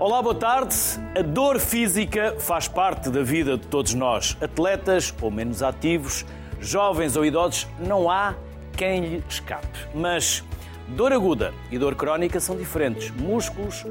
Olá, 0.00 0.22
boa 0.22 0.34
tarde. 0.34 0.74
A 1.14 1.20
dor 1.20 1.58
física 1.58 2.34
faz 2.38 2.66
parte 2.66 3.10
da 3.10 3.22
vida 3.22 3.58
de 3.58 3.66
todos 3.66 3.92
nós, 3.92 4.34
atletas 4.40 5.14
ou 5.20 5.30
menos 5.30 5.62
ativos, 5.62 6.24
jovens 6.58 7.16
ou 7.16 7.24
idosos, 7.26 7.68
não 7.78 8.10
há 8.10 8.34
quem 8.74 9.02
lhe 9.02 9.24
escape. 9.28 9.68
Mas 9.94 10.42
dor 10.88 11.12
aguda 11.12 11.52
e 11.70 11.76
dor 11.76 11.94
crónica 11.96 12.40
são 12.40 12.56
diferentes. 12.56 13.10
Músculos 13.10 13.84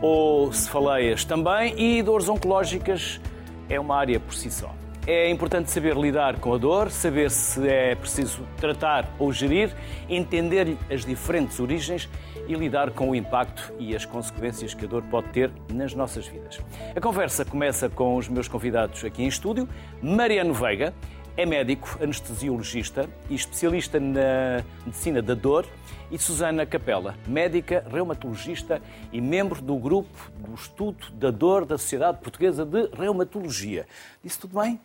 ou 0.00 0.52
cefaleias 0.52 1.24
também 1.24 1.80
e 1.80 2.02
dores 2.02 2.28
oncológicas 2.28 3.20
é 3.68 3.78
uma 3.78 3.96
área 3.96 4.18
por 4.18 4.34
si 4.34 4.50
só. 4.50 4.74
É 5.06 5.30
importante 5.30 5.70
saber 5.70 5.96
lidar 5.96 6.40
com 6.40 6.54
a 6.54 6.58
dor, 6.58 6.90
saber 6.90 7.30
se 7.30 7.68
é 7.68 7.94
preciso 7.94 8.42
tratar 8.56 9.08
ou 9.16 9.32
gerir, 9.32 9.72
entender 10.08 10.76
as 10.90 11.04
diferentes 11.04 11.60
origens 11.60 12.08
e 12.46 12.54
lidar 12.54 12.90
com 12.90 13.10
o 13.10 13.14
impacto 13.14 13.72
e 13.78 13.94
as 13.94 14.04
consequências 14.04 14.74
que 14.74 14.84
a 14.84 14.88
dor 14.88 15.02
pode 15.04 15.28
ter 15.28 15.50
nas 15.72 15.94
nossas 15.94 16.26
vidas. 16.26 16.60
A 16.94 17.00
conversa 17.00 17.44
começa 17.44 17.88
com 17.88 18.16
os 18.16 18.28
meus 18.28 18.48
convidados 18.48 19.04
aqui 19.04 19.22
em 19.22 19.28
estúdio. 19.28 19.68
Mariano 20.02 20.52
Veiga 20.52 20.92
é 21.36 21.46
médico, 21.46 21.98
anestesiologista 22.02 23.08
e 23.30 23.34
especialista 23.34 23.98
na 23.98 24.62
medicina 24.84 25.22
da 25.22 25.34
dor. 25.34 25.66
E 26.10 26.18
Susana 26.18 26.66
Capela, 26.66 27.16
médica, 27.26 27.86
reumatologista 27.90 28.82
e 29.10 29.18
membro 29.18 29.62
do 29.62 29.76
grupo 29.76 30.30
do 30.36 30.54
estudo 30.54 31.10
da 31.12 31.30
dor 31.30 31.64
da 31.64 31.78
Sociedade 31.78 32.18
Portuguesa 32.18 32.66
de 32.66 32.86
Reumatologia. 32.94 33.86
Disse 34.22 34.38
tudo 34.38 34.60
bem? 34.60 34.78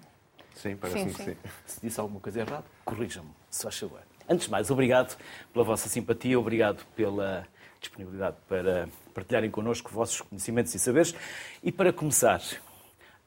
Sim, 0.55 0.77
parece 0.77 0.99
sim, 0.99 1.10
sim. 1.10 1.16
que 1.16 1.24
sim. 1.24 1.38
Se 1.66 1.82
disse 1.82 1.99
alguma 1.99 2.21
coisa 2.21 2.40
errada, 2.40 2.64
corrijam-me, 2.86 3.30
se 3.49 3.64
faz 3.64 3.77
favor. 3.77 4.07
Antes 4.30 4.46
de 4.46 4.52
mais, 4.52 4.70
obrigado 4.70 5.18
pela 5.54 5.64
vossa 5.64 5.88
simpatia, 5.88 6.38
obrigado 6.38 6.86
pela 6.96 7.48
disponibilidade 7.80 8.36
para 8.48 8.90
partilharem 9.14 9.50
connosco 9.50 9.92
vossos 9.92 10.22
conhecimentos 10.22 10.74
e 10.76 10.80
saberes. 10.80 11.16
E 11.64 11.72
para 11.72 11.94
começar, 11.94 12.42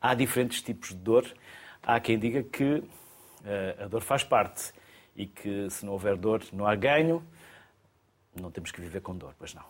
há 0.00 0.14
diferentes 0.14 0.60
tipos 0.60 0.90
de 0.90 0.96
dor. 0.96 1.26
Há 1.82 1.98
quem 2.00 2.18
diga 2.18 2.42
que 2.42 2.82
eh, 3.44 3.76
a 3.80 3.88
dor 3.88 4.02
faz 4.02 4.22
parte 4.22 4.72
e 5.16 5.26
que 5.26 5.70
se 5.70 5.86
não 5.86 5.92
houver 5.92 6.16
dor 6.16 6.42
não 6.52 6.66
há 6.66 6.74
ganho. 6.74 7.24
Não 8.38 8.50
temos 8.50 8.70
que 8.70 8.80
viver 8.80 9.00
com 9.00 9.16
dor, 9.16 9.34
pois 9.38 9.54
não. 9.54 9.64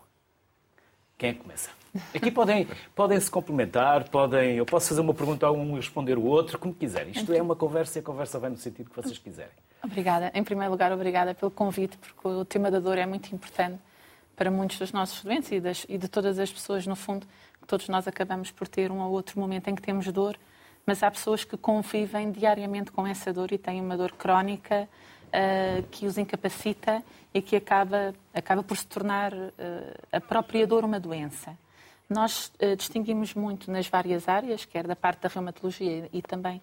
Quem 1.16 1.30
é 1.30 1.32
que 1.34 1.40
começa? 1.40 1.70
Aqui 2.14 2.30
podem, 2.30 2.66
podem 2.94 3.20
se 3.20 3.30
complementar, 3.30 4.08
podem. 4.08 4.56
Eu 4.56 4.66
posso 4.66 4.88
fazer 4.88 5.00
uma 5.00 5.14
pergunta 5.14 5.46
a 5.46 5.52
um 5.52 5.76
e 5.76 5.76
responder 5.76 6.18
o 6.18 6.24
outro, 6.24 6.58
como 6.58 6.74
quiserem. 6.74 7.12
Isto 7.12 7.32
é 7.32 7.40
uma 7.40 7.54
conversa 7.54 7.98
e 7.98 8.00
a 8.00 8.02
conversa 8.02 8.38
vai 8.38 8.50
no 8.50 8.56
sentido 8.56 8.90
que 8.90 8.96
vocês 8.96 9.18
quiserem. 9.18 9.52
Obrigada. 9.82 10.30
Em 10.34 10.44
primeiro 10.44 10.70
lugar, 10.70 10.92
obrigada 10.92 11.34
pelo 11.34 11.50
convite, 11.50 11.96
porque 11.96 12.28
o 12.28 12.44
tema 12.44 12.70
da 12.70 12.78
dor 12.78 12.98
é 12.98 13.06
muito 13.06 13.34
importante 13.34 13.78
para 14.36 14.50
muitos 14.50 14.78
dos 14.78 14.92
nossos 14.92 15.22
doentes 15.22 15.50
e, 15.52 15.60
das, 15.60 15.86
e 15.88 15.96
de 15.96 16.08
todas 16.08 16.38
as 16.38 16.50
pessoas, 16.50 16.86
no 16.86 16.96
fundo, 16.96 17.26
que 17.60 17.66
todos 17.66 17.88
nós 17.88 18.06
acabamos 18.06 18.50
por 18.50 18.68
ter 18.68 18.90
um 18.90 19.00
ou 19.00 19.10
outro 19.12 19.38
momento 19.40 19.68
em 19.68 19.74
que 19.74 19.82
temos 19.82 20.06
dor, 20.12 20.38
mas 20.86 21.02
há 21.02 21.10
pessoas 21.10 21.44
que 21.44 21.56
convivem 21.56 22.30
diariamente 22.30 22.90
com 22.90 23.06
essa 23.06 23.32
dor 23.32 23.52
e 23.52 23.58
têm 23.58 23.80
uma 23.80 23.96
dor 23.96 24.12
crónica 24.12 24.88
uh, 25.28 25.82
que 25.90 26.06
os 26.06 26.18
incapacita 26.18 27.02
e 27.32 27.40
que 27.40 27.56
acaba, 27.56 28.14
acaba 28.34 28.62
por 28.62 28.76
se 28.76 28.86
tornar 28.86 29.32
uh, 29.32 29.48
a 30.12 30.20
própria 30.20 30.66
dor 30.66 30.84
uma 30.84 31.00
doença. 31.00 31.56
Nós 32.08 32.52
uh, 32.62 32.76
distinguimos 32.76 33.34
muito 33.34 33.70
nas 33.70 33.88
várias 33.88 34.28
áreas, 34.28 34.64
quer 34.64 34.86
da 34.86 34.96
parte 34.96 35.20
da 35.20 35.28
reumatologia 35.28 36.08
e 36.12 36.22
também 36.22 36.60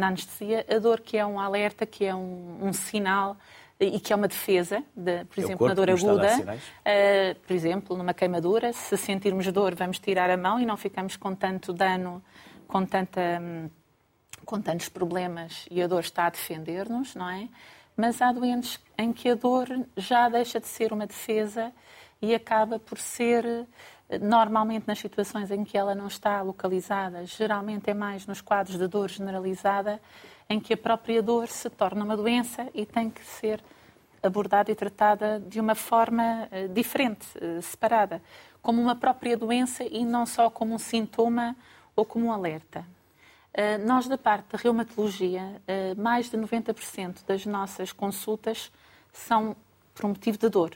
na 0.00 0.08
anestesia, 0.08 0.66
a 0.68 0.78
dor 0.78 1.00
que 1.00 1.16
é 1.16 1.24
um 1.24 1.38
alerta, 1.38 1.86
que 1.86 2.04
é 2.04 2.14
um, 2.14 2.58
um 2.60 2.72
sinal 2.72 3.36
e 3.78 3.98
que 3.98 4.12
é 4.12 4.16
uma 4.16 4.28
defesa, 4.28 4.82
de, 4.94 5.24
por 5.24 5.40
é 5.40 5.42
exemplo, 5.42 5.68
na 5.68 5.74
dor 5.74 5.90
aguda, 5.90 6.36
uh, 6.36 7.40
por 7.46 7.52
exemplo, 7.54 7.96
numa 7.96 8.12
queimadura, 8.12 8.72
se 8.74 8.96
sentirmos 8.96 9.50
dor, 9.50 9.74
vamos 9.74 9.98
tirar 9.98 10.28
a 10.28 10.36
mão 10.36 10.60
e 10.60 10.66
não 10.66 10.76
ficamos 10.76 11.16
com 11.16 11.34
tanto 11.34 11.72
dano, 11.72 12.22
com, 12.68 12.84
tanta, 12.84 13.40
com 14.44 14.60
tantos 14.60 14.90
problemas 14.90 15.66
e 15.70 15.82
a 15.82 15.86
dor 15.86 16.00
está 16.00 16.26
a 16.26 16.30
defender-nos, 16.30 17.14
não 17.14 17.28
é? 17.30 17.48
Mas 17.96 18.20
há 18.20 18.32
doentes 18.32 18.78
em 18.98 19.12
que 19.12 19.30
a 19.30 19.34
dor 19.34 19.66
já 19.96 20.28
deixa 20.28 20.60
de 20.60 20.66
ser 20.66 20.92
uma 20.92 21.06
defesa 21.06 21.72
e 22.20 22.34
acaba 22.34 22.78
por 22.78 22.98
ser, 22.98 23.66
normalmente 24.18 24.86
nas 24.86 24.98
situações 24.98 25.50
em 25.50 25.64
que 25.64 25.76
ela 25.76 25.94
não 25.94 26.06
está 26.06 26.42
localizada, 26.42 27.24
geralmente 27.26 27.90
é 27.90 27.94
mais 27.94 28.26
nos 28.26 28.40
quadros 28.40 28.78
de 28.78 28.86
dor 28.88 29.08
generalizada, 29.08 30.00
em 30.48 30.58
que 30.58 30.74
a 30.74 30.76
própria 30.76 31.22
dor 31.22 31.46
se 31.48 31.70
torna 31.70 32.04
uma 32.04 32.16
doença 32.16 32.68
e 32.74 32.84
tem 32.84 33.08
que 33.08 33.24
ser 33.24 33.62
abordada 34.22 34.70
e 34.70 34.74
tratada 34.74 35.40
de 35.40 35.60
uma 35.60 35.74
forma 35.74 36.48
uh, 36.50 36.68
diferente, 36.68 37.26
uh, 37.38 37.62
separada, 37.62 38.22
como 38.60 38.80
uma 38.82 38.94
própria 38.94 39.36
doença 39.36 39.84
e 39.84 40.04
não 40.04 40.26
só 40.26 40.50
como 40.50 40.74
um 40.74 40.78
sintoma 40.78 41.56
ou 41.96 42.04
como 42.04 42.26
um 42.26 42.32
alerta. 42.32 42.84
Uh, 43.54 43.84
nós, 43.86 44.06
da 44.06 44.18
parte 44.18 44.52
da 44.52 44.58
reumatologia, 44.58 45.60
mais 45.96 46.30
de 46.30 46.36
90% 46.36 47.24
das 47.26 47.46
nossas 47.46 47.92
consultas 47.92 48.70
são 49.12 49.56
por 49.94 50.04
um 50.04 50.08
motivo 50.10 50.38
de 50.38 50.48
dor. 50.48 50.72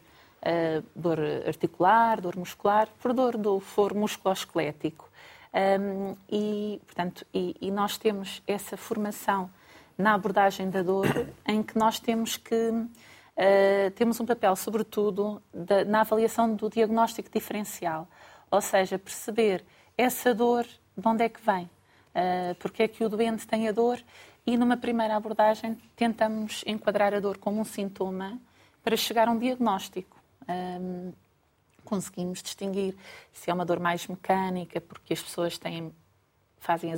Dor 0.94 1.18
articular, 1.46 2.20
dor 2.20 2.36
muscular, 2.36 2.88
por 3.00 3.12
dor 3.12 3.36
do 3.36 3.60
foro 3.60 3.96
musculoesquelético. 3.96 5.08
Um, 5.54 6.16
e, 6.28 6.80
portanto, 6.84 7.24
e, 7.32 7.56
e 7.60 7.70
nós 7.70 7.96
temos 7.96 8.42
essa 8.44 8.76
formação 8.76 9.48
na 9.96 10.14
abordagem 10.14 10.68
da 10.68 10.82
dor, 10.82 11.06
em 11.46 11.62
que 11.62 11.78
nós 11.78 12.00
temos 12.00 12.36
que 12.36 12.70
uh, 12.70 13.90
temos 13.94 14.18
um 14.18 14.26
papel, 14.26 14.56
sobretudo, 14.56 15.40
da, 15.52 15.84
na 15.84 16.00
avaliação 16.00 16.54
do 16.54 16.68
diagnóstico 16.68 17.30
diferencial, 17.32 18.08
ou 18.50 18.60
seja, 18.60 18.98
perceber 18.98 19.64
essa 19.96 20.34
dor 20.34 20.66
de 20.96 21.08
onde 21.08 21.22
é 21.22 21.28
que 21.28 21.40
vem, 21.40 21.64
uh, 21.64 22.54
porque 22.58 22.82
é 22.82 22.88
que 22.88 23.04
o 23.04 23.08
doente 23.08 23.46
tem 23.46 23.68
a 23.68 23.72
dor 23.72 24.02
e 24.44 24.56
numa 24.56 24.76
primeira 24.76 25.14
abordagem 25.14 25.78
tentamos 25.94 26.64
enquadrar 26.66 27.14
a 27.14 27.20
dor 27.20 27.38
como 27.38 27.60
um 27.60 27.64
sintoma 27.64 28.40
para 28.82 28.96
chegar 28.96 29.28
a 29.28 29.30
um 29.30 29.38
diagnóstico. 29.38 30.23
Um, 30.48 31.12
conseguimos 31.84 32.42
distinguir 32.42 32.96
se 33.32 33.50
é 33.50 33.54
uma 33.54 33.64
dor 33.64 33.78
mais 33.78 34.06
mecânica, 34.06 34.80
porque 34.80 35.12
as 35.12 35.22
pessoas 35.22 35.58
têm, 35.58 35.94
fazem, 36.58 36.94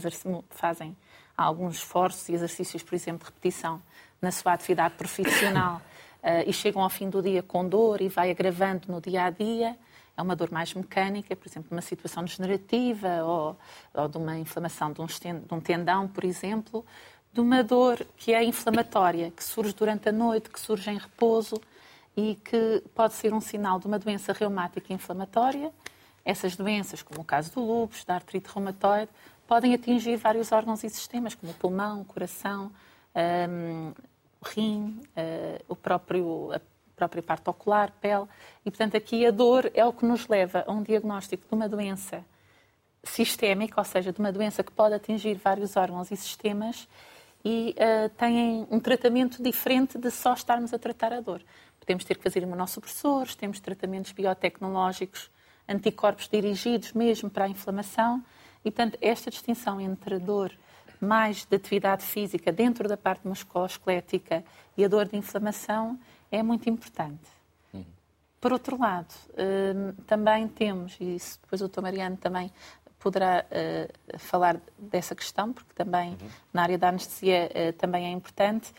fazem 0.51 0.97
alguns 1.37 1.77
esforços 1.77 2.29
e 2.29 2.33
exercícios, 2.33 2.83
por 2.83 2.95
exemplo, 2.95 3.27
de 3.27 3.35
repetição 3.35 3.83
na 4.23 4.31
sua 4.31 4.53
atividade 4.53 4.95
profissional 4.95 5.83
uh, 6.23 6.43
e 6.49 6.53
chegam 6.53 6.83
ao 6.83 6.89
fim 6.89 7.11
do 7.11 7.21
dia 7.21 7.43
com 7.43 7.69
dor 7.69 8.01
e 8.01 8.09
vai 8.09 8.31
agravando 8.31 8.91
no 8.91 9.01
dia 9.01 9.25
a 9.25 9.31
dia. 9.31 9.77
É 10.17 10.23
uma 10.23 10.35
dor 10.35 10.51
mais 10.51 10.73
mecânica, 10.73 11.37
por 11.37 11.47
exemplo, 11.47 11.69
uma 11.71 11.83
situação 11.83 12.25
degenerativa 12.25 13.23
ou, 13.23 13.57
ou 13.93 14.09
de 14.09 14.17
uma 14.17 14.39
inflamação 14.39 14.91
de 14.91 15.03
um, 15.03 15.07
de 15.07 15.55
um 15.55 15.61
tendão, 15.61 16.09
por 16.09 16.25
exemplo, 16.25 16.87
de 17.35 17.41
uma 17.41 17.63
dor 17.63 18.07
que 18.17 18.33
é 18.33 18.43
inflamatória, 18.43 19.31
que 19.31 19.45
surge 19.45 19.75
durante 19.75 20.09
a 20.09 20.13
noite, 20.13 20.49
que 20.49 20.59
surge 20.59 20.91
em 20.91 20.97
repouso 20.97 21.61
e 22.17 22.37
que 22.37 22.83
pode 22.95 23.15
ser 23.15 23.35
um 23.35 23.41
sinal 23.41 23.79
de 23.79 23.87
uma 23.87 23.99
doença 23.99 24.33
reumática 24.33 24.93
inflamatória. 24.93 25.71
Essas 26.25 26.57
doenças, 26.57 27.03
como 27.03 27.21
o 27.21 27.25
caso 27.25 27.53
do 27.53 27.61
lúpus, 27.61 28.05
da 28.05 28.15
artrite 28.15 28.49
reumatoide, 28.53 29.11
podem 29.47 29.75
atingir 29.75 30.17
vários 30.17 30.51
órgãos 30.51 30.83
e 30.83 30.91
sistemas, 30.91 31.35
como 31.35 31.53
o 31.53 31.55
pulmão, 31.55 32.01
o 32.01 32.05
coração, 32.05 32.73
um, 33.15 33.93
o 34.41 34.49
rim, 34.49 35.01
uh, 35.17 35.65
o 35.69 35.77
próprio, 35.77 36.53
a 36.53 36.61
própria 36.97 37.23
parte 37.23 37.49
ocular, 37.49 37.93
pele. 38.01 38.25
E, 38.65 38.71
portanto, 38.71 38.97
aqui 38.97 39.25
a 39.25 39.31
dor 39.31 39.71
é 39.75 39.85
o 39.85 39.93
que 39.93 40.05
nos 40.05 40.27
leva 40.27 40.65
a 40.67 40.73
um 40.73 40.83
diagnóstico 40.83 41.47
de 41.47 41.55
uma 41.55 41.69
doença 41.69 42.25
sistémica, 43.05 43.81
ou 43.81 43.85
seja, 43.85 44.13
de 44.13 44.19
uma 44.19 44.33
doença 44.33 44.65
que 44.65 44.73
pode 44.73 44.95
atingir 44.95 45.35
vários 45.35 45.77
órgãos 45.77 46.11
e 46.11 46.17
sistemas 46.17 46.89
e 47.45 47.77
uh, 47.79 48.09
têm 48.17 48.67
um 48.69 48.81
tratamento 48.81 49.41
diferente 49.41 49.97
de 49.97 50.11
só 50.11 50.35
estarmos 50.35 50.75
a 50.75 50.79
tratar 50.81 51.13
a 51.13 51.21
dor. 51.21 51.41
Podemos 51.87 52.05
ter 52.05 52.17
que 52.17 52.23
fazer 52.25 52.43
imunossupressores, 52.43 53.37
temos 53.37 53.61
tratamentos 53.61 54.11
biotecnológicos, 54.11 55.31
anticorpos 55.69 56.29
dirigidos 56.29 56.93
mesmo 56.93 57.31
para 57.31 57.45
a 57.45 57.49
inflamação 57.49 58.25
e, 58.65 58.73
portanto, 58.73 58.99
esta 59.01 59.31
distinção 59.31 59.81
entre 59.81 60.17
a 60.17 60.19
dor 60.19 60.53
mais 61.01 61.45
de 61.45 61.55
atividade 61.55 62.05
física 62.05 62.51
dentro 62.51 62.89
da 62.89 62.97
parte 62.97 63.29
musculoesquelética 63.29 64.45
e 64.77 64.85
a 64.85 64.89
dor 64.89 65.07
de 65.07 65.17
inflamação 65.17 65.97
é 66.29 66.43
muito 66.43 66.69
importante. 66.69 67.29
Uhum. 67.73 67.85
Por 68.41 68.53
outro 68.53 68.77
lado, 68.77 69.15
hum, 69.39 69.93
também 70.09 70.49
temos, 70.49 70.97
e 70.99 71.15
isso 71.15 71.39
depois 71.41 71.61
o 71.61 71.69
Dr. 71.69 71.83
Mariano 71.83 72.17
também 72.17 72.51
poderá 72.99 73.45
uh, 73.45 74.19
falar 74.19 74.61
dessa 74.77 75.15
questão, 75.15 75.53
porque 75.53 75.73
também 75.75 76.11
uhum. 76.11 76.29
na 76.53 76.63
área 76.63 76.77
da 76.77 76.89
anestesia 76.89 77.49
uh, 77.51 77.73
também 77.75 78.07
é 78.07 78.11
importante, 78.11 78.73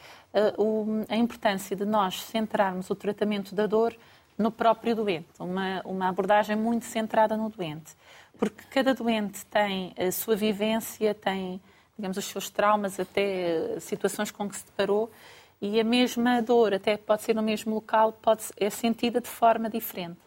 a 1.09 1.15
importância 1.15 1.75
de 1.75 1.85
nós 1.85 2.21
centrarmos 2.23 2.89
o 2.89 2.95
tratamento 2.95 3.55
da 3.55 3.65
dor 3.65 3.95
no 4.37 4.51
próprio 4.51 4.95
doente, 4.95 5.27
uma, 5.39 5.81
uma 5.83 6.09
abordagem 6.09 6.55
muito 6.55 6.85
centrada 6.85 7.35
no 7.35 7.49
doente 7.49 7.95
porque 8.37 8.63
cada 8.69 8.93
doente 8.93 9.45
tem 9.47 9.93
a 9.97 10.11
sua 10.11 10.35
vivência, 10.35 11.13
tem, 11.13 11.59
digamos, 11.97 12.17
os 12.17 12.25
seus 12.25 12.49
traumas, 12.49 12.99
até 12.99 13.75
eh, 13.75 13.79
situações 13.79 14.31
com 14.31 14.47
que 14.47 14.55
se 14.55 14.65
deparou, 14.65 15.11
e 15.59 15.79
a 15.79 15.83
mesma 15.83 16.41
dor, 16.41 16.73
até 16.73 16.97
pode 16.97 17.23
ser 17.23 17.33
no 17.33 17.41
mesmo 17.41 17.73
local, 17.73 18.13
pode, 18.13 18.43
é 18.57 18.69
sentida 18.69 19.19
de 19.19 19.27
forma 19.27 19.69
diferente. 19.69 20.17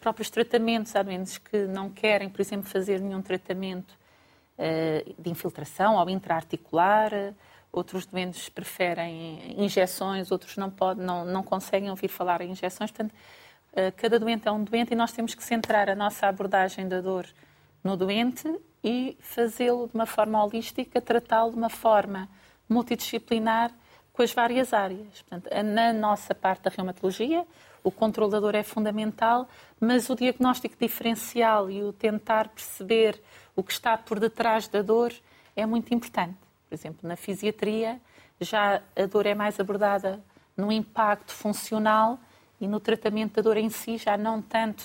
próprios 0.00 0.30
tratamentos. 0.30 0.94
Há 0.94 1.02
doentes 1.02 1.38
que 1.38 1.66
não 1.66 1.90
querem, 1.90 2.28
por 2.28 2.40
exemplo, 2.40 2.68
fazer 2.68 3.00
nenhum 3.00 3.22
tratamento 3.22 3.90
uh, 4.58 5.22
de 5.22 5.30
infiltração 5.30 5.96
ou 5.96 6.10
intraarticular. 6.10 7.10
Outros 7.72 8.06
doentes 8.06 8.48
preferem 8.48 9.54
injeções, 9.56 10.30
outros 10.30 10.56
não, 10.56 10.70
podem, 10.70 11.04
não, 11.04 11.24
não 11.24 11.42
conseguem 11.42 11.90
ouvir 11.90 12.08
falar 12.08 12.40
em 12.40 12.50
injeções. 12.50 12.90
Portanto, 12.90 13.12
uh, 13.12 13.92
cada 13.96 14.18
doente 14.18 14.48
é 14.48 14.50
um 14.50 14.64
doente 14.64 14.92
e 14.92 14.96
nós 14.96 15.12
temos 15.12 15.34
que 15.34 15.44
centrar 15.44 15.88
a 15.88 15.94
nossa 15.94 16.26
abordagem 16.26 16.88
da 16.88 17.00
dor 17.00 17.26
no 17.82 17.96
doente 17.96 18.48
e 18.82 19.16
fazê-lo 19.20 19.88
de 19.88 19.94
uma 19.94 20.06
forma 20.06 20.42
holística, 20.42 21.00
tratá-lo 21.00 21.52
de 21.52 21.56
uma 21.56 21.70
forma 21.70 22.28
multidisciplinar 22.68 23.72
com 24.12 24.22
as 24.22 24.32
várias 24.32 24.72
áreas. 24.72 25.22
Portanto, 25.22 25.48
na 25.64 25.92
nossa 25.92 26.34
parte 26.34 26.62
da 26.62 26.70
reumatologia, 26.70 27.46
o 27.82 27.90
controlador 27.90 28.54
é 28.54 28.62
fundamental, 28.62 29.48
mas 29.78 30.10
o 30.10 30.14
diagnóstico 30.14 30.76
diferencial 30.78 31.70
e 31.70 31.82
o 31.82 31.92
tentar 31.92 32.48
perceber 32.48 33.20
o 33.56 33.62
que 33.62 33.72
está 33.72 33.96
por 33.96 34.20
detrás 34.20 34.68
da 34.68 34.82
dor 34.82 35.12
é 35.56 35.64
muito 35.64 35.92
importante. 35.94 36.49
Por 36.70 36.76
exemplo, 36.76 37.08
na 37.08 37.16
fisiatria, 37.16 38.00
já 38.40 38.80
a 38.96 39.06
dor 39.06 39.26
é 39.26 39.34
mais 39.34 39.58
abordada 39.58 40.22
no 40.56 40.70
impacto 40.70 41.32
funcional 41.32 42.16
e 42.60 42.68
no 42.68 42.78
tratamento 42.78 43.34
da 43.34 43.42
dor 43.42 43.56
em 43.56 43.68
si, 43.68 43.98
já 43.98 44.16
não 44.16 44.40
tanto 44.40 44.84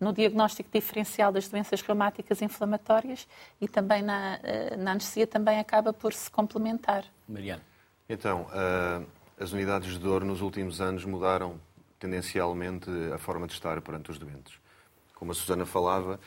no 0.00 0.12
diagnóstico 0.12 0.68
diferencial 0.72 1.30
das 1.30 1.46
doenças 1.48 1.80
reumáticas 1.82 2.42
inflamatórias 2.42 3.28
e 3.60 3.68
também 3.68 4.02
na, 4.02 4.40
eh, 4.42 4.76
na 4.76 4.90
anestesia 4.90 5.26
também 5.26 5.60
acaba 5.60 5.92
por 5.92 6.12
se 6.12 6.28
complementar. 6.28 7.04
Mariana. 7.28 7.62
Então, 8.08 8.48
uh, 8.48 9.06
as 9.38 9.52
unidades 9.52 9.92
de 9.92 9.98
dor 10.00 10.24
nos 10.24 10.40
últimos 10.40 10.80
anos 10.80 11.04
mudaram 11.04 11.60
tendencialmente 11.96 12.90
a 13.14 13.18
forma 13.18 13.46
de 13.46 13.52
estar 13.52 13.80
perante 13.82 14.10
os 14.10 14.18
doentes. 14.18 14.58
Como 15.14 15.30
a 15.30 15.34
Susana 15.34 15.64
falava, 15.64 16.18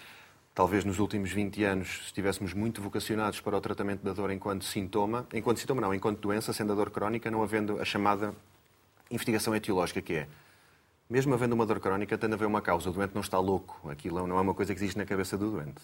talvez 0.54 0.86
nos 0.86 1.00
últimos 1.00 1.32
20 1.32 1.64
anos 1.64 2.02
estivéssemos 2.06 2.54
muito 2.54 2.82
vocacionados 2.82 3.42
para 3.42 3.58
o 3.58 3.62
tratamento 3.62 4.04
da 4.04 4.14
dor 4.14 4.32
enquanto 4.32 4.66
sintoma, 4.66 5.28
enquanto 5.34 5.60
sintoma 5.60 5.82
não, 5.82 5.94
enquanto 5.94 6.20
doença, 6.20 6.54
sendo 6.54 6.74
a 6.74 6.76
dor 6.76 6.92
crónica, 6.92 7.32
não 7.32 7.42
havendo 7.42 7.80
a 7.80 7.86
chamada 7.86 8.34
investigação 9.10 9.56
etiológica, 9.56 10.02
que 10.02 10.14
é, 10.14 10.28
mesmo 11.10 11.34
havendo 11.34 11.54
uma 11.54 11.66
dor 11.66 11.80
crónica, 11.80 12.18
tem 12.18 12.30
de 12.30 12.36
haver 12.36 12.48
uma 12.48 12.62
causa. 12.62 12.90
O 12.90 12.94
doente 12.94 13.14
não 13.14 13.22
está 13.22 13.40
louco. 13.40 13.90
Aquilo 13.90 14.26
não 14.26 14.38
é 14.38 14.42
uma 14.42 14.54
coisa 14.54 14.74
que 14.74 14.80
existe 14.80 14.98
na 14.98 15.06
cabeça 15.06 15.38
do 15.38 15.52
doente. 15.52 15.82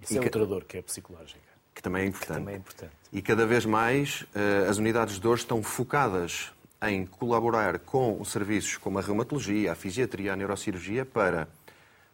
Isso 0.00 0.14
e 0.14 0.16
é 0.16 0.20
que... 0.20 0.26
outra 0.26 0.46
dor 0.46 0.64
que 0.64 0.78
é 0.78 0.82
psicológica. 0.82 1.40
Que 1.74 1.82
também 1.82 2.04
é 2.04 2.06
importante. 2.06 2.38
também 2.38 2.54
é 2.54 2.58
importante. 2.58 2.92
E 3.12 3.20
cada 3.20 3.44
vez 3.46 3.66
mais 3.66 4.24
eh, 4.34 4.66
as 4.68 4.78
unidades 4.78 5.16
de 5.16 5.20
dor 5.20 5.36
estão 5.36 5.62
focadas 5.62 6.52
em 6.82 7.04
colaborar 7.04 7.80
com 7.80 8.20
os 8.20 8.30
serviços 8.30 8.76
como 8.76 8.98
a 8.98 9.02
reumatologia, 9.02 9.72
a 9.72 9.74
fisiatria, 9.74 10.32
a 10.32 10.36
neurocirurgia 10.36 11.04
para, 11.04 11.48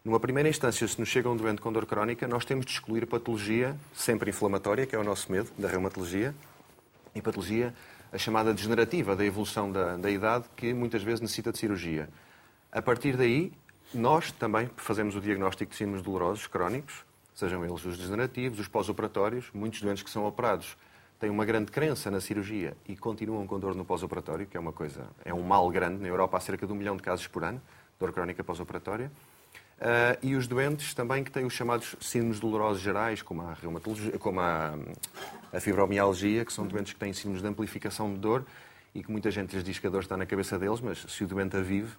numa 0.03 0.19
primeira 0.19 0.49
instância, 0.49 0.87
se 0.87 0.99
nos 0.99 1.09
chega 1.09 1.29
um 1.29 1.37
doente 1.37 1.61
com 1.61 1.71
dor 1.71 1.85
crónica, 1.85 2.27
nós 2.27 2.43
temos 2.43 2.65
de 2.65 2.71
excluir 2.71 3.03
a 3.03 3.07
patologia 3.07 3.75
sempre 3.93 4.29
inflamatória, 4.31 4.85
que 4.85 4.95
é 4.95 4.99
o 4.99 5.03
nosso 5.03 5.31
medo 5.31 5.49
da 5.57 5.67
reumatologia, 5.67 6.33
e 7.13 7.21
patologia 7.21 7.73
a 8.11 8.17
chamada 8.17 8.53
degenerativa 8.53 9.15
da 9.15 9.25
evolução 9.25 9.71
da, 9.71 9.95
da 9.97 10.09
idade, 10.09 10.45
que 10.55 10.73
muitas 10.73 11.03
vezes 11.03 11.21
necessita 11.21 11.51
de 11.51 11.59
cirurgia. 11.59 12.09
A 12.71 12.81
partir 12.81 13.15
daí, 13.15 13.51
nós 13.93 14.31
também 14.31 14.69
fazemos 14.75 15.15
o 15.15 15.21
diagnóstico 15.21 15.71
de 15.71 15.77
síndromes 15.77 16.01
dolorosos 16.01 16.47
crónicos, 16.47 17.05
sejam 17.35 17.63
eles 17.63 17.85
os 17.85 17.97
degenerativos, 17.97 18.59
os 18.59 18.67
pós-operatórios, 18.67 19.49
muitos 19.53 19.81
doentes 19.81 20.03
que 20.03 20.09
são 20.09 20.25
operados 20.25 20.77
têm 21.19 21.29
uma 21.29 21.45
grande 21.45 21.71
crença 21.71 22.09
na 22.09 22.19
cirurgia 22.19 22.75
e 22.87 22.97
continuam 22.97 23.45
com 23.45 23.59
dor 23.59 23.75
no 23.75 23.85
pós-operatório, 23.85 24.47
que 24.47 24.57
é 24.57 24.59
uma 24.59 24.71
coisa, 24.71 25.05
é 25.23 25.31
um 25.31 25.43
mal 25.43 25.69
grande. 25.69 26.01
Na 26.01 26.07
Europa 26.07 26.37
há 26.37 26.39
cerca 26.39 26.65
de 26.65 26.73
um 26.73 26.75
milhão 26.75 26.97
de 26.97 27.03
casos 27.03 27.27
por 27.27 27.43
ano, 27.43 27.61
dor 27.99 28.11
crónica 28.11 28.43
pós-operatória. 28.43 29.11
Uh, 29.81 30.13
e 30.21 30.35
os 30.35 30.45
doentes 30.45 30.93
também 30.93 31.23
que 31.23 31.31
têm 31.31 31.43
os 31.43 31.53
chamados 31.53 31.95
síndromes 31.99 32.39
dolorosos 32.39 32.83
gerais, 32.83 33.23
como 33.23 33.41
a, 33.41 33.53
reumatologia, 33.55 34.11
como 34.19 34.39
a, 34.39 34.77
a 35.51 35.59
fibromialgia, 35.59 36.45
que 36.45 36.53
são 36.53 36.67
doentes 36.67 36.93
que 36.93 36.99
têm 36.99 37.11
síndromes 37.13 37.41
de 37.41 37.47
amplificação 37.47 38.13
de 38.13 38.19
dor 38.19 38.45
e 38.93 39.01
que 39.03 39.11
muita 39.11 39.31
gente 39.31 39.55
lhes 39.55 39.63
diz 39.63 39.79
que 39.79 39.87
a 39.87 39.89
dor 39.89 40.03
está 40.03 40.15
na 40.15 40.27
cabeça 40.27 40.59
deles, 40.59 40.79
mas 40.81 40.99
se 40.99 41.23
o 41.23 41.27
doente 41.27 41.57
a 41.57 41.61
vive, 41.61 41.91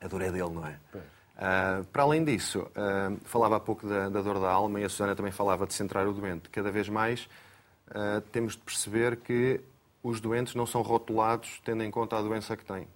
a 0.00 0.06
dor 0.06 0.22
é 0.22 0.30
dele, 0.30 0.50
não 0.50 0.64
é? 0.64 0.78
Uh, 0.94 1.84
para 1.86 2.04
além 2.04 2.22
disso, 2.22 2.60
uh, 2.60 3.18
falava 3.24 3.56
há 3.56 3.60
pouco 3.60 3.88
da, 3.88 4.08
da, 4.08 4.22
dor 4.22 4.38
da 4.38 4.48
alma 4.48 4.78
e 4.78 4.84
a 4.84 4.88
Susana 4.88 5.16
também 5.16 5.32
falava 5.32 5.66
de 5.66 5.74
centrar 5.74 6.06
o 6.06 6.12
doente. 6.12 6.48
Cada 6.48 6.70
vez 6.70 6.88
mais 6.88 7.28
temos 8.30 8.52
de 8.52 8.60
perceber 8.60 9.16
que 9.16 9.60
os 10.00 10.20
doentes 10.20 10.54
não 10.54 10.64
são 10.64 10.80
rotulados 10.80 11.60
tendo 11.64 11.82
em 11.82 11.90
conta 11.90 12.16
a 12.16 12.22
doença 12.22 12.56
que 12.56 12.64
têm. 12.64 12.86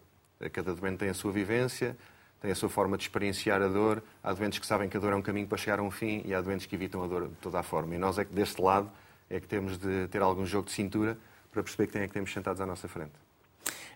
Cada 0.52 0.72
doente 0.72 0.98
tem 0.98 1.08
a 1.08 1.14
sua 1.14 1.32
vivência, 1.32 1.96
tem 2.44 2.52
a 2.52 2.54
sua 2.54 2.68
forma 2.68 2.98
de 2.98 3.04
experienciar 3.04 3.62
a 3.62 3.68
dor. 3.68 4.02
Há 4.22 4.30
doentes 4.34 4.58
que 4.58 4.66
sabem 4.66 4.86
que 4.86 4.98
a 4.98 5.00
dor 5.00 5.14
é 5.14 5.16
um 5.16 5.22
caminho 5.22 5.46
para 5.46 5.56
chegar 5.56 5.78
a 5.78 5.82
um 5.82 5.90
fim 5.90 6.20
e 6.26 6.34
há 6.34 6.42
doentes 6.42 6.66
que 6.66 6.74
evitam 6.74 7.02
a 7.02 7.06
dor 7.06 7.28
de 7.28 7.34
toda 7.36 7.58
a 7.58 7.62
forma. 7.62 7.94
E 7.94 7.98
nós 7.98 8.18
é 8.18 8.24
que 8.26 8.34
deste 8.34 8.60
lado 8.60 8.90
é 9.30 9.40
que 9.40 9.48
temos 9.48 9.78
de 9.78 10.08
ter 10.08 10.20
algum 10.20 10.44
jogo 10.44 10.66
de 10.66 10.72
cintura 10.72 11.16
para 11.50 11.62
perceber 11.62 11.86
quem 11.86 12.02
é 12.02 12.06
que 12.06 12.12
temos 12.12 12.30
sentados 12.30 12.60
à 12.60 12.66
nossa 12.66 12.86
frente. 12.86 13.12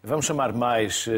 Vamos 0.02 0.24
chamar 0.24 0.54
mais 0.54 1.06
uh, 1.08 1.12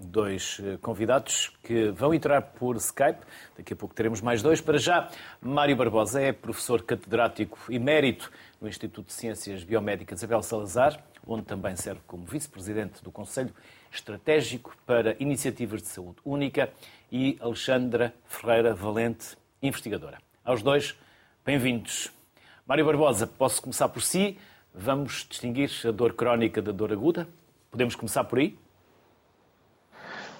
dois 0.00 0.60
uh, 0.60 0.78
convidados 0.78 1.50
que 1.64 1.88
vão 1.90 2.14
entrar 2.14 2.40
por 2.40 2.76
Skype. 2.76 3.18
Daqui 3.56 3.72
a 3.72 3.76
pouco 3.76 3.92
teremos 3.92 4.20
mais 4.20 4.40
dois. 4.40 4.60
Para 4.60 4.78
já, 4.78 5.10
Mário 5.40 5.74
Barbosa 5.74 6.20
é 6.20 6.32
professor 6.32 6.82
catedrático 6.82 7.58
emérito 7.68 8.30
no 8.60 8.68
Instituto 8.68 9.06
de 9.06 9.12
Ciências 9.12 9.64
Biomédicas 9.64 10.22
Abel 10.22 10.40
Salazar, 10.40 11.02
onde 11.26 11.46
também 11.46 11.74
serve 11.74 12.00
como 12.06 12.24
vice-presidente 12.24 13.02
do 13.02 13.10
Conselho 13.10 13.52
Estratégico 13.92 14.76
para 14.86 15.16
Iniciativas 15.18 15.82
de 15.82 15.88
Saúde 15.88 16.18
Única, 16.24 16.70
e 17.10 17.38
Alexandra 17.40 18.14
Ferreira 18.26 18.74
Valente, 18.74 19.36
investigadora. 19.62 20.18
Aos 20.44 20.62
dois, 20.62 20.94
bem-vindos. 21.44 22.10
Mário 22.66 22.84
Barbosa, 22.84 23.26
posso 23.26 23.62
começar 23.62 23.88
por 23.88 24.02
si. 24.02 24.38
Vamos 24.74 25.26
distinguir 25.28 25.70
a 25.86 25.90
dor 25.90 26.14
crónica 26.14 26.60
da 26.60 26.72
dor 26.72 26.92
aguda? 26.92 27.28
Podemos 27.70 27.94
começar 27.94 28.24
por 28.24 28.38
aí? 28.38 28.58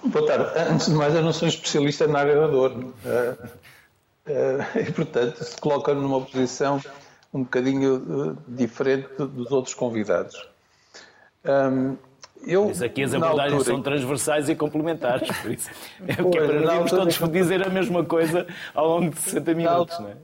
Boa 0.03 0.27
tarde. 0.27 0.59
Antes 0.71 0.87
de 0.87 0.93
mais, 0.93 1.15
eu 1.15 1.23
não 1.23 1.33
sou 1.33 1.47
especialista 1.47 2.07
na 2.07 2.19
área 2.19 2.35
da 2.35 2.47
dor. 2.47 2.93
Eh, 4.29 4.59
eh, 4.75 4.81
e, 4.89 4.91
portanto, 4.91 5.41
se 5.41 5.55
coloca 5.55 5.93
numa 5.93 6.19
posição 6.19 6.81
um 7.33 7.43
bocadinho 7.43 8.35
eh, 8.35 8.43
diferente 8.45 9.07
dos 9.15 9.49
outros 9.53 9.73
convidados. 9.73 10.49
Eu, 12.45 12.67
Mas 12.67 12.81
aqui 12.81 13.03
as 13.03 13.13
abordagens 13.13 13.53
altura... 13.53 13.75
são 13.75 13.81
transversais 13.81 14.49
e 14.49 14.55
complementares, 14.55 15.29
por 15.41 15.51
isso 15.51 15.69
é 16.07 16.15
pois, 16.15 16.29
que 16.31 16.37
é 16.37 16.47
para 16.47 16.61
não 16.61 16.85
todos 16.85 17.17
dizer 17.31 17.65
a 17.65 17.69
mesma 17.69 18.05
coisa 18.05 18.47
ao 18.73 18.87
longo 18.87 19.09
de 19.09 19.19
60 19.19 19.53
minutos, 19.53 19.99
não 19.99 20.09
é? 20.09 20.15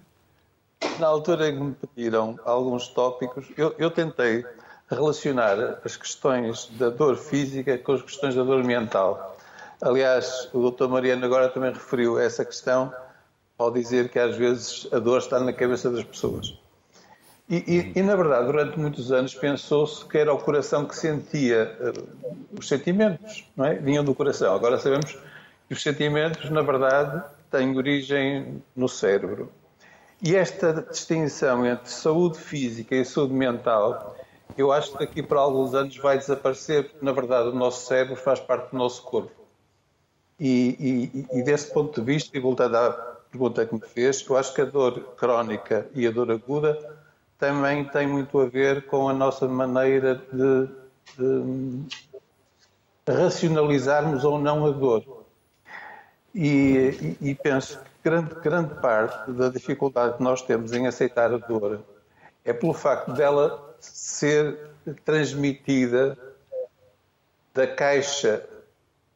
Na 0.99 1.07
altura 1.07 1.49
em 1.49 1.55
que 1.55 1.63
me 1.63 1.73
pediram 1.73 2.39
alguns 2.45 2.87
tópicos, 2.87 3.47
eu, 3.57 3.73
eu 3.77 3.89
tentei 3.89 4.45
relacionar 4.89 5.79
as 5.83 5.95
questões 5.95 6.69
da 6.77 6.89
dor 6.89 7.15
física 7.17 7.77
com 7.77 7.93
as 7.93 8.01
questões 8.01 8.35
da 8.35 8.43
dor 8.43 8.63
mental. 8.63 9.37
Aliás, 9.81 10.49
o 10.53 10.69
Dr. 10.69 10.87
Mariano 10.87 11.25
agora 11.25 11.49
também 11.49 11.71
referiu 11.71 12.19
essa 12.19 12.45
questão 12.45 12.93
ao 13.57 13.71
dizer 13.71 14.09
que 14.09 14.19
às 14.19 14.35
vezes 14.35 14.87
a 14.91 14.99
dor 14.99 15.19
está 15.19 15.39
na 15.39 15.53
cabeça 15.53 15.89
das 15.89 16.03
pessoas. 16.03 16.53
E, 17.49 17.57
e, 17.57 17.99
e, 17.99 18.01
na 18.01 18.15
verdade, 18.15 18.45
durante 18.45 18.79
muitos 18.79 19.11
anos 19.11 19.35
pensou-se 19.35 20.05
que 20.05 20.17
era 20.17 20.33
o 20.33 20.39
coração 20.39 20.85
que 20.85 20.95
sentia 20.95 21.77
uh, 21.79 22.57
os 22.57 22.67
sentimentos, 22.67 23.45
não 23.55 23.65
é? 23.65 23.75
Vinham 23.75 24.03
do 24.03 24.15
coração. 24.15 24.55
Agora 24.55 24.79
sabemos 24.79 25.17
que 25.67 25.73
os 25.73 25.81
sentimentos, 25.81 26.49
na 26.49 26.61
verdade, 26.61 27.21
têm 27.51 27.75
origem 27.75 28.63
no 28.75 28.87
cérebro. 28.87 29.51
E 30.21 30.35
esta 30.35 30.73
distinção 30.89 31.65
entre 31.65 31.89
saúde 31.89 32.37
física 32.37 32.95
e 32.95 33.03
saúde 33.03 33.33
mental, 33.33 34.15
eu 34.57 34.71
acho 34.71 34.93
que 34.93 34.99
daqui 34.99 35.21
para 35.21 35.41
alguns 35.41 35.73
anos 35.75 35.97
vai 35.97 36.17
desaparecer, 36.17 36.89
porque 36.89 37.05
na 37.05 37.11
verdade 37.11 37.49
o 37.49 37.53
nosso 37.53 37.85
cérebro 37.85 38.15
faz 38.15 38.39
parte 38.39 38.71
do 38.71 38.77
nosso 38.77 39.03
corpo. 39.03 39.43
E, 40.39 41.25
e, 41.31 41.43
desse 41.43 41.71
ponto 41.73 41.99
de 41.99 42.05
vista, 42.05 42.35
e 42.37 42.39
voltando 42.39 42.75
à 42.75 42.91
pergunta 43.29 43.65
que 43.65 43.73
me 43.75 43.81
fez, 43.81 44.25
eu 44.27 44.37
acho 44.37 44.53
que 44.53 44.61
a 44.61 44.65
dor 44.65 45.13
crónica 45.15 45.87
e 45.93 46.07
a 46.07 46.11
dor 46.11 46.31
aguda 46.31 47.02
também 47.43 47.83
tem 47.83 48.07
muito 48.07 48.39
a 48.39 48.45
ver 48.45 48.85
com 48.85 49.09
a 49.09 49.13
nossa 49.13 49.45
maneira 49.49 50.15
de, 50.15 50.69
de 51.17 51.83
racionalizarmos 53.05 54.23
ou 54.23 54.39
não 54.39 54.65
a 54.65 54.71
dor. 54.71 55.25
E, 56.33 57.17
e, 57.21 57.35
penso 57.35 57.77
que 57.79 57.89
grande, 58.01 58.33
grande 58.35 58.75
parte 58.75 59.29
da 59.33 59.49
dificuldade 59.49 60.15
que 60.15 60.23
nós 60.23 60.41
temos 60.41 60.71
em 60.71 60.87
aceitar 60.87 61.33
a 61.33 61.37
dor 61.37 61.81
é 62.45 62.53
pelo 62.53 62.73
facto 62.73 63.11
dela 63.11 63.75
ser 63.81 64.57
transmitida 65.03 66.17
da 67.53 67.67
caixa 67.67 68.41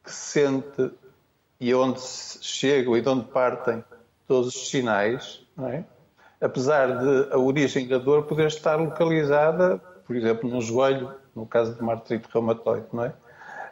que 0.04 0.12
sente 0.12 0.90
e 1.58 1.74
onde 1.74 1.98
chegam 2.02 2.94
e 2.94 3.00
de 3.00 3.08
onde 3.08 3.24
partem 3.28 3.82
todos 4.26 4.54
os 4.54 4.68
sinais, 4.68 5.42
não 5.56 5.68
é? 5.68 5.82
Apesar 6.40 6.98
de 6.98 7.32
a 7.32 7.38
origem 7.38 7.86
da 7.88 7.98
dor 7.98 8.24
poder 8.24 8.46
estar 8.46 8.76
localizada, 8.76 9.78
por 10.06 10.16
exemplo, 10.16 10.48
no 10.48 10.60
joelho, 10.60 11.12
no 11.34 11.46
caso 11.46 11.74
de 11.74 11.80
uma 11.80 11.92
artrite 11.92 12.28
reumatoide, 12.32 12.86
não 12.92 13.04
é? 13.04 13.12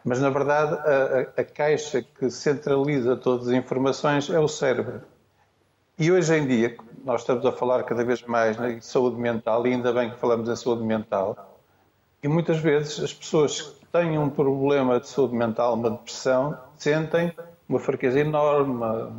Mas, 0.03 0.21
na 0.21 0.29
verdade, 0.29 0.73
a, 0.73 1.41
a, 1.41 1.43
caixa 1.43 2.01
que 2.01 2.29
centraliza 2.29 3.17
todas 3.17 3.49
as 3.49 3.53
informações 3.53 4.29
é 4.29 4.39
o 4.39 4.47
cérebro. 4.47 5.01
E 5.99 6.11
hoje 6.11 6.33
em 6.33 6.47
dia, 6.47 6.77
nós 7.03 7.21
estamos 7.21 7.45
a 7.45 7.51
falar 7.51 7.83
cada 7.83 8.05
vez 8.05 8.21
mais 8.23 8.57
em 8.61 8.79
saúde 8.79 9.19
mental, 9.19 9.65
e 9.67 9.73
ainda 9.73 9.91
bem 9.91 10.11
que 10.11 10.17
falamos 10.17 10.47
em 10.47 10.55
saúde 10.55 10.83
mental, 10.83 11.59
e 12.23 12.27
muitas 12.27 12.57
vezes 12.57 13.03
as 13.03 13.13
pessoas 13.13 13.61
que 13.61 13.85
têm 13.91 14.17
um 14.17 14.29
problema 14.29 14.99
de 14.99 15.07
saúde 15.07 15.35
mental, 15.35 15.73
uma 15.73 15.91
depressão, 15.91 16.57
sentem 16.77 17.33
uma 17.67 17.79
fraqueza 17.79 18.19
enorme, 18.19 18.73
uma, 18.73 19.13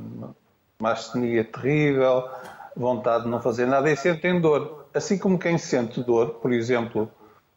uma 0.80 0.92
astenia 0.92 1.44
terrível, 1.44 2.28
vontade 2.78 3.24
de 3.24 3.30
não 3.30 3.42
fazer 3.42 3.66
nada 3.66 3.90
e 3.90 3.96
sentem 3.96 4.40
dor. 4.40 4.86
Assim 4.94 5.18
como 5.18 5.38
quem 5.38 5.58
sente 5.58 6.02
dor, 6.02 6.34
por 6.34 6.52
exemplo, 6.52 7.10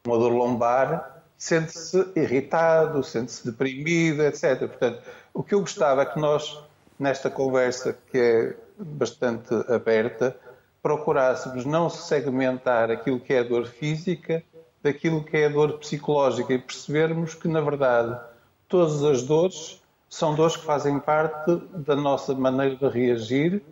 uma 0.06 0.18
dor 0.18 0.32
lombar, 0.32 1.24
sente-se 1.38 2.12
irritado, 2.16 3.04
sente-se 3.04 3.46
deprimido, 3.46 4.24
etc. 4.24 4.60
Portanto, 4.60 5.01
o 5.34 5.44
que 5.44 5.54
eu 5.54 5.62
gostava 5.62 6.01
é 6.01 6.06
que 6.06 6.20
nós, 6.20 6.60
nesta 7.00 7.30
conversa 7.30 7.96
que 8.12 8.18
é 8.18 8.56
bastante 8.78 9.54
aberta, 9.72 10.36
procurássemos 10.82 11.66
não 11.66 11.90
segmentar 11.90 12.90
aquilo 12.90 13.20
que 13.20 13.34
é 13.34 13.40
a 13.40 13.44
dor 13.44 13.68
física 13.68 14.44
daquilo 14.82 15.24
que 15.24 15.38
é 15.38 15.46
a 15.46 15.50
dor 15.50 15.78
psicológica 15.78 16.51
e 16.54 16.58
percebermos 16.58 17.36
que, 17.36 17.48
na 17.48 17.62
verdade, 17.62 18.20
todas 18.68 19.04
as 19.04 19.22
dores 19.22 19.80
são 20.10 20.34
dores 20.34 20.58
que 20.58 20.66
fazem 20.66 21.00
parte 21.00 21.56
da 21.74 21.96
nossa 21.96 22.34
maneira 22.34 22.75
de 22.75 22.88
reagir 22.88 23.63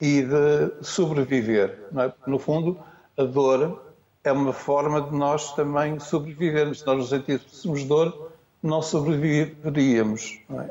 e 0.00 0.22
de 0.22 0.84
sobreviver. 0.84 1.88
É? 1.96 2.12
No 2.26 2.38
fundo, 2.38 2.80
a 3.16 3.24
dor 3.24 3.82
é 4.24 4.32
uma 4.32 4.52
forma 4.52 5.00
de 5.00 5.14
nós 5.14 5.54
também 5.54 5.98
sobrevivermos. 5.98 6.80
Se 6.80 6.86
nós 6.86 6.98
nos 6.98 7.08
sentíssemos 7.10 7.84
dor, 7.84 8.32
não 8.62 8.80
sobreviveríamos. 8.82 10.40
Não 10.48 10.60
é? 10.62 10.70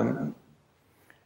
um... 0.00 0.32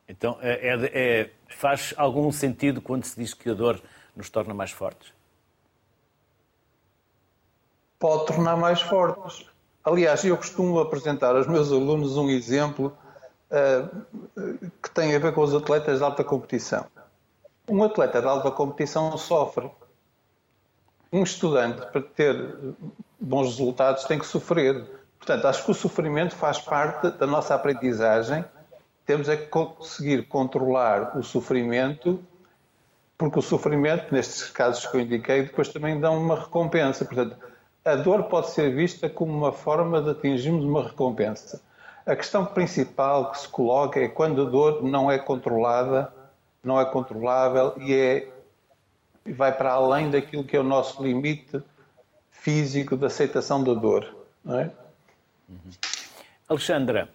Então, 0.09 0.39
é, 0.41 0.69
é, 0.69 1.21
é, 1.21 1.31
faz 1.49 1.95
algum 1.97 2.33
sentido 2.33 2.83
quando 2.83 3.05
se 3.05 3.19
diz 3.19 3.33
que 3.33 3.49
a 3.49 3.55
dor 3.55 3.81
nos 4.17 4.29
torna 4.29 4.53
mais 4.53 4.73
fortes? 4.73 5.13
Pode 7.97 8.27
tornar 8.27 8.57
mais 8.57 8.81
fortes. 8.81 9.47
Aliás, 9.85 10.25
eu 10.25 10.37
costumo 10.37 10.81
apresentar 10.81 11.37
aos 11.37 11.47
meus 11.47 11.71
alunos 11.71 12.17
um 12.17 12.29
exemplo 12.29 12.93
uh, 13.51 14.61
que 14.83 14.91
tem 14.91 15.15
a 15.15 15.19
ver 15.21 15.33
com 15.33 15.43
os 15.43 15.55
atletas 15.55 15.99
de 15.99 16.05
alta 16.05 16.25
competição. 16.25 16.87
Um 17.71 17.85
atleta 17.85 18.21
de 18.21 18.27
alta 18.27 18.51
competição 18.51 19.17
sofre. 19.17 19.71
Um 21.13 21.23
estudante, 21.23 21.87
para 21.93 22.03
ter 22.03 22.59
bons 23.21 23.47
resultados, 23.47 24.03
tem 24.03 24.19
que 24.19 24.27
sofrer. 24.27 24.85
Portanto, 25.17 25.47
acho 25.47 25.65
que 25.65 25.71
o 25.71 25.75
sofrimento 25.75 26.35
faz 26.35 26.59
parte 26.59 27.13
da 27.13 27.29
nossa 27.29 27.55
aprendizagem. 27.55 28.45
Temos 29.07 29.29
é 29.29 29.37
que 29.37 29.47
conseguir 29.47 30.27
controlar 30.27 31.17
o 31.17 31.23
sofrimento, 31.23 32.21
porque 33.17 33.39
o 33.39 33.43
sofrimento, 33.43 34.13
nestes 34.13 34.51
casos 34.51 34.85
que 34.85 34.97
eu 34.97 35.01
indiquei, 35.03 35.43
depois 35.43 35.69
também 35.69 36.01
dá 36.01 36.11
uma 36.11 36.41
recompensa. 36.41 37.05
Portanto, 37.05 37.37
a 37.85 37.95
dor 37.95 38.25
pode 38.25 38.51
ser 38.51 38.75
vista 38.75 39.09
como 39.09 39.33
uma 39.33 39.53
forma 39.53 40.03
de 40.03 40.11
atingirmos 40.11 40.65
uma 40.65 40.83
recompensa. 40.83 41.63
A 42.05 42.17
questão 42.17 42.45
principal 42.45 43.31
que 43.31 43.39
se 43.39 43.49
coloca 43.49 44.01
é 44.01 44.09
quando 44.09 44.43
a 44.43 44.51
dor 44.51 44.83
não 44.83 45.09
é 45.09 45.21
controlada, 45.21 46.13
não 46.63 46.81
é 46.81 46.85
controlável 46.85 47.75
e 47.79 47.95
é 47.95 48.29
vai 49.33 49.57
para 49.57 49.73
além 49.73 50.11
daquilo 50.11 50.45
que 50.45 50.57
é 50.57 50.61
o 50.61 50.65
nosso 50.65 51.03
limite 51.03 51.63
físico 52.31 52.97
de 52.97 53.07
aceitação 53.07 53.63
da 53.63 53.75
dor. 53.75 54.17
Não 54.45 54.59
é? 54.59 54.71
Alexandra, 56.49 57.09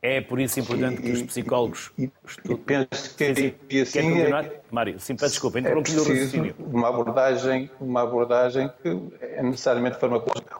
é 0.00 0.20
por 0.20 0.40
isso 0.40 0.60
importante 0.60 1.02
que 1.02 1.10
os 1.10 1.22
psicólogos 1.22 1.92
e, 1.98 2.04
e, 2.04 2.52
e 2.52 2.56
penso 2.56 3.16
que 3.16 3.24
é 3.24 3.34
sim, 3.34 3.54
sim. 3.68 3.80
assim 3.80 3.92
Quer 3.92 4.02
continuar? 4.02 4.44
É, 4.44 4.60
Mário, 4.70 5.00
sim, 5.00 5.14
desculpa, 5.14 5.60
interrompi 5.60 5.92
é 5.92 5.94
o 5.94 5.98
raciocínio. 5.98 6.54
Uma 6.58 6.88
abordagem, 6.88 7.70
uma 7.80 8.02
abordagem 8.02 8.70
que 8.82 8.88
é 9.20 9.42
necessariamente 9.42 9.98
farmacológica. 9.98 10.56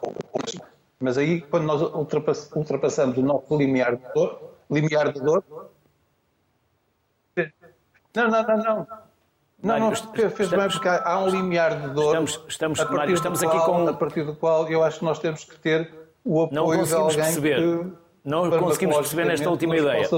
Mas 0.98 1.18
aí, 1.18 1.42
quando 1.42 1.64
nós 1.64 1.82
ultrapassamos 2.54 3.18
o 3.18 3.22
nosso 3.22 3.56
limiar 3.56 3.96
de 3.96 4.02
dor, 4.14 4.50
limiar 4.70 5.12
de 5.12 5.20
dor. 5.20 5.44
Não, 8.16 8.28
não, 8.28 8.42
não, 8.42 8.56
não. 8.56 8.86
Não, 9.62 9.78
não, 9.78 9.94
fez 10.30 10.50
bem, 10.50 10.68
porque 10.68 10.88
há 10.88 11.18
um 11.18 11.28
limiar 11.28 11.80
de 11.80 11.88
dor. 11.88 12.08
Estamos, 12.08 12.40
estamos, 12.46 12.90
Mário, 12.90 13.14
estamos 13.14 13.40
qual, 13.42 13.56
aqui 13.56 13.66
com. 13.66 13.88
A 13.88 13.92
partir 13.94 14.22
do 14.24 14.34
qual 14.34 14.68
eu 14.68 14.82
acho 14.82 14.98
que 14.98 15.04
nós 15.04 15.18
temos 15.18 15.44
que 15.44 15.58
ter 15.58 15.90
o 16.24 16.42
apoio 16.42 16.84
de 16.84 16.94
alguém 16.94 17.16
perceber. 17.16 17.56
que 17.56 17.92
não 18.24 18.50
conseguimos 18.50 18.96
perceber 18.96 19.24
nesta 19.24 19.48
última 19.48 19.76
ideia. 19.76 20.08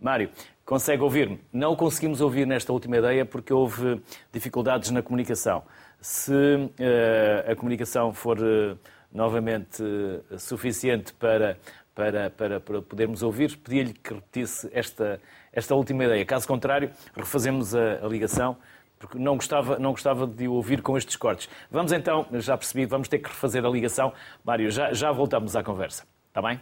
Mário, 0.00 0.30
consegue 0.64 1.02
ouvir-me? 1.02 1.40
Não 1.52 1.76
conseguimos 1.76 2.20
ouvir 2.20 2.46
nesta 2.46 2.72
última 2.72 2.96
ideia 2.96 3.24
porque 3.24 3.52
houve 3.52 4.00
dificuldades 4.32 4.90
na 4.90 5.02
comunicação. 5.02 5.62
Se 6.00 6.32
uh, 6.32 7.50
a 7.50 7.56
comunicação 7.56 8.12
for 8.12 8.38
uh, 8.38 8.78
novamente 9.12 9.82
uh, 9.82 10.38
suficiente 10.38 11.12
para, 11.14 11.58
para, 11.94 12.30
para, 12.30 12.60
para 12.60 12.82
podermos 12.82 13.22
ouvir, 13.22 13.56
pedia-lhe 13.56 13.92
que 13.92 14.14
repetisse 14.14 14.68
esta, 14.72 15.20
esta 15.56 15.74
última 15.74 16.04
ideia. 16.04 16.24
Caso 16.24 16.46
contrário, 16.46 16.92
refazemos 17.16 17.74
a, 17.74 18.04
a 18.04 18.06
ligação 18.06 18.56
porque 18.98 19.18
não 19.18 19.36
gostava, 19.36 19.78
não 19.78 19.90
gostava 19.90 20.26
de 20.26 20.46
ouvir 20.48 20.80
com 20.82 20.96
estes 20.96 21.16
cortes. 21.16 21.48
Vamos 21.70 21.92
então, 21.92 22.26
já 22.34 22.56
percebi, 22.56 22.86
vamos 22.86 23.08
ter 23.08 23.18
que 23.18 23.28
refazer 23.28 23.64
a 23.64 23.68
ligação. 23.68 24.12
Mário, 24.44 24.70
já, 24.70 24.92
já 24.92 25.10
voltamos 25.12 25.56
à 25.56 25.62
conversa. 25.62 26.06
Está 26.28 26.40
bem? 26.40 26.60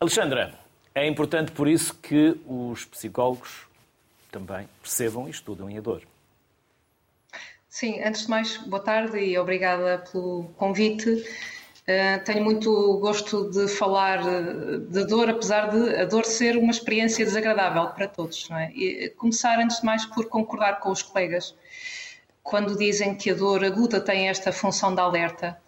Alexandra, 0.00 0.54
é 0.94 1.06
importante 1.06 1.52
por 1.52 1.68
isso 1.68 1.94
que 1.94 2.38
os 2.46 2.84
psicólogos 2.84 3.66
também 4.30 4.68
percebam 4.82 5.26
e 5.26 5.30
estudam 5.30 5.68
a 5.68 5.80
dor. 5.80 6.02
Sim, 7.68 8.02
antes 8.02 8.22
de 8.22 8.30
mais, 8.30 8.56
boa 8.58 8.82
tarde 8.82 9.18
e 9.18 9.38
obrigada 9.38 9.98
pelo 10.10 10.44
convite. 10.56 11.24
Uh, 11.88 12.22
tenho 12.22 12.44
muito 12.44 12.98
gosto 12.98 13.50
de 13.50 13.66
falar 13.66 14.18
eh, 14.20 14.76
de 14.90 15.06
dor, 15.06 15.30
apesar 15.30 15.70
de 15.70 15.96
a 15.96 16.04
dor 16.04 16.26
ser 16.26 16.58
uma 16.58 16.70
experiência 16.70 17.24
desagradável 17.24 17.86
para 17.88 18.06
todos. 18.06 18.46
Não 18.50 18.58
é? 18.58 18.70
E 18.72 19.08
começar, 19.16 19.58
antes 19.58 19.80
de 19.80 19.86
mais, 19.86 20.04
por 20.04 20.26
concordar 20.26 20.80
com 20.80 20.90
os 20.90 21.02
colegas 21.02 21.54
quando 22.42 22.76
dizem 22.76 23.14
que 23.14 23.30
a 23.30 23.34
dor 23.34 23.64
aguda 23.64 24.00
tem 24.00 24.28
esta 24.28 24.52
função 24.52 24.94
de 24.94 25.00
alerta 25.00 25.58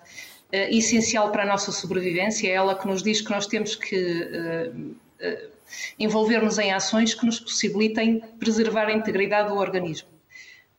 uh, 0.53 0.57
essencial 0.77 1.33
para 1.33 1.45
a 1.45 1.47
nossa 1.47 1.73
sobrevivência, 1.73 2.49
é 2.49 2.53
ela 2.53 2.75
que 2.75 2.87
nos 2.87 3.03
diz 3.03 3.23
que 3.23 3.31
nós 3.31 3.47
temos 3.47 3.75
que 3.75 3.97
uh, 3.97 5.50
envolver-nos 5.99 6.59
em 6.59 6.71
ações 6.71 7.15
que 7.15 7.25
nos 7.25 7.41
possibilitem 7.41 8.21
preservar 8.39 8.89
a 8.89 8.93
integridade 8.93 9.49
do 9.49 9.57
organismo. 9.57 10.09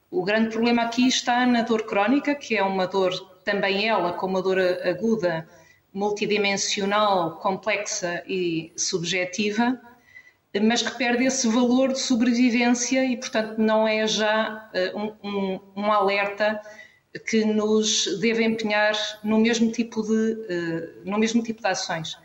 O 0.10 0.24
grande 0.24 0.50
problema 0.50 0.84
aqui 0.84 1.08
está 1.08 1.46
na 1.46 1.62
dor 1.62 1.84
crónica, 1.84 2.36
que 2.36 2.58
é 2.58 2.64
uma 2.64 2.86
dor, 2.86 3.12
também 3.44 3.88
ela, 3.88 4.14
como 4.14 4.36
uma 4.36 4.42
dor 4.42 4.60
aguda, 4.60 5.48
multidimensional, 5.94 7.38
complexa 7.38 8.24
e 8.28 8.72
subjetiva, 8.78 9.80
mas 10.62 10.82
que 10.82 10.98
perde 10.98 11.26
esse 11.26 11.48
valor 11.48 11.94
de 11.94 12.00
sobrevivência 12.00 13.06
e, 13.06 13.18
portanto, 13.18 13.58
não 13.58 13.88
é 13.88 14.06
já 14.08 14.70
um, 14.94 15.28
um, 15.28 15.60
um 15.76 15.92
alerta 15.92 16.62
que 17.20 17.44
nos 17.44 18.20
deve 18.20 18.44
empenhar 18.44 18.94
no 19.24 19.40
mesmo 19.40 19.72
tipo 19.72 20.02
de, 20.02 20.46
eh, 20.50 20.90
no 21.04 21.18
mesmo 21.18 21.44
tipo 21.44 21.62
de 21.62 21.68
ações. 21.68 22.18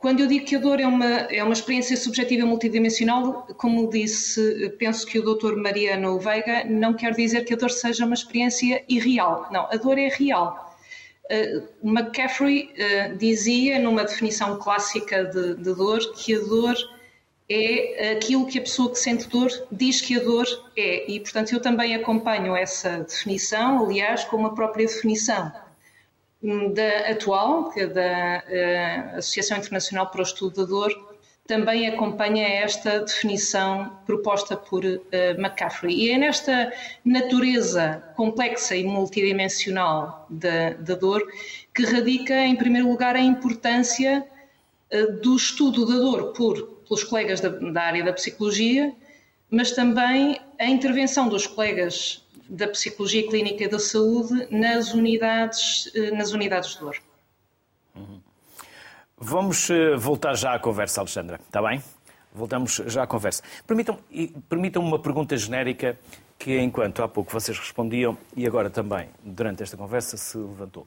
Quando 0.00 0.20
eu 0.20 0.26
digo 0.26 0.46
que 0.46 0.56
a 0.56 0.58
dor 0.58 0.80
é 0.80 0.86
uma, 0.86 1.04
é 1.04 1.44
uma 1.44 1.52
experiência 1.52 1.94
subjetiva 1.94 2.46
multidimensional, 2.46 3.46
como 3.58 3.86
disse, 3.90 4.70
penso 4.78 5.06
que 5.06 5.18
o 5.18 5.22
Dr. 5.22 5.56
Mariano 5.56 6.18
Veiga, 6.18 6.64
não 6.64 6.94
quer 6.94 7.12
dizer 7.12 7.44
que 7.44 7.52
a 7.52 7.56
dor 7.56 7.70
seja 7.70 8.06
uma 8.06 8.14
experiência 8.14 8.82
irreal. 8.88 9.46
Não, 9.52 9.66
a 9.70 9.76
dor 9.76 9.98
é 9.98 10.08
real. 10.08 10.74
Uh, 11.30 11.86
McCaffrey 11.86 12.70
uh, 12.72 13.16
dizia, 13.18 13.78
numa 13.78 14.02
definição 14.02 14.58
clássica 14.58 15.22
de, 15.22 15.56
de 15.56 15.74
dor, 15.74 15.98
que 16.14 16.34
a 16.34 16.38
dor 16.38 16.74
é 17.46 18.12
aquilo 18.12 18.46
que 18.46 18.58
a 18.58 18.62
pessoa 18.62 18.90
que 18.90 18.98
sente 18.98 19.28
dor 19.28 19.50
diz 19.70 20.00
que 20.00 20.16
a 20.16 20.24
dor 20.24 20.46
é. 20.78 21.10
E, 21.10 21.20
portanto, 21.20 21.52
eu 21.52 21.60
também 21.60 21.94
acompanho 21.94 22.56
essa 22.56 23.00
definição, 23.00 23.84
aliás, 23.84 24.24
com 24.24 24.46
a 24.46 24.54
própria 24.54 24.86
definição 24.86 25.52
da 26.42 27.10
atual, 27.10 27.70
que 27.70 27.80
é 27.80 27.86
da 27.86 28.42
uh, 29.14 29.18
Associação 29.18 29.58
Internacional 29.58 30.06
para 30.06 30.20
o 30.20 30.22
Estudo 30.22 30.62
da 30.62 30.64
Dor, 30.64 31.10
também 31.46 31.86
acompanha 31.88 32.46
esta 32.46 33.00
definição 33.00 33.98
proposta 34.06 34.56
por 34.56 34.84
uh, 34.84 35.00
McCaffrey. 35.36 35.94
E 35.94 36.10
é 36.12 36.18
nesta 36.18 36.72
natureza 37.04 38.02
complexa 38.16 38.76
e 38.76 38.84
multidimensional 38.84 40.26
da, 40.30 40.70
da 40.74 40.94
dor 40.94 41.22
que 41.74 41.84
radica, 41.84 42.34
em 42.34 42.56
primeiro 42.56 42.88
lugar, 42.88 43.16
a 43.16 43.20
importância 43.20 44.24
uh, 44.92 45.20
do 45.20 45.36
estudo 45.36 45.84
da 45.84 45.94
dor 45.94 46.32
por 46.32 46.80
pelos 46.88 47.04
colegas 47.04 47.40
da, 47.40 47.48
da 47.48 47.82
área 47.82 48.04
da 48.04 48.12
psicologia, 48.12 48.92
mas 49.50 49.72
também 49.72 50.40
a 50.58 50.66
intervenção 50.66 51.28
dos 51.28 51.46
colegas 51.46 52.24
da 52.50 52.66
Psicologia 52.68 53.26
Clínica 53.28 53.68
da 53.68 53.78
Saúde 53.78 54.48
nas 54.50 54.92
unidades, 54.92 55.90
nas 56.12 56.32
unidades 56.32 56.74
de 56.74 56.80
dor. 56.80 56.96
Vamos 59.16 59.68
voltar 59.98 60.34
já 60.34 60.54
à 60.54 60.58
conversa, 60.58 61.00
Alexandra, 61.00 61.38
está 61.46 61.62
bem? 61.62 61.80
Voltamos 62.32 62.82
já 62.86 63.04
à 63.04 63.06
conversa. 63.06 63.42
Permitam, 63.66 63.98
permitam 64.48 64.82
uma 64.82 64.98
pergunta 64.98 65.36
genérica 65.36 65.96
que, 66.38 66.58
enquanto 66.58 67.02
há 67.02 67.08
pouco 67.08 67.30
vocês 67.30 67.56
respondiam 67.58 68.18
e 68.36 68.46
agora 68.46 68.68
também, 68.68 69.08
durante 69.22 69.62
esta 69.62 69.76
conversa, 69.76 70.16
se 70.16 70.36
levantou. 70.36 70.86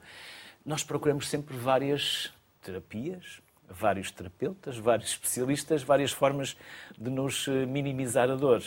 Nós 0.65 0.83
procuramos 0.83 1.29
sempre 1.29 1.55
várias 1.55 2.33
terapias, 2.61 3.41
vários 3.69 4.11
terapeutas, 4.11 4.77
vários 4.77 5.11
especialistas, 5.11 5.83
várias 5.83 6.11
formas 6.11 6.57
de 6.97 7.09
nos 7.09 7.47
eh, 7.47 7.65
minimizar 7.65 8.29
a 8.29 8.35
dor. 8.35 8.63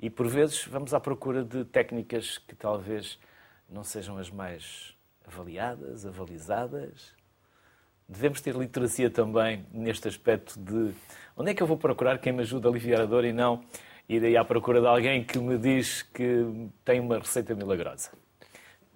E, 0.00 0.10
por 0.10 0.26
vezes, 0.26 0.64
vamos 0.66 0.92
à 0.92 1.00
procura 1.00 1.42
de 1.44 1.64
técnicas 1.64 2.38
que 2.38 2.54
talvez 2.54 3.18
não 3.68 3.82
sejam 3.82 4.18
as 4.18 4.30
mais 4.30 4.94
avaliadas, 5.26 6.04
avalizadas. 6.06 7.14
Devemos 8.08 8.40
ter 8.40 8.54
literacia 8.54 9.10
também 9.10 9.66
neste 9.72 10.06
aspecto 10.06 10.58
de 10.60 10.94
Onde 11.38 11.50
é 11.50 11.54
que 11.54 11.62
eu 11.62 11.66
vou 11.66 11.76
procurar 11.76 12.18
quem 12.18 12.32
me 12.32 12.40
ajude 12.40 12.66
a 12.66 12.70
aliviar 12.70 13.02
a 13.02 13.04
dor 13.04 13.22
e 13.26 13.32
não 13.32 13.62
ir 14.08 14.24
aí 14.24 14.38
à 14.38 14.44
procura 14.44 14.80
de 14.80 14.86
alguém 14.86 15.22
que 15.22 15.38
me 15.38 15.58
diz 15.58 16.00
que 16.00 16.46
tem 16.82 16.98
uma 16.98 17.18
receita 17.18 17.54
milagrosa? 17.54 18.10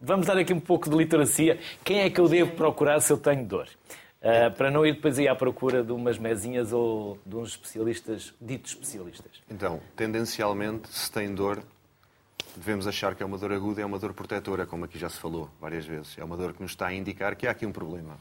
Vamos 0.00 0.26
dar 0.26 0.38
aqui 0.38 0.54
um 0.54 0.60
pouco 0.60 0.88
de 0.88 0.96
literacia. 0.96 1.58
Quem 1.84 2.00
é 2.00 2.08
que 2.08 2.18
eu 2.18 2.26
devo 2.26 2.52
procurar 2.52 2.98
se 3.00 3.12
eu 3.12 3.18
tenho 3.18 3.44
dor? 3.44 3.68
Uh, 4.22 4.50
para 4.54 4.70
não 4.70 4.84
ir 4.84 4.94
depois 4.96 5.18
à 5.18 5.34
procura 5.34 5.82
de 5.82 5.92
umas 5.92 6.18
mesinhas 6.18 6.74
ou 6.74 7.18
de 7.24 7.36
uns 7.36 7.50
especialistas, 7.50 8.34
ditos 8.38 8.72
especialistas. 8.72 9.40
Então, 9.50 9.80
tendencialmente, 9.96 10.88
se 10.90 11.10
tem 11.10 11.34
dor, 11.34 11.62
devemos 12.54 12.86
achar 12.86 13.14
que 13.14 13.22
é 13.22 13.26
uma 13.26 13.38
dor 13.38 13.52
aguda, 13.52 13.80
é 13.80 13.84
uma 13.84 13.98
dor 13.98 14.12
protetora, 14.12 14.66
como 14.66 14.84
aqui 14.84 14.98
já 14.98 15.08
se 15.08 15.18
falou 15.18 15.48
várias 15.58 15.86
vezes. 15.86 16.18
É 16.18 16.24
uma 16.24 16.36
dor 16.36 16.52
que 16.52 16.60
nos 16.60 16.72
está 16.72 16.88
a 16.88 16.92
indicar 16.92 17.34
que 17.34 17.46
há 17.46 17.50
aqui 17.52 17.64
um 17.64 17.72
problema. 17.72 18.18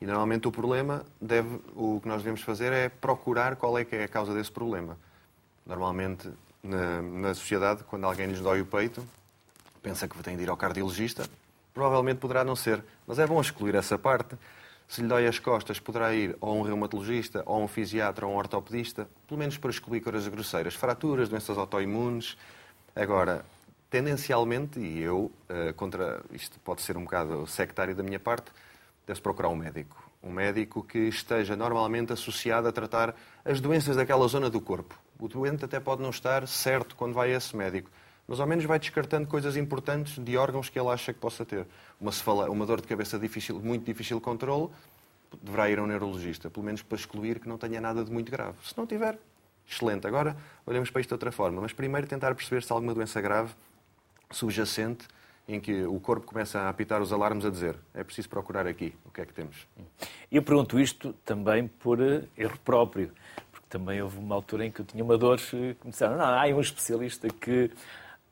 E 0.00 0.06
normalmente 0.06 0.48
o 0.48 0.52
problema, 0.52 1.04
deve, 1.20 1.60
o 1.74 2.00
que 2.00 2.08
nós 2.08 2.22
devemos 2.22 2.40
fazer 2.40 2.72
é 2.72 2.88
procurar 2.88 3.56
qual 3.56 3.76
é 3.76 3.84
que 3.84 3.96
é 3.96 4.04
a 4.04 4.08
causa 4.08 4.32
desse 4.32 4.50
problema. 4.50 4.96
Normalmente, 5.66 6.30
na, 6.62 7.02
na 7.02 7.34
sociedade, 7.34 7.84
quando 7.84 8.04
alguém 8.04 8.28
lhes 8.28 8.40
dói 8.40 8.62
o 8.62 8.66
peito, 8.66 9.04
pensa 9.82 10.08
que 10.08 10.16
tem 10.22 10.36
de 10.36 10.44
ir 10.44 10.48
ao 10.48 10.56
cardiologista. 10.56 11.28
Provavelmente 11.74 12.18
poderá 12.18 12.44
não 12.44 12.56
ser, 12.56 12.82
mas 13.06 13.18
é 13.18 13.26
bom 13.26 13.40
excluir 13.40 13.74
essa 13.74 13.98
parte. 13.98 14.36
Se 14.88 15.02
lhe 15.02 15.06
dói 15.06 15.26
as 15.26 15.38
costas, 15.38 15.78
poderá 15.78 16.14
ir 16.14 16.34
ou 16.40 16.50
a 16.50 16.54
um 16.54 16.62
reumatologista, 16.62 17.42
ou 17.44 17.56
a 17.56 17.58
um 17.58 17.68
fisiatra, 17.68 18.26
ou 18.26 18.32
a 18.32 18.36
um 18.36 18.38
ortopedista, 18.38 19.06
pelo 19.26 19.38
menos 19.38 19.58
para 19.58 19.70
excluir 19.70 20.00
coisas 20.00 20.26
grosseiras, 20.26 20.74
fraturas, 20.74 21.28
doenças 21.28 21.58
autoimunes. 21.58 22.38
Agora, 22.96 23.44
tendencialmente, 23.90 24.80
e 24.80 24.98
eu, 25.00 25.30
eh, 25.46 25.74
contra 25.74 26.22
isto 26.32 26.58
pode 26.60 26.80
ser 26.80 26.96
um 26.96 27.04
bocado 27.04 27.46
sectário 27.46 27.94
da 27.94 28.02
minha 28.02 28.18
parte, 28.18 28.50
deve-se 29.06 29.22
procurar 29.22 29.50
um 29.50 29.56
médico. 29.56 30.10
Um 30.22 30.32
médico 30.32 30.82
que 30.82 31.00
esteja 31.00 31.54
normalmente 31.54 32.14
associado 32.14 32.66
a 32.66 32.72
tratar 32.72 33.14
as 33.44 33.60
doenças 33.60 33.94
daquela 33.94 34.26
zona 34.26 34.48
do 34.48 34.60
corpo. 34.60 34.98
O 35.18 35.28
doente 35.28 35.66
até 35.66 35.78
pode 35.78 36.00
não 36.00 36.10
estar 36.10 36.48
certo 36.48 36.96
quando 36.96 37.12
vai 37.12 37.34
a 37.34 37.36
esse 37.36 37.54
médico, 37.54 37.90
mas 38.28 38.38
ao 38.38 38.46
menos 38.46 38.66
vai 38.66 38.78
descartando 38.78 39.26
coisas 39.26 39.56
importantes 39.56 40.22
de 40.22 40.36
órgãos 40.36 40.68
que 40.68 40.78
ele 40.78 40.88
acha 40.90 41.14
que 41.14 41.18
possa 41.18 41.46
ter. 41.46 41.66
Uma, 41.98 42.12
cefala, 42.12 42.50
uma 42.50 42.66
dor 42.66 42.82
de 42.82 42.86
cabeça 42.86 43.18
difícil, 43.18 43.58
muito 43.58 43.86
difícil 43.86 44.18
de 44.18 44.22
controle, 44.22 44.68
deverá 45.42 45.70
ir 45.70 45.78
a 45.78 45.82
um 45.82 45.86
neurologista, 45.86 46.50
pelo 46.50 46.64
menos 46.64 46.82
para 46.82 46.96
excluir 46.96 47.40
que 47.40 47.48
não 47.48 47.56
tenha 47.56 47.80
nada 47.80 48.04
de 48.04 48.12
muito 48.12 48.30
grave. 48.30 48.58
Se 48.62 48.76
não 48.76 48.86
tiver, 48.86 49.18
excelente. 49.66 50.06
Agora, 50.06 50.36
olhamos 50.66 50.90
para 50.90 51.00
isto 51.00 51.08
de 51.08 51.14
outra 51.14 51.32
forma, 51.32 51.62
mas 51.62 51.72
primeiro 51.72 52.06
tentar 52.06 52.34
perceber 52.34 52.62
se 52.62 52.70
há 52.70 52.76
alguma 52.76 52.94
doença 52.94 53.18
grave 53.20 53.50
subjacente 54.30 55.08
em 55.48 55.58
que 55.58 55.84
o 55.84 55.98
corpo 55.98 56.26
começa 56.26 56.60
a 56.60 56.68
apitar 56.68 57.00
os 57.00 57.10
alarmes 57.10 57.46
a 57.46 57.50
dizer 57.50 57.74
é 57.94 58.04
preciso 58.04 58.28
procurar 58.28 58.66
aqui 58.66 58.94
o 59.06 59.10
que 59.10 59.22
é 59.22 59.24
que 59.24 59.32
temos. 59.32 59.66
Eu 60.30 60.42
pergunto 60.42 60.78
isto 60.78 61.14
também 61.24 61.66
por 61.66 61.98
eh, 62.02 62.24
erro 62.36 62.58
próprio, 62.62 63.10
porque 63.50 63.66
também 63.70 64.02
houve 64.02 64.18
uma 64.18 64.34
altura 64.34 64.66
em 64.66 64.70
que 64.70 64.82
eu 64.82 64.84
tinha 64.84 65.02
uma 65.02 65.16
dor 65.16 65.40
e 65.54 65.74
me 65.82 65.90
disseram, 65.90 66.18
não, 66.18 66.26
há 66.26 66.44
um 66.44 66.60
especialista 66.60 67.28
que 67.28 67.70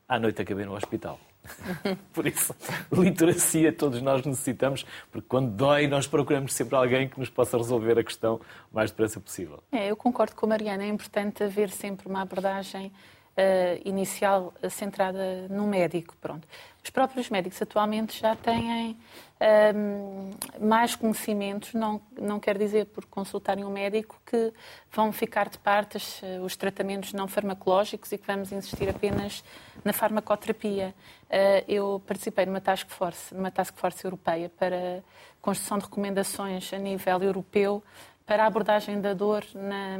à 0.07 0.19
noite 0.19 0.41
acabei 0.41 0.65
no 0.65 0.75
hospital. 0.75 1.19
Por 2.13 2.27
isso, 2.27 2.55
literacia 2.91 3.71
todos 3.71 4.01
nós 4.01 4.25
necessitamos, 4.25 4.85
porque 5.11 5.27
quando 5.27 5.51
dói, 5.51 5.87
nós 5.87 6.07
procuramos 6.07 6.53
sempre 6.53 6.75
alguém 6.75 7.07
que 7.07 7.19
nos 7.19 7.29
possa 7.29 7.57
resolver 7.57 7.97
a 7.97 8.03
questão 8.03 8.35
o 8.71 8.75
mais 8.75 8.91
depressa 8.91 9.19
possível. 9.19 9.63
É, 9.71 9.89
eu 9.89 9.95
concordo 9.95 10.35
com 10.35 10.45
a 10.45 10.49
Mariana, 10.49 10.83
é 10.83 10.87
importante 10.87 11.43
haver 11.43 11.69
sempre 11.69 12.07
uma 12.07 12.21
abordagem 12.21 12.91
uh, 13.37 13.81
inicial 13.85 14.53
centrada 14.69 15.47
no 15.49 15.67
médico. 15.67 16.15
Pronto. 16.19 16.47
Os 16.83 16.89
próprios 16.89 17.29
médicos 17.29 17.61
atualmente 17.61 18.17
já 18.17 18.33
têm 18.35 18.71
um, 18.71 18.95
ehm, 19.41 20.65
mais 20.65 20.95
conhecimentos, 20.95 21.73
não, 21.73 22.01
não 22.17 22.39
quer 22.39 22.57
dizer 22.57 22.85
por 22.85 23.05
consultarem 23.05 23.65
um 23.65 23.69
médico 23.69 24.21
que 24.25 24.53
vão 24.89 25.11
ficar 25.11 25.49
de 25.49 25.57
parte 25.57 25.97
os, 25.97 26.21
os 26.41 26.55
tratamentos 26.55 27.11
não 27.11 27.27
farmacológicos 27.27 28.09
e 28.13 28.17
que 28.17 28.25
vamos 28.25 28.53
insistir 28.53 28.87
apenas 28.87 29.43
na 29.83 29.91
farmacoterapia. 29.91 30.95
Uh, 31.25 31.65
eu 31.67 32.01
participei 32.07 32.45
numa 32.45 32.61
task 32.61 32.89
force, 32.89 33.35
numa 33.35 33.51
task 33.51 33.75
force 33.75 34.05
europeia 34.05 34.49
para 34.57 35.03
construção 35.41 35.77
de 35.77 35.83
recomendações 35.83 36.71
a 36.71 36.77
nível 36.77 37.21
europeu 37.21 37.83
para 38.27 38.43
a 38.43 38.47
abordagem 38.47 38.99
da 38.99 39.13
dor 39.13 39.45
na, 39.55 39.97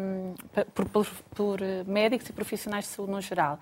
por, 0.75 0.89
por, 0.89 1.07
por, 1.33 1.59
médicos 1.87 2.29
e 2.29 2.33
profissionais 2.33 2.83
de 2.83 2.91
saúde 2.91 3.11
no 3.13 3.21
geral. 3.21 3.57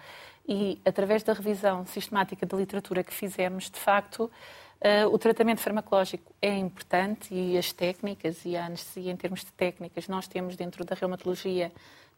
E, 0.47 0.81
através 0.83 1.21
da 1.21 1.33
revisão 1.33 1.85
sistemática 1.85 2.45
da 2.47 2.57
literatura 2.57 3.03
que 3.03 3.13
fizemos, 3.13 3.69
de 3.69 3.79
facto, 3.79 4.23
uh, 4.23 5.07
o 5.13 5.17
tratamento 5.19 5.61
farmacológico 5.61 6.33
é 6.41 6.57
importante 6.57 7.33
e 7.33 7.55
as 7.57 7.71
técnicas 7.71 8.43
e 8.43 8.57
a 8.57 8.65
anestesia 8.65 9.11
em 9.11 9.15
termos 9.15 9.41
de 9.41 9.51
técnicas, 9.51 10.07
nós 10.07 10.27
temos 10.27 10.55
dentro 10.55 10.83
da 10.83 10.95
reumatologia 10.95 11.71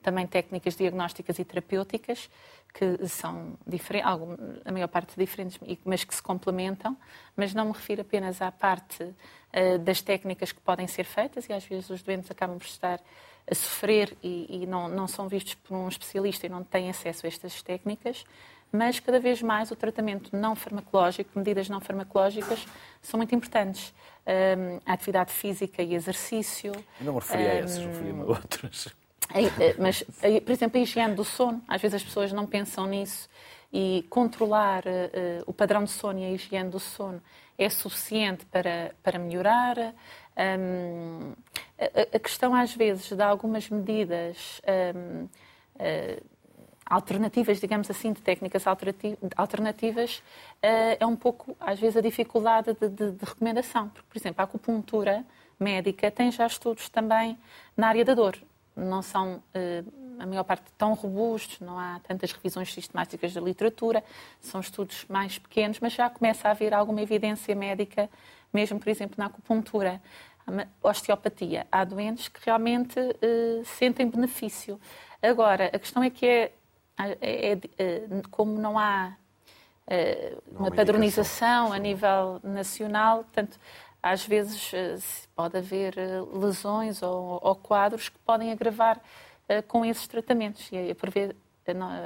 também 0.07 0.25
técnicas 0.25 0.73
diagnósticas 0.77 1.37
e 1.37 1.43
terapêuticas 1.43 2.29
que 2.73 3.05
são 3.09 3.57
diferentes, 3.67 4.09
a 4.63 4.71
maior 4.71 4.87
parte 4.87 5.13
diferentes, 5.17 5.59
mas 5.83 6.05
que 6.05 6.15
se 6.15 6.23
complementam, 6.23 6.95
mas 7.35 7.53
não 7.53 7.65
me 7.65 7.71
refiro 7.73 8.03
apenas 8.03 8.41
à 8.41 8.49
parte 8.49 9.03
uh, 9.03 9.77
das 9.79 10.01
técnicas 10.01 10.53
que 10.53 10.61
podem 10.61 10.87
ser 10.87 11.03
feitas 11.03 11.49
e 11.49 11.51
às 11.51 11.65
vezes 11.65 11.89
os 11.89 12.01
doentes 12.01 12.31
acabam 12.31 12.57
por 12.57 12.65
estar 12.65 13.01
a 13.51 13.53
sofrer 13.53 14.15
e, 14.23 14.61
e 14.63 14.65
não, 14.65 14.87
não 14.87 15.09
são 15.09 15.27
vistos 15.27 15.55
por 15.55 15.75
um 15.75 15.89
especialista 15.89 16.45
e 16.45 16.49
não 16.49 16.63
têm 16.63 16.89
acesso 16.89 17.25
a 17.25 17.27
estas 17.27 17.61
técnicas, 17.61 18.23
mas 18.71 19.01
cada 19.01 19.19
vez 19.19 19.41
mais 19.41 19.71
o 19.71 19.75
tratamento 19.75 20.33
não 20.33 20.55
farmacológico, 20.55 21.31
medidas 21.35 21.67
não 21.67 21.81
farmacológicas, 21.81 22.65
são 23.01 23.17
muito 23.17 23.35
importantes. 23.35 23.93
Um, 24.25 24.79
a 24.85 24.93
atividade 24.93 25.33
física 25.33 25.83
e 25.83 25.93
exercício. 25.93 26.71
não 27.01 27.13
me 27.13 27.19
referi 27.19 27.43
um, 27.43 27.49
a 27.49 27.55
esses, 27.55 27.77
referi-me 27.77 28.21
a 28.21 28.25
outros. 28.25 28.95
Eh, 29.33 29.75
mas, 29.77 30.03
por 30.03 30.51
exemplo, 30.51 30.79
a 30.79 30.83
higiene 30.83 31.15
do 31.15 31.23
sono, 31.23 31.61
às 31.67 31.81
vezes 31.81 31.95
as 31.95 32.03
pessoas 32.03 32.31
não 32.31 32.45
pensam 32.45 32.85
nisso 32.85 33.29
e 33.71 34.05
controlar 34.09 34.83
uh, 34.85 35.43
o 35.45 35.53
padrão 35.53 35.83
de 35.83 35.91
sono 35.91 36.19
e 36.19 36.25
a 36.25 36.31
higiene 36.31 36.69
do 36.69 36.79
sono 36.79 37.21
é 37.57 37.69
suficiente 37.69 38.45
para, 38.45 38.95
para 39.03 39.19
melhorar. 39.19 39.77
Um, 40.59 41.33
a, 41.77 42.15
a, 42.15 42.19
questão, 42.19 42.55
às 42.55 42.73
vezes, 42.73 43.11
de 43.11 43.21
algumas 43.21 43.69
medidas 43.69 44.61
um, 44.95 45.23
uh, 45.25 46.25
alternativas, 46.85 47.59
digamos 47.59 47.89
assim, 47.89 48.13
de 48.13 48.21
técnicas 48.21 48.63
alternativas, 49.35 50.19
uh, 50.63 50.97
é 50.99 51.05
um 51.05 51.15
pouco, 51.15 51.57
às 51.59 51.79
vezes, 51.79 51.97
a 51.97 52.01
dificuldade 52.01 52.73
de, 52.79 52.87
de, 52.87 53.11
de 53.11 53.25
recomendação. 53.25 53.89
Porque, 53.89 54.07
por 54.07 54.17
exemplo, 54.17 54.41
a 54.41 54.43
acupuntura 54.43 55.25
médica 55.59 56.09
tem 56.11 56.31
já 56.31 56.45
estudos 56.45 56.87
também 56.87 57.37
na 57.75 57.87
área 57.87 58.05
da 58.05 58.13
dor 58.13 58.37
não 58.77 59.01
são, 59.01 59.41
eh, 59.53 59.83
a 60.19 60.25
maior 60.25 60.43
parte, 60.43 60.71
tão 60.77 60.93
robustos, 60.93 61.59
não 61.59 61.77
há 61.77 61.99
tantas 62.07 62.31
revisões 62.31 62.71
sistemáticas 62.71 63.33
da 63.33 63.41
literatura, 63.41 64.03
são 64.39 64.61
estudos 64.61 65.05
mais 65.09 65.39
pequenos, 65.39 65.79
mas 65.79 65.93
já 65.93 66.09
começa 66.09 66.47
a 66.47 66.51
haver 66.51 66.73
alguma 66.73 67.01
evidência 67.01 67.55
médica, 67.55 68.09
mesmo, 68.53 68.79
por 68.79 68.89
exemplo, 68.89 69.15
na 69.17 69.25
acupuntura. 69.25 70.01
Osteopatia. 70.81 71.67
Há 71.69 71.83
doentes 71.83 72.29
que 72.29 72.39
realmente 72.45 72.97
uh, 72.97 73.65
sentem 73.65 74.09
benefício. 74.09 74.79
Agora, 75.21 75.65
a 75.65 75.77
questão 75.77 76.01
é 76.01 76.09
que 76.09 76.25
é, 76.25 76.51
é, 76.97 77.51
é, 77.51 77.59
é 77.77 78.07
como 78.31 78.57
não 78.57 78.79
há 78.79 79.13
uh, 79.87 80.43
uma 80.57 80.71
padronização 80.71 81.73
a 81.73 81.77
nível 81.77 82.39
nacional, 82.43 83.25
portanto, 83.25 83.59
às 84.11 84.25
vezes 84.25 84.71
eh, 84.73 84.97
pode 85.35 85.57
haver 85.57 85.97
eh, 85.97 86.21
lesões 86.33 87.01
ou, 87.01 87.39
ou 87.41 87.55
quadros 87.55 88.09
que 88.09 88.17
podem 88.19 88.51
agravar 88.51 88.97
uh, 88.97 89.63
com 89.67 89.85
esses 89.85 90.07
tratamentos. 90.07 90.69
E 90.71 90.77
é, 90.77 90.93
por 90.93 91.09
vezes, 91.09 91.35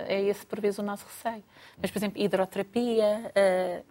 é 0.08 0.22
esse, 0.24 0.46
por 0.46 0.60
vezes, 0.60 0.80
o 0.80 0.84
nosso 0.84 1.06
receio. 1.06 1.44
Mas, 1.80 1.92
por 1.92 2.00
exemplo, 2.00 2.20
hidroterapia, 2.20 3.32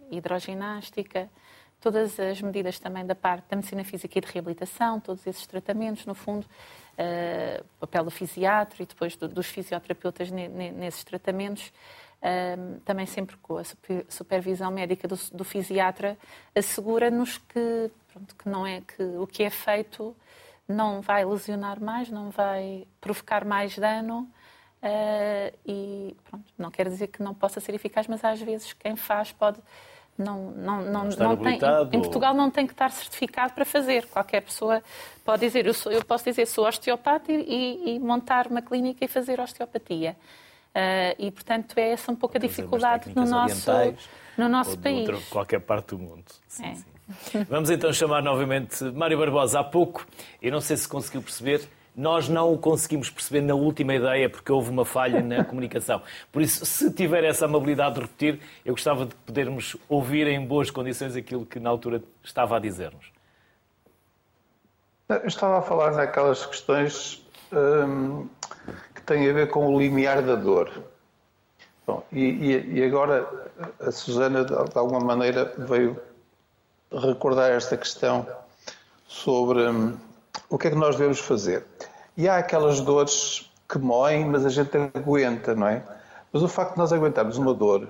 hidroginástica, 0.09 1.29
todas 1.79 2.19
as 2.19 2.41
medidas 2.41 2.77
também 2.77 3.05
da 3.05 3.15
parte 3.15 3.45
da 3.49 3.55
medicina 3.55 3.83
física 3.85 4.17
e 4.17 4.21
de 4.21 4.27
reabilitação, 4.27 4.99
todos 4.99 5.25
esses 5.25 5.47
tratamentos, 5.47 6.05
no 6.05 6.13
fundo, 6.13 6.45
o 7.77 7.79
papel 7.79 8.03
do 8.03 8.11
fisiatra 8.11 8.83
e 8.83 8.85
depois 8.85 9.15
do, 9.15 9.29
dos 9.29 9.47
fisioterapeutas 9.47 10.29
ne, 10.29 10.49
ne, 10.49 10.71
nesses 10.71 11.05
tratamentos, 11.05 11.71
também 12.85 13.05
sempre 13.05 13.35
com 13.37 13.57
a 13.57 13.63
supervisão 14.09 14.69
médica 14.71 15.07
do, 15.07 15.17
do 15.31 15.43
fisiatra, 15.45 16.17
assegura-nos 16.55 17.37
que, 17.37 17.89
pronto, 18.11 18.35
que 18.35 18.49
não 18.49 18.65
é 18.65 18.81
que 18.81 19.03
o 19.03 19.25
que 19.25 19.43
é 19.43 19.49
feito 19.49 20.15
não 20.67 21.01
vai 21.01 21.25
lesionar 21.25 21.81
mais, 21.81 22.09
não 22.09 22.29
vai 22.29 22.87
provocar 22.99 23.45
mais 23.45 23.77
dano. 23.77 24.29
Uh, 24.81 25.55
e 25.65 26.17
pronto, 26.23 26.45
não 26.57 26.71
quer 26.71 26.89
dizer 26.89 27.07
que 27.07 27.21
não 27.21 27.35
possa 27.35 27.59
ser 27.59 27.75
eficaz, 27.75 28.07
mas 28.07 28.23
às 28.23 28.41
vezes 28.41 28.73
quem 28.73 28.95
faz 28.95 29.31
pode 29.31 29.59
não, 30.17 30.51
não, 30.51 30.81
não, 30.81 31.03
não, 31.05 31.37
tem, 31.37 31.53
em, 31.57 31.97
em, 31.97 32.01
Portugal 32.01 32.33
não 32.33 32.51
tem 32.51 32.67
que 32.67 32.73
estar 32.73 32.91
certificado 32.91 33.53
para 33.53 33.65
fazer. 33.65 34.05
Qualquer 34.07 34.41
pessoa 34.41 34.83
pode 35.23 35.41
dizer, 35.41 35.65
eu, 35.65 35.73
sou, 35.73 35.91
eu 35.91 36.03
posso 36.03 36.25
dizer 36.25 36.45
sou 36.45 36.67
osteopata 36.67 37.31
e, 37.31 37.95
e, 37.95 37.99
montar 37.99 38.47
uma 38.47 38.61
clínica 38.61 39.03
e 39.03 39.07
fazer 39.07 39.39
osteopatia. 39.39 40.15
Uh, 40.69 41.15
e, 41.17 41.31
portanto, 41.31 41.77
é 41.77 41.91
essa 41.91 42.11
um 42.11 42.15
pouco 42.15 42.37
a 42.37 42.39
dificuldade 42.39 43.11
no 43.15 43.25
nosso, 43.25 43.71
no 44.37 44.47
nosso 44.47 44.77
país. 44.79 45.09
Outro, 45.09 45.23
qualquer 45.29 45.59
parte 45.59 45.87
do 45.87 45.99
mundo. 45.99 46.31
Sim, 46.47 46.65
é. 46.65 46.75
sim. 46.75 46.90
Vamos 47.49 47.69
então 47.69 47.91
chamar 47.93 48.21
novamente 48.21 48.83
Mário 48.83 49.17
Barbosa. 49.17 49.59
Há 49.59 49.63
pouco, 49.63 50.05
eu 50.41 50.51
não 50.51 50.61
sei 50.61 50.77
se 50.77 50.87
conseguiu 50.87 51.21
perceber, 51.21 51.67
nós 51.95 52.29
não 52.29 52.53
o 52.53 52.57
conseguimos 52.57 53.09
perceber 53.09 53.41
na 53.41 53.53
última 53.53 53.93
ideia 53.93 54.29
porque 54.29 54.51
houve 54.51 54.69
uma 54.69 54.85
falha 54.85 55.21
na 55.21 55.43
comunicação. 55.45 56.01
Por 56.31 56.41
isso, 56.41 56.65
se 56.65 56.91
tiver 56.91 57.23
essa 57.23 57.45
amabilidade 57.45 57.95
de 57.95 58.01
repetir, 58.01 58.39
eu 58.65 58.73
gostava 58.73 59.05
de 59.05 59.15
podermos 59.15 59.75
ouvir 59.89 60.27
em 60.27 60.45
boas 60.45 60.71
condições 60.71 61.15
aquilo 61.15 61.45
que 61.45 61.59
na 61.59 61.69
altura 61.69 62.01
estava 62.23 62.57
a 62.57 62.59
dizer-nos. 62.59 63.11
Eu 65.09 65.27
estava 65.27 65.59
a 65.59 65.61
falar 65.61 65.91
naquelas 65.91 66.45
questões 66.45 67.21
hum, 67.51 68.27
que 68.95 69.01
têm 69.01 69.29
a 69.29 69.33
ver 69.33 69.49
com 69.49 69.67
o 69.67 69.79
limiar 69.79 70.21
da 70.21 70.35
dor. 70.35 70.71
Bom, 71.85 72.05
e, 72.13 72.77
e, 72.77 72.83
agora 72.83 73.27
a 73.81 73.91
Susana, 73.91 74.45
de 74.45 74.53
alguma 74.53 75.01
maneira, 75.01 75.53
veio 75.57 75.99
recordar 76.91 77.51
esta 77.51 77.77
questão 77.77 78.25
sobre 79.07 79.67
hum, 79.69 79.97
o 80.49 80.57
que 80.57 80.67
é 80.67 80.71
que 80.71 80.77
nós 80.77 80.95
devemos 80.95 81.19
fazer. 81.19 81.65
E 82.17 82.27
há 82.27 82.37
aquelas 82.37 82.81
dores 82.81 83.49
que 83.69 83.77
moem, 83.77 84.25
mas 84.25 84.45
a 84.45 84.49
gente 84.49 84.77
aguenta, 84.93 85.55
não 85.55 85.67
é? 85.67 85.83
Mas 86.31 86.43
o 86.43 86.47
facto 86.47 86.73
de 86.73 86.77
nós 86.79 86.91
aguentarmos 86.91 87.37
uma 87.37 87.53
dor 87.53 87.87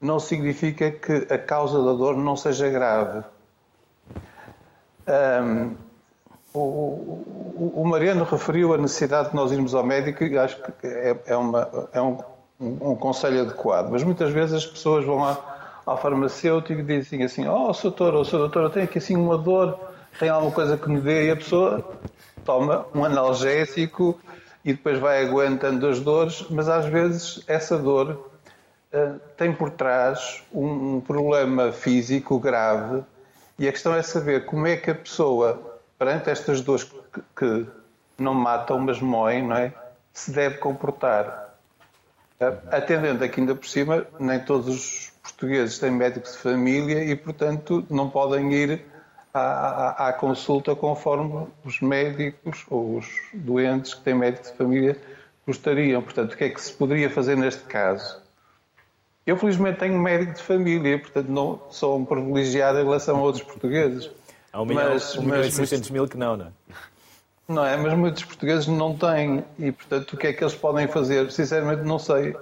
não 0.00 0.18
significa 0.18 0.90
que 0.90 1.32
a 1.32 1.38
causa 1.38 1.78
da 1.82 1.92
dor 1.92 2.16
não 2.16 2.36
seja 2.36 2.68
grave. 2.68 3.24
Um, 5.06 5.76
o, 6.52 6.58
o, 6.58 7.72
o, 7.76 7.84
Mariano 7.86 8.24
referiu 8.24 8.74
a 8.74 8.78
necessidade 8.78 9.30
de 9.30 9.36
nós 9.36 9.50
irmos 9.52 9.74
ao 9.74 9.84
médico 9.84 10.22
e 10.24 10.36
acho 10.36 10.60
que 10.60 10.86
é, 10.86 11.16
é, 11.26 11.36
uma, 11.36 11.88
é 11.92 12.00
um, 12.00 12.18
um, 12.60 12.90
um, 12.90 12.96
conselho 12.96 13.42
adequado. 13.42 13.88
Mas 13.90 14.02
muitas 14.02 14.30
vezes 14.32 14.56
as 14.56 14.66
pessoas 14.66 15.04
vão 15.04 15.18
lá 15.18 15.51
ao 15.84 15.96
farmacêutico 15.96 16.80
e 16.80 16.82
dizem 16.82 17.22
assim: 17.22 17.46
Oh, 17.46 17.72
doutor, 17.72 18.14
oh, 18.14 18.22
doutor, 18.22 18.62
eu 18.64 18.70
tenho 18.70 18.84
aqui 18.84 18.98
assim 18.98 19.16
uma 19.16 19.38
dor, 19.38 19.78
tem 20.18 20.28
alguma 20.28 20.52
coisa 20.52 20.76
que 20.76 20.88
me 20.88 21.00
dê? 21.00 21.28
E 21.28 21.30
a 21.30 21.36
pessoa 21.36 21.98
toma 22.44 22.86
um 22.94 23.04
analgésico 23.04 24.18
e 24.64 24.72
depois 24.72 24.98
vai 24.98 25.24
aguentando 25.24 25.86
as 25.86 26.00
dores, 26.00 26.46
mas 26.50 26.68
às 26.68 26.86
vezes 26.86 27.42
essa 27.46 27.76
dor 27.78 28.30
uh, 28.92 29.20
tem 29.36 29.52
por 29.52 29.70
trás 29.70 30.42
um, 30.52 30.96
um 30.96 31.00
problema 31.00 31.72
físico 31.72 32.38
grave 32.38 33.02
e 33.58 33.68
a 33.68 33.72
questão 33.72 33.94
é 33.94 34.02
saber 34.02 34.44
como 34.44 34.66
é 34.66 34.76
que 34.76 34.90
a 34.90 34.94
pessoa, 34.94 35.80
perante 35.98 36.30
estas 36.30 36.60
dores 36.60 36.84
que, 36.84 37.20
que 37.36 37.66
não 38.18 38.34
matam, 38.34 38.78
mas 38.78 39.00
moem, 39.00 39.46
não 39.46 39.56
é? 39.56 39.72
se 40.12 40.30
deve 40.30 40.58
comportar. 40.58 41.54
Uh, 42.40 42.58
atendendo 42.70 43.24
aqui 43.24 43.40
ainda 43.40 43.54
por 43.54 43.66
cima, 43.66 44.06
nem 44.18 44.40
todos 44.40 44.68
os 44.68 45.11
portugueses 45.42 45.78
têm 45.78 45.90
médicos 45.90 46.32
de 46.32 46.38
família 46.38 47.04
e, 47.04 47.16
portanto, 47.16 47.84
não 47.90 48.08
podem 48.08 48.52
ir 48.52 48.84
à, 49.34 49.40
à, 49.40 50.08
à, 50.08 50.12
consulta 50.12 50.76
conforme 50.76 51.48
os 51.64 51.80
médicos 51.80 52.64
ou 52.70 52.98
os 52.98 53.06
doentes 53.34 53.94
que 53.94 54.02
têm 54.02 54.14
médico 54.14 54.44
de 54.44 54.52
família 54.52 54.96
gostariam. 55.44 56.00
Portanto, 56.00 56.34
o 56.34 56.36
que 56.36 56.44
é 56.44 56.48
que 56.48 56.62
se 56.62 56.72
poderia 56.72 57.10
fazer 57.10 57.36
neste 57.36 57.62
caso? 57.64 58.20
Eu, 59.26 59.36
felizmente, 59.36 59.80
tenho 59.80 59.98
médico 59.98 60.34
de 60.34 60.42
família, 60.42 60.98
portanto, 60.98 61.28
não 61.28 61.60
sou 61.70 61.98
um 61.98 62.04
privilegiado 62.04 62.78
em 62.78 62.84
relação 62.84 63.16
a 63.16 63.20
outros 63.20 63.42
portugueses. 63.42 64.10
Há 64.52 64.62
um 64.62 64.66
milhão, 64.66 64.90
mas, 64.90 65.16
um 65.16 65.22
milhão 65.22 65.40
e 65.40 65.50
600 65.50 65.90
mil 65.90 66.06
que 66.06 66.16
não, 66.16 66.36
não 66.36 66.46
é? 66.46 66.50
Não 67.48 67.66
é? 67.66 67.76
Mas 67.76 67.94
muitos 67.94 68.24
portugueses 68.24 68.68
não 68.68 68.96
têm 68.96 69.44
e, 69.58 69.72
portanto, 69.72 70.12
o 70.12 70.16
que 70.16 70.28
é 70.28 70.32
que 70.32 70.42
eles 70.42 70.54
podem 70.54 70.86
fazer? 70.86 71.30
Sinceramente, 71.32 71.82
não 71.82 71.98
sei. 71.98 72.36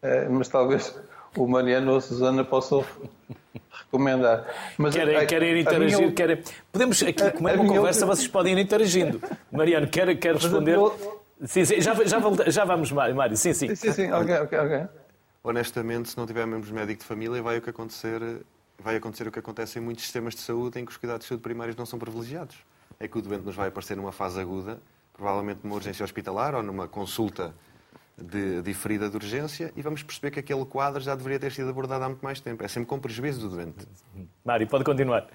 É, 0.00 0.28
mas 0.28 0.48
talvez 0.48 0.94
o 1.38 1.48
Mariano 1.48 1.92
ou 1.92 1.98
a 1.98 2.00
Susana 2.00 2.44
possam 2.44 2.84
recomendar. 3.70 4.46
Mas 4.76 4.94
querem, 4.94 5.16
a, 5.16 5.26
querem 5.26 5.60
interagir, 5.60 5.98
minha... 5.98 6.12
querem... 6.12 6.42
Podemos, 6.72 7.02
aqui, 7.02 7.30
como 7.30 7.48
é 7.48 7.54
uma 7.54 7.66
conversa, 7.66 8.04
minha... 8.04 8.16
vocês 8.16 8.28
podem 8.28 8.54
ir 8.54 8.58
interagindo. 8.58 9.20
Mariano, 9.50 9.86
quer, 9.86 10.16
quer 10.18 10.34
responder? 10.34 10.74
Eu... 10.74 11.22
Sim, 11.44 11.64
sim, 11.64 11.80
já, 11.80 11.94
já, 12.04 12.20
já 12.48 12.64
vamos, 12.64 12.90
Mário. 12.90 13.36
Sim, 13.36 13.52
sim. 13.52 13.74
Sim, 13.74 13.92
sim, 13.92 14.10
ok, 14.10 14.34
ok, 14.40 14.58
ok. 14.58 14.88
Honestamente, 15.42 16.10
se 16.10 16.18
não 16.18 16.26
tivermos 16.26 16.70
médico 16.70 17.00
de 17.00 17.06
família, 17.06 17.40
vai 17.40 17.58
o 17.58 17.62
que 17.62 17.70
acontecer, 17.70 18.20
vai 18.78 18.96
acontecer 18.96 19.28
o 19.28 19.30
que 19.30 19.38
acontece 19.38 19.78
em 19.78 19.82
muitos 19.82 20.04
sistemas 20.04 20.34
de 20.34 20.40
saúde 20.40 20.80
em 20.80 20.84
que 20.84 20.90
os 20.90 20.96
cuidados 20.96 21.24
de 21.24 21.28
saúde 21.28 21.42
primários 21.42 21.76
não 21.76 21.86
são 21.86 21.98
privilegiados. 21.98 22.56
É 22.98 23.06
que 23.06 23.16
o 23.16 23.22
doente 23.22 23.44
nos 23.44 23.54
vai 23.54 23.68
aparecer 23.68 23.96
numa 23.96 24.10
fase 24.10 24.40
aguda, 24.40 24.78
provavelmente 25.12 25.60
numa 25.62 25.76
urgência 25.76 26.02
hospitalar 26.02 26.56
ou 26.56 26.62
numa 26.62 26.88
consulta 26.88 27.54
de, 28.22 28.62
de 28.62 28.74
ferida 28.74 29.08
de 29.08 29.16
urgência 29.16 29.72
e 29.76 29.82
vamos 29.82 30.02
perceber 30.02 30.30
que 30.30 30.40
aquele 30.40 30.64
quadro 30.64 31.00
já 31.00 31.14
deveria 31.14 31.38
ter 31.38 31.52
sido 31.52 31.70
abordado 31.70 32.04
há 32.04 32.08
muito 32.08 32.22
mais 32.22 32.40
tempo. 32.40 32.64
É 32.64 32.68
sempre 32.68 32.88
com 32.88 32.98
prejuízo 32.98 33.48
do 33.48 33.56
doente. 33.56 33.86
Mário, 34.44 34.66
pode 34.66 34.84
continuar. 34.84 35.26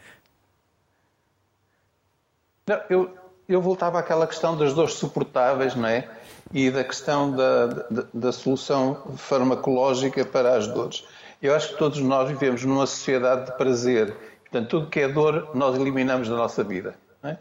Não, 2.68 2.82
eu, 2.90 3.18
eu 3.48 3.62
voltava 3.62 4.00
àquela 4.00 4.28
questão 4.28 4.58
das 4.58 4.74
dores 4.74 4.94
suportáveis, 4.94 5.76
não 5.76 5.88
é? 5.88 6.10
E 6.54 6.70
da 6.70 6.84
questão 6.84 7.32
da, 7.32 7.68
da, 7.68 8.04
da, 8.14 8.32
solução 8.32 9.16
farmacológica 9.18 10.26
para 10.26 10.56
as 10.56 10.68
dores. 10.68 11.06
Eu 11.42 11.56
acho 11.56 11.70
que 11.70 11.78
todos 11.78 12.00
nós 12.00 12.30
vivemos 12.30 12.64
numa 12.64 12.86
sociedade 12.86 13.48
de 13.48 13.58
prazer. 13.58 14.16
Portanto, 14.42 14.70
tudo 14.70 14.90
que 14.90 15.00
é 15.00 15.08
dor, 15.08 15.52
nós 15.56 15.76
eliminamos 15.76 16.30
da 16.30 16.36
nossa 16.36 16.64
vida. 16.64 16.96
É? 17.24 17.38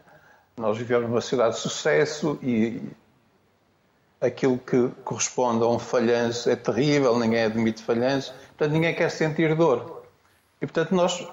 Nós 0.57 0.77
vivemos 0.77 1.07
numa 1.07 1.21
sociedade 1.21 1.55
de 1.55 1.61
sucesso 1.61 2.39
e 2.41 2.81
aquilo 4.23 4.57
que 4.57 4.89
corresponde 5.03 5.63
a 5.63 5.67
um 5.67 5.77
falhanço 5.77 6.49
é 6.49 6.55
terrível, 6.55 7.19
ninguém 7.19 7.43
admite 7.43 7.83
falhanço, 7.83 8.33
portanto 8.57 8.71
ninguém 8.71 8.95
quer 8.95 9.11
sentir 9.11 9.53
dor. 9.53 10.03
E 10.61 10.65
portanto 10.65 10.95
nós 10.95 11.27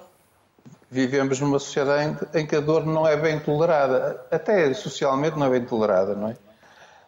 vivemos 0.89 1.39
numa 1.39 1.57
sociedade 1.57 2.17
em 2.33 2.45
que 2.45 2.57
a 2.57 2.59
dor 2.59 2.85
não 2.85 3.07
é 3.07 3.15
bem 3.15 3.39
tolerada, 3.39 4.25
até 4.29 4.73
socialmente 4.73 5.39
não 5.39 5.45
é 5.45 5.49
bem 5.49 5.63
tolerada, 5.63 6.13
não 6.13 6.29
é? 6.29 6.35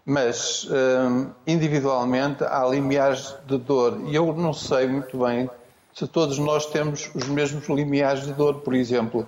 Mas 0.06 0.68
hum, 0.70 1.32
individualmente 1.46 2.46
há 2.46 2.66
limiares 2.66 3.36
de 3.46 3.58
dor 3.58 4.02
e 4.06 4.16
eu 4.16 4.34
não 4.34 4.54
sei 4.54 4.88
muito 4.88 5.18
bem 5.18 5.50
se 5.94 6.08
todos 6.08 6.40
nós 6.40 6.66
temos 6.66 7.12
os 7.14 7.28
mesmos 7.28 7.68
limiares 7.68 8.24
de 8.24 8.34
dor, 8.34 8.62
por 8.62 8.74
exemplo. 8.74 9.28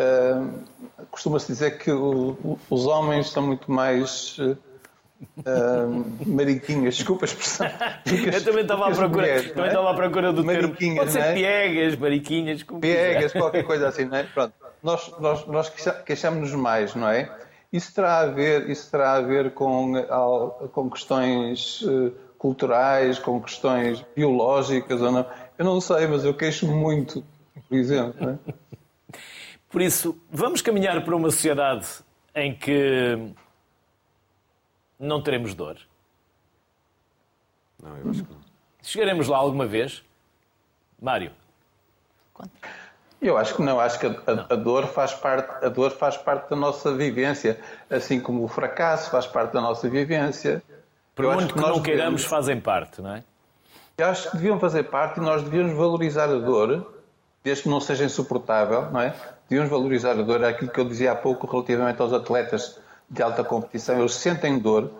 Hum, 0.00 0.50
Costuma-se 1.10 1.46
dizer 1.46 1.78
que 1.78 1.90
os 1.92 2.86
homens 2.86 3.30
são 3.30 3.42
muito 3.46 3.70
mais 3.70 4.38
Uh, 5.38 6.04
mariquinhas, 6.26 6.96
desculpa 6.96 7.24
a 7.24 7.26
expressão. 7.26 7.66
Eu 8.32 8.44
também 8.44 8.62
estava 8.62 8.88
à 8.88 8.90
procura, 8.90 9.08
mulheres, 9.08 9.48
também 9.50 9.64
é? 9.64 9.68
estava 9.68 9.90
à 9.90 9.94
procura 9.94 10.32
do 10.32 10.44
termo. 10.44 10.76
Pode 10.96 11.12
ser 11.12 11.18
é? 11.20 11.34
piegas, 11.34 11.96
mariquinhas, 11.96 12.62
como 12.62 12.80
Piegas, 12.80 13.32
quiser. 13.32 13.38
qualquer 13.38 13.64
coisa 13.64 13.88
assim, 13.88 14.04
não 14.04 14.16
é? 14.16 14.22
Pronto. 14.24 14.54
Nós, 14.82 15.12
nós, 15.18 15.46
nós 15.46 15.72
queixamos-nos 16.04 16.52
mais, 16.52 16.94
não 16.94 17.08
é? 17.08 17.30
Isso 17.72 17.92
terá 17.94 18.20
a 18.20 18.26
ver, 18.26 18.70
isso 18.70 18.90
terá 18.90 19.14
a 19.14 19.20
ver 19.20 19.52
com, 19.52 19.94
com 20.72 20.90
questões 20.90 21.82
uh, 21.82 22.12
culturais, 22.38 23.18
com 23.18 23.40
questões 23.40 24.04
biológicas 24.14 25.00
ou 25.00 25.10
não? 25.10 25.26
Eu 25.58 25.64
não 25.64 25.80
sei, 25.80 26.06
mas 26.06 26.24
eu 26.24 26.34
queixo 26.34 26.66
muito, 26.66 27.24
por 27.68 27.76
exemplo. 27.76 28.38
É? 28.48 28.52
Por 29.74 29.82
isso, 29.82 30.16
vamos 30.30 30.62
caminhar 30.62 31.04
para 31.04 31.16
uma 31.16 31.32
sociedade 31.32 31.84
em 32.32 32.54
que 32.54 33.18
não 34.98 35.22
teremos 35.22 35.54
dor? 35.54 35.78
Não, 37.82 37.96
eu 37.98 38.10
acho 38.10 38.24
que 38.24 38.32
não. 38.32 38.40
Chegaremos 38.82 39.28
lá 39.28 39.38
alguma 39.38 39.66
vez? 39.66 40.02
Mário? 41.00 41.32
Eu 43.20 43.38
acho 43.38 43.54
que 43.54 43.62
não, 43.62 43.80
acho 43.80 43.98
que 43.98 44.06
a, 44.06 44.10
a, 44.10 44.54
a, 44.54 44.56
dor 44.56 44.86
faz 44.86 45.14
parte, 45.14 45.64
a 45.64 45.68
dor 45.68 45.90
faz 45.90 46.16
parte 46.16 46.50
da 46.50 46.56
nossa 46.56 46.94
vivência, 46.94 47.58
assim 47.88 48.20
como 48.20 48.44
o 48.44 48.48
fracasso 48.48 49.10
faz 49.10 49.26
parte 49.26 49.52
da 49.52 49.62
nossa 49.62 49.88
vivência. 49.88 50.62
Por 51.14 51.24
muito 51.26 51.54
que, 51.54 51.54
que 51.54 51.60
não 51.60 51.80
queiramos, 51.80 51.86
devemos, 51.86 52.24
fazem 52.24 52.60
parte, 52.60 53.00
não 53.00 53.14
é? 53.14 53.24
Eu 53.96 54.06
acho 54.08 54.30
que 54.30 54.36
deviam 54.36 54.58
fazer 54.58 54.84
parte 54.84 55.20
e 55.20 55.22
nós 55.22 55.42
devíamos 55.42 55.74
valorizar 55.74 56.24
a 56.24 56.38
dor, 56.38 56.94
desde 57.42 57.62
que 57.62 57.68
não 57.68 57.80
seja 57.80 58.04
insuportável, 58.04 58.90
não 58.90 59.00
é? 59.00 59.14
Devíamos 59.48 59.70
valorizar 59.70 60.12
a 60.12 60.22
dor, 60.22 60.42
é 60.42 60.48
aquilo 60.48 60.70
que 60.70 60.80
eu 60.80 60.84
dizia 60.84 61.12
há 61.12 61.16
pouco 61.16 61.46
relativamente 61.46 62.02
aos 62.02 62.12
atletas 62.12 62.78
de 63.08 63.22
alta 63.22 63.44
competição, 63.44 63.98
eles 63.98 64.14
sentem 64.14 64.58
dor. 64.58 64.90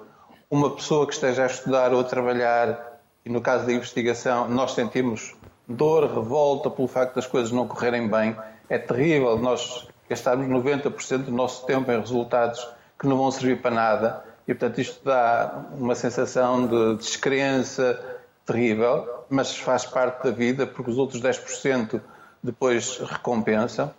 Uma 0.51 0.75
pessoa 0.75 1.07
que 1.07 1.15
esteja 1.15 1.45
a 1.45 1.47
estudar 1.47 1.93
ou 1.93 2.01
a 2.01 2.05
trabalhar 2.05 3.01
e 3.25 3.31
no 3.31 3.41
caso 3.41 3.67
da 3.67 3.73
investigação 3.73 4.49
nós 4.49 4.73
sentimos 4.73 5.35
dor, 5.67 6.05
revolta 6.05 6.71
pelo 6.71 6.87
facto 6.87 7.15
das 7.15 7.27
coisas 7.27 7.51
não 7.51 7.67
correrem 7.67 8.09
bem, 8.09 8.37
é 8.69 8.79
terrível 8.79 9.39
nós 9.39 9.89
gastarmos 10.09 10.47
90% 10.47 11.25
do 11.25 11.33
nosso 11.33 11.65
tempo 11.67 11.91
em 11.91 11.99
resultados 11.99 12.67
que 12.99 13.07
não 13.07 13.17
vão 13.17 13.31
servir 13.31 13.61
para 13.61 13.71
nada 13.71 14.25
e, 14.47 14.55
portanto, 14.55 14.81
isto 14.81 15.03
dá 15.05 15.65
uma 15.77 15.95
sensação 15.95 16.67
de 16.67 16.97
descrença 16.97 17.99
terrível, 18.45 19.25
mas 19.31 19.57
faz 19.57 19.87
parte 19.87 20.25
da 20.25 20.31
vida 20.31 20.67
porque 20.67 20.91
os 20.91 20.99
outros 20.99 21.23
10% 21.23 22.01
depois 22.43 22.99
recompensam. 22.99 23.93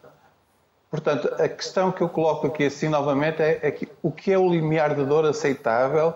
Portanto, 0.95 1.29
a 1.37 1.49
questão 1.49 1.91
que 1.91 2.01
eu 2.01 2.07
coloco 2.07 2.47
aqui 2.47 2.63
assim 2.63 2.87
novamente 2.87 3.41
é, 3.41 3.59
é 3.61 3.69
que, 3.69 3.85
o 4.01 4.09
que 4.09 4.31
é 4.31 4.37
o 4.37 4.49
limiar 4.49 4.95
de 4.95 5.03
dor 5.03 5.25
aceitável 5.25 6.13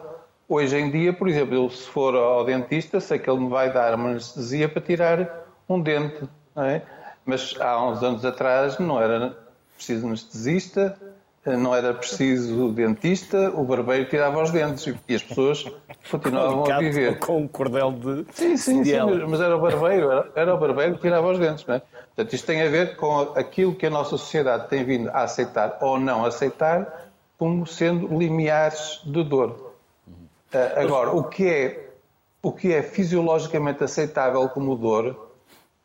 hoje 0.47 0.77
em 0.77 0.89
dia, 0.89 1.11
por 1.11 1.27
exemplo, 1.27 1.53
eu, 1.53 1.69
se 1.69 1.85
for 1.85 2.15
ao 2.15 2.45
dentista, 2.45 3.01
sei 3.01 3.19
que 3.19 3.29
ele 3.29 3.41
me 3.41 3.49
vai 3.49 3.73
dar 3.73 3.93
uma 3.95 4.11
anestesia 4.11 4.69
para 4.69 4.81
tirar 4.81 5.45
um 5.67 5.81
dente, 5.81 6.23
é? 6.55 6.81
mas 7.25 7.55
há 7.59 7.85
uns 7.85 8.01
anos 8.01 8.23
atrás 8.23 8.79
não 8.79 9.01
era 9.01 9.37
preciso 9.75 10.07
anestesista, 10.07 10.97
não 11.57 11.75
era 11.75 11.93
preciso 11.93 12.71
dentista, 12.71 13.49
o 13.49 13.63
barbeiro 13.63 14.09
tirava 14.09 14.41
os 14.41 14.51
dentes 14.51 14.93
e 15.07 15.15
as 15.15 15.23
pessoas 15.23 15.65
continuavam 16.09 16.71
a 16.71 16.79
viver. 16.79 17.19
Com 17.19 17.41
um 17.43 17.47
cordel 17.47 17.91
de. 17.91 18.25
Sim, 18.33 18.57
sim, 18.57 18.83
sim 18.83 18.97
mas 19.27 19.41
era 19.41 19.55
o 19.55 19.61
barbeiro, 19.61 20.11
era, 20.11 20.31
era, 20.35 20.55
o 20.55 20.57
barbeiro 20.57 20.95
que 20.95 21.01
tirava 21.01 21.31
os 21.31 21.39
dentes. 21.39 21.65
Não 21.65 21.75
é? 21.75 21.81
Portanto, 22.15 22.33
isto 22.33 22.45
tem 22.45 22.61
a 22.61 22.69
ver 22.69 22.95
com 22.95 23.19
aquilo 23.35 23.73
que 23.73 23.85
a 23.85 23.89
nossa 23.89 24.11
sociedade 24.11 24.67
tem 24.67 24.83
vindo 24.83 25.09
a 25.09 25.23
aceitar 25.23 25.77
ou 25.81 25.99
não 25.99 26.25
aceitar 26.25 27.09
como 27.37 27.65
sendo 27.65 28.07
limiares 28.17 29.01
de 29.05 29.23
dor. 29.23 29.73
Uh, 30.53 30.79
agora, 30.79 31.11
o 31.11 31.23
que, 31.23 31.47
é, 31.47 31.91
o 32.41 32.51
que 32.51 32.73
é 32.73 32.83
fisiologicamente 32.83 33.83
aceitável 33.83 34.49
como 34.49 34.75
dor, 34.75 35.29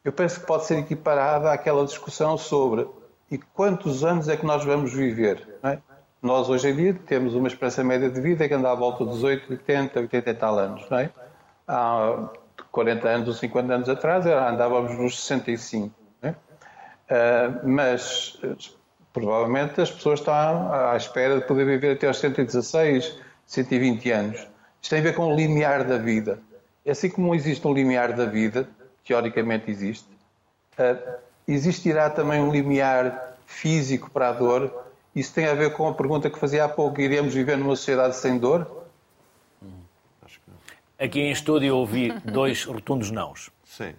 eu 0.05 0.13
penso 0.13 0.41
que 0.41 0.47
pode 0.47 0.65
ser 0.65 0.79
equiparado 0.79 1.47
àquela 1.47 1.85
discussão 1.85 2.37
sobre 2.37 2.87
e 3.31 3.39
quantos 3.39 4.05
anos 4.05 4.29
é 4.29 4.37
que 4.37 4.45
nós 4.45 4.65
vamos 4.65 4.93
viver. 4.93 5.59
É? 5.63 5.79
Nós, 6.23 6.49
hoje 6.49 6.69
em 6.69 6.77
dia, 6.77 6.95
temos 7.07 7.35
uma 7.35 7.49
esperança 7.49 7.85
média 7.85 8.09
de 8.09 8.21
vida 8.21 8.49
que 8.49 8.55
anda 8.55 8.71
à 8.71 8.75
volta 8.75 9.05
dos 9.05 9.23
8, 9.23 9.51
80, 9.51 10.01
80 10.01 10.31
e 10.31 10.35
tal 10.35 10.59
anos. 10.59 10.91
É? 10.93 11.11
Há 11.69 12.31
40 12.71 13.09
anos 13.09 13.29
ou 13.29 13.35
50 13.35 13.75
anos 13.75 13.89
atrás 13.89 14.27
andávamos 14.27 14.97
nos 14.99 15.21
65. 15.21 15.95
Não 16.23 16.31
é? 16.31 16.33
Uh, 16.33 17.69
mas 17.69 18.41
provavelmente 19.13 19.81
as 19.81 19.91
pessoas 19.91 20.21
estão 20.21 20.35
à 20.73 20.97
espera 20.97 21.41
de 21.41 21.47
poder 21.47 21.67
viver 21.67 21.93
até 21.93 22.07
aos 22.09 22.19
116, 22.19 23.19
120 23.47 24.11
anos. 24.11 24.49
Isto 24.81 24.91
tem 24.91 25.01
a 25.01 25.03
ver 25.03 25.15
com 25.15 25.27
o 25.27 25.37
limiar 25.37 25.85
da 25.85 25.99
vida. 25.99 26.41
Assim 26.87 27.09
como 27.09 27.35
existe 27.35 27.67
um 27.67 27.73
limiar 27.73 28.13
da 28.13 28.27
vida, 28.27 28.69
teoricamente 29.07 29.71
existe, 29.71 30.09
uh, 30.79 31.19
Existirá 31.47 32.09
também 32.09 32.41
um 32.41 32.51
limiar 32.51 33.37
físico 33.47 34.11
para 34.11 34.31
a 34.31 34.33
dor? 34.33 34.73
Isso 35.15 35.33
tem 35.33 35.47
a 35.47 35.55
ver 35.55 35.73
com 35.75 35.87
a 35.89 35.95
pergunta 35.95 36.31
que 36.31 36.39
fazia 36.39 36.65
há 36.65 36.69
pouco: 36.69 37.01
iremos 37.01 37.35
viver 37.35 37.57
numa 37.57 37.77
sociedade 37.77 38.17
sem 38.17 38.39
dor? 38.39 38.85
Aqui 40.99 41.21
em 41.21 41.31
estúdio 41.31 41.69
eu 41.69 41.77
ouvi 41.77 42.11
dois 42.21 42.65
rotundos 42.65 43.11
nãos. 43.11 43.51
Sim. 43.65 43.95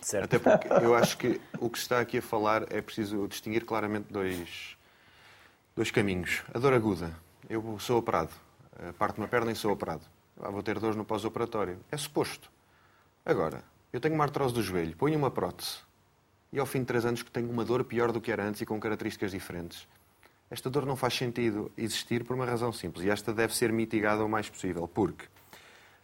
Certo. 0.00 0.24
Até 0.24 0.38
porque 0.38 0.84
eu 0.84 0.94
acho 0.94 1.16
que 1.18 1.40
o 1.58 1.68
que 1.68 1.78
se 1.78 1.84
está 1.84 2.00
aqui 2.00 2.18
a 2.18 2.22
falar 2.22 2.64
é 2.72 2.80
preciso 2.80 3.28
distinguir 3.28 3.64
claramente 3.64 4.06
dois, 4.10 4.76
dois 5.76 5.90
caminhos. 5.90 6.42
A 6.52 6.58
dor 6.58 6.72
aguda. 6.72 7.12
Eu 7.48 7.78
sou 7.78 7.98
operado. 7.98 8.30
Parte 8.98 9.16
de 9.16 9.20
uma 9.20 9.28
perna 9.28 9.52
e 9.52 9.54
sou 9.54 9.70
operado. 9.70 10.02
Ah, 10.42 10.50
vou 10.50 10.62
ter 10.62 10.78
dores 10.78 10.96
no 10.96 11.04
pós-operatório. 11.04 11.78
É 11.92 11.96
suposto. 11.96 12.50
Agora, 13.24 13.62
eu 13.92 14.00
tenho 14.00 14.14
uma 14.14 14.24
artrose 14.24 14.54
do 14.54 14.62
joelho, 14.62 14.96
ponho 14.96 15.18
uma 15.18 15.30
prótese 15.30 15.78
e 16.52 16.58
ao 16.58 16.66
fim 16.66 16.80
de 16.80 16.86
três 16.86 17.04
anos 17.04 17.22
que 17.22 17.30
tenho 17.30 17.50
uma 17.50 17.64
dor 17.64 17.84
pior 17.84 18.12
do 18.12 18.20
que 18.20 18.32
era 18.32 18.44
antes 18.44 18.60
e 18.60 18.66
com 18.66 18.78
características 18.80 19.30
diferentes. 19.30 19.86
Esta 20.50 20.68
dor 20.68 20.84
não 20.84 20.96
faz 20.96 21.14
sentido 21.14 21.70
existir 21.76 22.24
por 22.24 22.34
uma 22.34 22.44
razão 22.44 22.72
simples 22.72 23.04
e 23.04 23.10
esta 23.10 23.32
deve 23.32 23.54
ser 23.54 23.72
mitigada 23.72 24.24
o 24.24 24.28
mais 24.28 24.48
possível, 24.48 24.88
porque 24.88 25.26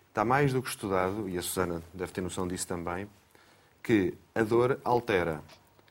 está 0.09 0.24
mais 0.24 0.52
do 0.52 0.62
que 0.62 0.68
estudado, 0.68 1.28
e 1.28 1.37
a 1.37 1.42
Susana 1.42 1.82
deve 1.92 2.12
ter 2.12 2.20
noção 2.20 2.46
disso 2.48 2.66
também, 2.66 3.06
que 3.82 4.14
a 4.35 4.42
dor 4.42 4.80
altera 4.82 5.42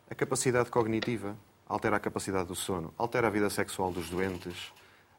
a 0.09 0.15
capacidade 0.15 0.69
cognitiva, 0.69 1.35
altera 1.67 1.97
a 1.97 1.99
capacidade 1.99 2.47
do 2.47 2.55
sono, 2.55 2.93
altera 2.97 3.27
a 3.27 3.29
vida 3.29 3.49
sexual 3.49 3.91
dos 3.91 4.09
doentes, 4.09 4.71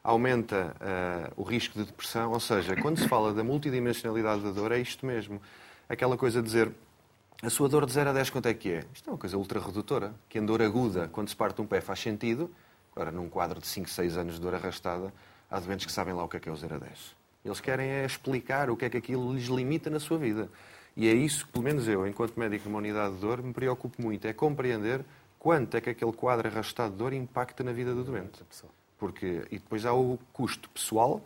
aumenta 0.03 0.75
uh, 0.79 1.41
o 1.41 1.43
risco 1.43 1.77
de 1.77 1.85
depressão. 1.85 2.31
Ou 2.31 2.39
seja, 2.39 2.75
quando 2.81 2.99
se 2.99 3.07
fala 3.07 3.33
da 3.33 3.43
multidimensionalidade 3.43 4.41
da 4.41 4.51
dor, 4.51 4.71
é 4.71 4.79
isto 4.79 5.05
mesmo. 5.05 5.41
Aquela 5.89 6.17
coisa 6.17 6.41
de 6.41 6.47
dizer 6.47 6.71
a 7.41 7.51
sua 7.51 7.69
dor 7.69 7.85
de 7.85 7.93
0 7.93 8.09
a 8.09 8.13
10 8.13 8.31
quanto 8.31 8.47
é 8.47 8.53
que 8.53 8.71
é? 8.71 8.85
Isto 8.91 9.09
é 9.09 9.13
uma 9.13 9.17
coisa 9.19 9.37
ultra 9.37 9.59
redutora. 9.59 10.15
A 10.35 10.39
dor 10.39 10.61
aguda, 10.61 11.07
quando 11.07 11.29
se 11.29 11.35
parte 11.35 11.61
um 11.61 11.67
pé, 11.67 11.79
faz 11.81 11.99
sentido. 11.99 12.49
Agora, 12.95 13.11
num 13.11 13.29
quadro 13.29 13.59
de 13.59 13.67
5, 13.67 13.87
6 13.87 14.17
anos 14.17 14.35
de 14.35 14.41
dor 14.41 14.55
arrastada, 14.55 15.13
há 15.49 15.59
doentes 15.59 15.85
que 15.85 15.91
sabem 15.91 16.15
lá 16.15 16.23
o 16.23 16.27
que 16.27 16.37
é 16.37 16.39
que 16.39 16.49
é 16.49 16.51
o 16.51 16.55
0 16.55 16.75
a 16.75 16.77
10. 16.79 17.15
Eles 17.45 17.59
querem 17.61 17.87
é 17.87 18.05
explicar 18.05 18.71
o 18.71 18.75
que 18.75 18.85
é 18.85 18.89
que 18.89 18.97
aquilo 18.97 19.33
lhes 19.33 19.45
limita 19.45 19.87
na 19.87 19.99
sua 19.99 20.17
vida. 20.17 20.49
E 20.95 21.07
é 21.07 21.13
isso 21.13 21.45
que, 21.45 21.51
pelo 21.51 21.63
menos 21.63 21.87
eu, 21.87 22.07
enquanto 22.07 22.35
médico 22.39 22.67
numa 22.67 22.79
unidade 22.79 23.13
de 23.13 23.21
dor, 23.21 23.43
me 23.43 23.53
preocupo 23.53 24.01
muito. 24.01 24.25
É 24.25 24.33
compreender 24.33 25.05
quanto 25.37 25.77
é 25.77 25.81
que 25.81 25.91
aquele 25.91 26.13
quadro 26.13 26.47
arrastado 26.47 26.91
de 26.93 26.97
dor 26.97 27.13
impacta 27.13 27.63
na 27.63 27.71
vida 27.71 27.93
do 27.93 28.03
doente. 28.03 28.43
Porque, 28.97 29.45
e 29.51 29.59
depois 29.59 29.85
há 29.85 29.93
o 29.93 30.17
custo 30.33 30.67
pessoal 30.71 31.21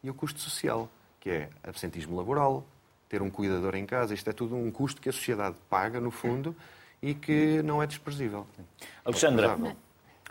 e 0.00 0.08
o 0.08 0.14
custo 0.14 0.38
social, 0.38 0.88
que 1.18 1.28
é 1.28 1.50
absentismo 1.64 2.16
laboral, 2.16 2.64
ter 3.08 3.22
um 3.22 3.30
cuidador 3.30 3.74
em 3.74 3.86
casa, 3.86 4.14
isto 4.14 4.28
é 4.28 4.32
tudo 4.32 4.56
um 4.56 4.70
custo 4.70 5.00
que 5.00 5.08
a 5.08 5.12
sociedade 5.12 5.56
paga, 5.68 6.00
no 6.00 6.10
fundo, 6.10 6.54
e 7.02 7.14
que 7.14 7.62
não 7.62 7.82
é 7.82 7.86
desprezível. 7.86 8.46
Alexandra. 9.04 9.56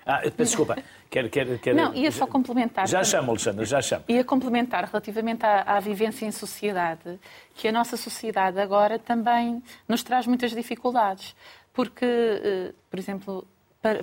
Ah, 0.06 0.22
desculpa, 0.38 0.78
quer, 1.10 1.28
quer, 1.30 1.58
quer... 1.58 1.74
Não, 1.74 1.92
ia 1.96 2.12
só 2.12 2.28
complementar. 2.28 2.88
Já 2.88 3.04
chamo, 3.04 3.32
Alexandra, 3.32 3.66
já 3.66 3.82
chamo. 3.82 4.04
Ia 4.08 4.24
complementar 4.24 4.86
relativamente 4.86 5.44
à, 5.44 5.62
à, 5.62 5.80
vivência 5.80 6.28
em 6.28 6.32
sociedade, 6.32 7.20
que 7.56 7.68
a 7.68 7.72
nossa 7.72 7.98
sociedade 7.98 8.60
agora 8.60 9.00
também 9.00 9.64
nos 9.88 10.04
traz 10.04 10.28
muitas 10.28 10.52
dificuldades. 10.52 11.36
Porque, 11.74 12.06
eh, 12.06 12.74
por 12.90 13.00
exemplo, 13.00 13.48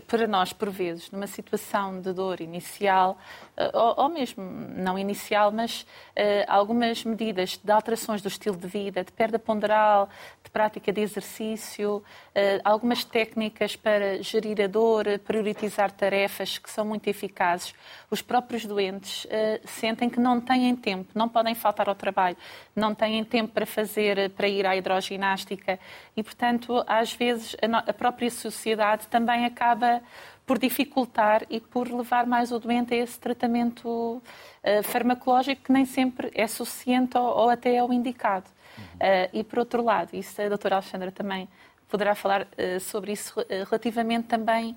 para, 0.07 0.27
nós, 0.27 0.53
por 0.53 0.71
vezes, 0.71 1.11
numa 1.11 1.27
situação 1.27 2.01
de 2.01 2.12
dor 2.12 2.40
inicial, 2.40 3.18
eh, 3.57 3.71
ou, 3.75 4.09
mesmo 4.09 4.42
não 4.42 4.99
inicial, 4.99 5.51
mas 5.51 5.83
uh, 5.83 6.45
algumas 6.49 7.05
medidas 7.05 7.59
de 7.62 7.71
alterações 7.71 8.23
do 8.23 8.29
estilo 8.29 8.57
de 8.57 8.66
vida, 8.66 9.05
de 9.05 9.12
perda 9.12 9.38
ponderal, 9.38 10.09
de 10.42 10.51
prática 10.51 10.92
de 10.92 11.01
exercício, 11.01 11.97
uh, 11.97 12.61
algumas 12.64 13.05
técnicas 13.05 13.77
para 13.77 14.23
gerir 14.23 14.61
a 14.62 14.66
dor, 14.66 15.05
priorizar 15.27 15.90
tarefas 15.90 16.59
que 16.59 16.71
são 16.71 16.85
muito 16.85 17.09
eficazes, 17.09 17.75
os 18.11 18.23
próprios 18.23 18.64
doentes 18.64 19.27
sentem 19.64 20.09
que 20.09 20.21
não 20.21 20.38
têm 20.40 20.77
tempo, 20.77 21.11
não 21.14 21.29
podem 21.29 21.55
faltar 21.55 21.88
ao 21.88 21.95
trabalho, 21.95 22.37
não 22.77 22.95
têm 22.95 23.25
tempo 23.25 23.53
para 23.53 23.64
fazer, 23.64 24.31
para 24.31 24.47
ir 24.47 24.66
à 24.66 24.77
hidroginástica. 24.77 25.79
E, 26.14 26.23
portanto, 26.23 26.85
às 26.87 27.12
vezes 27.12 27.57
a 27.87 27.92
própria 27.92 28.31
sociedade 28.31 29.09
também 29.09 29.47
acaba 29.47 29.72
acaba 29.73 30.03
por 30.47 30.59
dificultar 30.59 31.45
e 31.49 31.61
por 31.61 31.89
levar 31.89 32.27
mais 32.27 32.53
o 32.53 32.59
doente 32.59 32.95
a 32.95 32.97
esse 32.97 33.19
tratamento 33.19 33.89
uh, 33.89 34.83
farmacológico 34.83 35.63
que 35.65 35.73
nem 35.73 35.85
sempre 35.85 36.31
é 36.35 36.47
suficiente 36.47 37.17
ou, 37.17 37.25
ou 37.25 37.49
até 37.49 37.77
é 37.77 37.85
o 37.85 37.93
indicado. 37.93 38.47
Uhum. 38.77 38.85
Uh, 38.85 39.31
e, 39.33 39.45
por 39.45 39.61
outro 39.61 39.83
lado, 39.83 40.11
isso 40.15 40.41
a 40.41 40.49
doutora 40.49 40.77
Alexandra 40.77 41.13
também 41.13 41.49
poderá 41.93 42.15
falar 42.15 42.43
uh, 42.43 42.81
sobre 42.81 43.13
isso 43.13 43.35
relativamente 43.69 44.27
também 44.27 44.75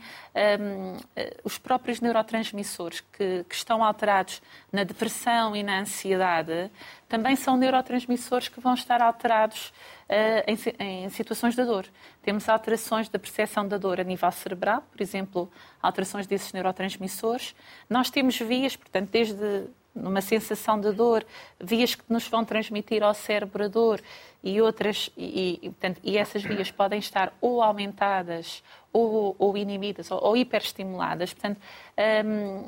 um, 0.59 0.97
os 1.45 1.57
próprios 1.57 2.01
neurotransmissores 2.01 2.99
que, 2.99 3.45
que, 3.47 3.55
estão 3.55 3.81
alterados 3.81 4.41
na 4.69 4.83
depressão 4.83 5.55
e 5.55 5.63
na 5.63 5.79
ansiedade 5.79 6.69
também 7.07 7.37
são 7.37 7.55
neurotransmissores 7.55 8.49
que 8.49 8.59
vão 8.59 8.73
estar 8.73 9.01
alterados 9.01 9.71
uh, 10.09 10.43
em, 10.79 11.05
em, 11.05 11.09
situações 11.09 11.55
de 11.55 11.63
dor. 11.63 11.85
Temos 12.21 12.49
alterações 12.49 13.07
da 13.07 13.17
percepção 13.17 13.65
da 13.65 13.77
dor 13.77 14.01
a 14.01 14.03
nível 14.03 14.31
cerebral, 14.31 14.83
por 14.91 15.01
exemplo, 15.01 15.49
alterações 15.81 16.27
desses 16.27 16.51
neurotransmissores. 16.51 17.55
Nós 17.89 18.09
temos 18.09 18.37
vias, 18.37 18.75
portanto, 18.75 19.09
desde 19.09 19.67
numa 19.95 20.21
sensação 20.21 20.79
de 20.79 20.91
dor, 20.91 21.25
vias 21.59 21.95
que 21.95 22.03
nos 22.09 22.27
vão 22.27 22.43
transmitir 22.43 23.01
ao 23.01 23.13
cérebro 23.13 23.63
a 23.63 23.67
dor 23.67 24.01
e 24.43 24.61
outras 24.61 25.09
e, 25.17 25.59
e, 25.63 25.69
portanto, 25.69 26.01
e 26.03 26.17
essas 26.17 26.43
vias 26.43 26.69
podem 26.69 26.99
estar 26.99 27.33
ou 27.39 27.61
aumentadas 27.61 28.61
ou, 28.91 29.35
ou 29.39 29.57
inibidas 29.57 30.11
ou, 30.11 30.23
ou 30.23 30.37
hiperestimuladas. 30.37 31.33
Portanto, 31.33 31.59
hum, 32.25 32.67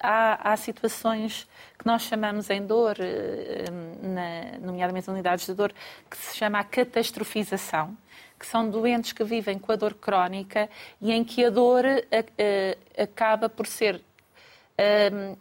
há, 0.00 0.52
há, 0.52 0.56
situações 0.56 1.48
que 1.78 1.86
nós 1.86 2.02
chamamos 2.02 2.50
em 2.50 2.64
dor, 2.66 2.96
hum, 3.00 4.14
na, 4.14 4.58
nomeadamente 4.58 5.08
unidades 5.08 5.46
de 5.46 5.54
dor, 5.54 5.72
que 6.10 6.16
se 6.16 6.36
chama 6.36 6.58
a 6.58 6.64
catastrofização, 6.64 7.96
que 8.38 8.46
são 8.46 8.68
doentes 8.68 9.12
que 9.12 9.24
vivem 9.24 9.58
com 9.58 9.72
a 9.72 9.76
dor 9.76 9.94
crónica 9.94 10.68
e 11.00 11.12
em 11.12 11.24
que 11.24 11.44
a 11.44 11.50
dor 11.50 11.84
a, 11.86 11.90
a, 12.98 13.02
acaba 13.02 13.48
por 13.48 13.66
ser 13.66 14.02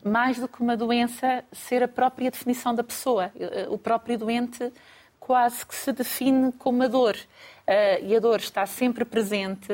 mais 0.03 0.37
do 0.39 0.47
que 0.47 0.61
uma 0.61 0.77
doença, 0.77 1.43
ser 1.51 1.83
a 1.83 1.87
própria 1.87 2.29
definição 2.29 2.73
da 2.73 2.83
pessoa. 2.83 3.31
O 3.69 3.77
próprio 3.77 4.17
doente 4.17 4.71
quase 5.25 5.65
que 5.65 5.73
se 5.73 5.91
define 5.93 6.51
como 6.51 6.83
a 6.83 6.87
dor. 6.87 7.15
Uh, 7.15 8.05
e 8.05 8.13
a 8.13 8.19
dor 8.19 8.41
está 8.41 8.65
sempre 8.65 9.05
presente, 9.05 9.71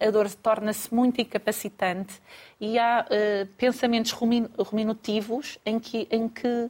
a 0.00 0.10
dor 0.10 0.28
torna-se 0.34 0.92
muito 0.92 1.20
incapacitante 1.20 2.20
e 2.60 2.76
há 2.76 3.06
uh, 3.06 3.46
pensamentos 3.56 4.10
rumin 4.10 4.48
ruminativos 4.58 5.58
em 5.64 5.78
que, 5.78 6.08
em, 6.10 6.28
que, 6.28 6.68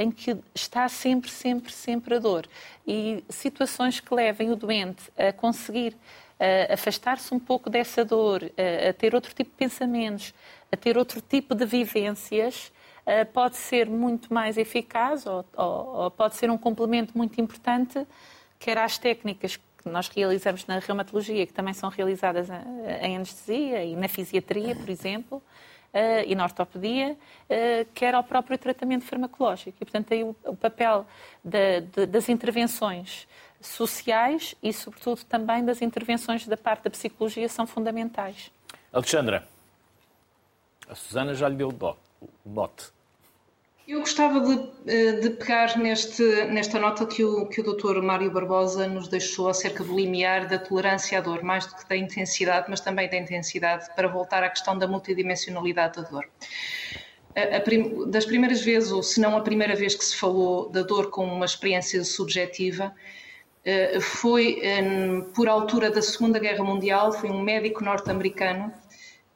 em 0.00 0.10
que 0.10 0.36
está 0.52 0.88
sempre, 0.88 1.30
sempre, 1.30 1.70
sempre 1.70 2.16
a 2.16 2.18
dor. 2.18 2.44
E 2.84 3.22
situações 3.28 4.00
que 4.00 4.12
levem 4.12 4.50
o 4.50 4.56
doente 4.56 5.04
a 5.16 5.32
conseguir 5.32 5.92
uh, 5.92 6.72
afastar-se 6.72 7.32
um 7.32 7.38
pouco 7.38 7.70
dessa 7.70 8.04
dor, 8.04 8.42
a 8.42 8.92
ter 8.94 9.14
outro 9.14 9.32
tipo 9.32 9.50
de 9.50 9.56
pensamentos, 9.56 10.34
a 10.72 10.76
ter 10.76 10.96
outro 10.96 11.20
tipo 11.20 11.54
de 11.54 11.64
vivências, 11.66 12.72
pode 13.32 13.56
ser 13.56 13.88
muito 13.88 14.32
mais 14.32 14.56
eficaz 14.56 15.26
ou, 15.26 15.44
ou, 15.56 15.86
ou 15.96 16.10
pode 16.10 16.36
ser 16.36 16.50
um 16.50 16.56
complemento 16.58 17.16
muito 17.16 17.40
importante 17.40 18.06
quer 18.60 18.78
às 18.78 18.98
técnicas 18.98 19.56
que 19.56 19.88
nós 19.88 20.08
realizamos 20.08 20.66
na 20.66 20.78
reumatologia, 20.78 21.46
que 21.46 21.52
também 21.52 21.72
são 21.72 21.88
realizadas 21.88 22.48
em 23.00 23.16
anestesia 23.16 23.82
e 23.82 23.96
na 23.96 24.06
fisiatria, 24.06 24.76
por 24.76 24.88
exemplo, 24.88 25.42
Uh, 25.92 26.22
e 26.24 26.36
na 26.36 26.44
ortopedia, 26.44 27.16
quer 27.92 28.14
ao 28.14 28.22
próprio 28.22 28.56
tratamento 28.56 29.04
farmacológico. 29.04 29.76
E, 29.80 29.84
portanto, 29.84 30.14
aí 30.14 30.22
o, 30.22 30.54
papel 30.54 31.04
de, 31.42 31.80
das 32.06 32.28
intervenções 32.28 33.26
sociais 33.60 34.54
e, 34.62 34.72
sobretudo, 34.72 35.24
também 35.24 35.64
das 35.64 35.82
intervenções 35.82 36.46
da 36.46 36.56
parte 36.56 36.84
da 36.84 36.90
psicologia 36.90 37.48
são 37.48 37.66
fundamentais. 37.66 38.52
Alexandra, 38.92 39.44
a 40.90 40.94
Susana 40.94 41.34
já 41.34 41.48
lhe 41.48 41.56
deu 41.56 41.68
o 41.68 41.96
mote. 42.44 42.86
Eu 43.86 44.00
gostava 44.00 44.40
de, 44.40 44.70
eh, 44.86 45.12
de, 45.12 45.30
pegar 45.30 45.76
neste, 45.76 46.22
nesta 46.46 46.78
nota 46.78 47.06
que 47.06 47.24
o, 47.24 47.46
que 47.46 47.60
o 47.60 47.74
Dr. 47.74 48.00
Mário 48.02 48.30
Barbosa 48.30 48.86
nos 48.86 49.08
deixou 49.08 49.48
acerca 49.48 49.82
do 49.82 49.96
limiar 49.96 50.46
da 50.46 50.58
tolerância 50.58 51.18
à 51.18 51.20
dor, 51.20 51.42
mais 51.42 51.66
do 51.66 51.74
que 51.74 51.88
da 51.88 51.96
intensidade, 51.96 52.66
mas 52.68 52.80
também 52.80 53.08
da 53.08 53.16
intensidade, 53.16 53.88
para 53.96 54.06
voltar 54.06 54.44
à 54.44 54.50
questão 54.50 54.78
da 54.78 54.86
multidimensionalidade 54.86 56.00
da 56.00 56.08
dor. 56.08 56.28
Prim, 57.64 58.08
das 58.10 58.24
primeiras 58.24 58.60
vezes, 58.60 58.92
ou 58.92 59.02
se 59.02 59.20
não 59.20 59.36
a 59.36 59.40
primeira 59.40 59.74
vez 59.74 59.94
que 59.94 60.04
se 60.04 60.16
falou 60.16 60.68
da 60.68 60.82
dor 60.82 61.10
como 61.10 61.32
uma 61.32 61.44
experiência 61.44 62.04
subjetiva, 62.04 62.94
eh, 63.64 63.98
foi 64.00 64.60
por 65.34 65.48
altura 65.48 65.90
da 65.90 66.02
Segunda 66.02 66.38
Guerra 66.38 66.62
Mundial, 66.62 67.12
foi 67.12 67.30
um 67.30 67.40
médico 67.40 67.82
norte-americano 67.82 68.72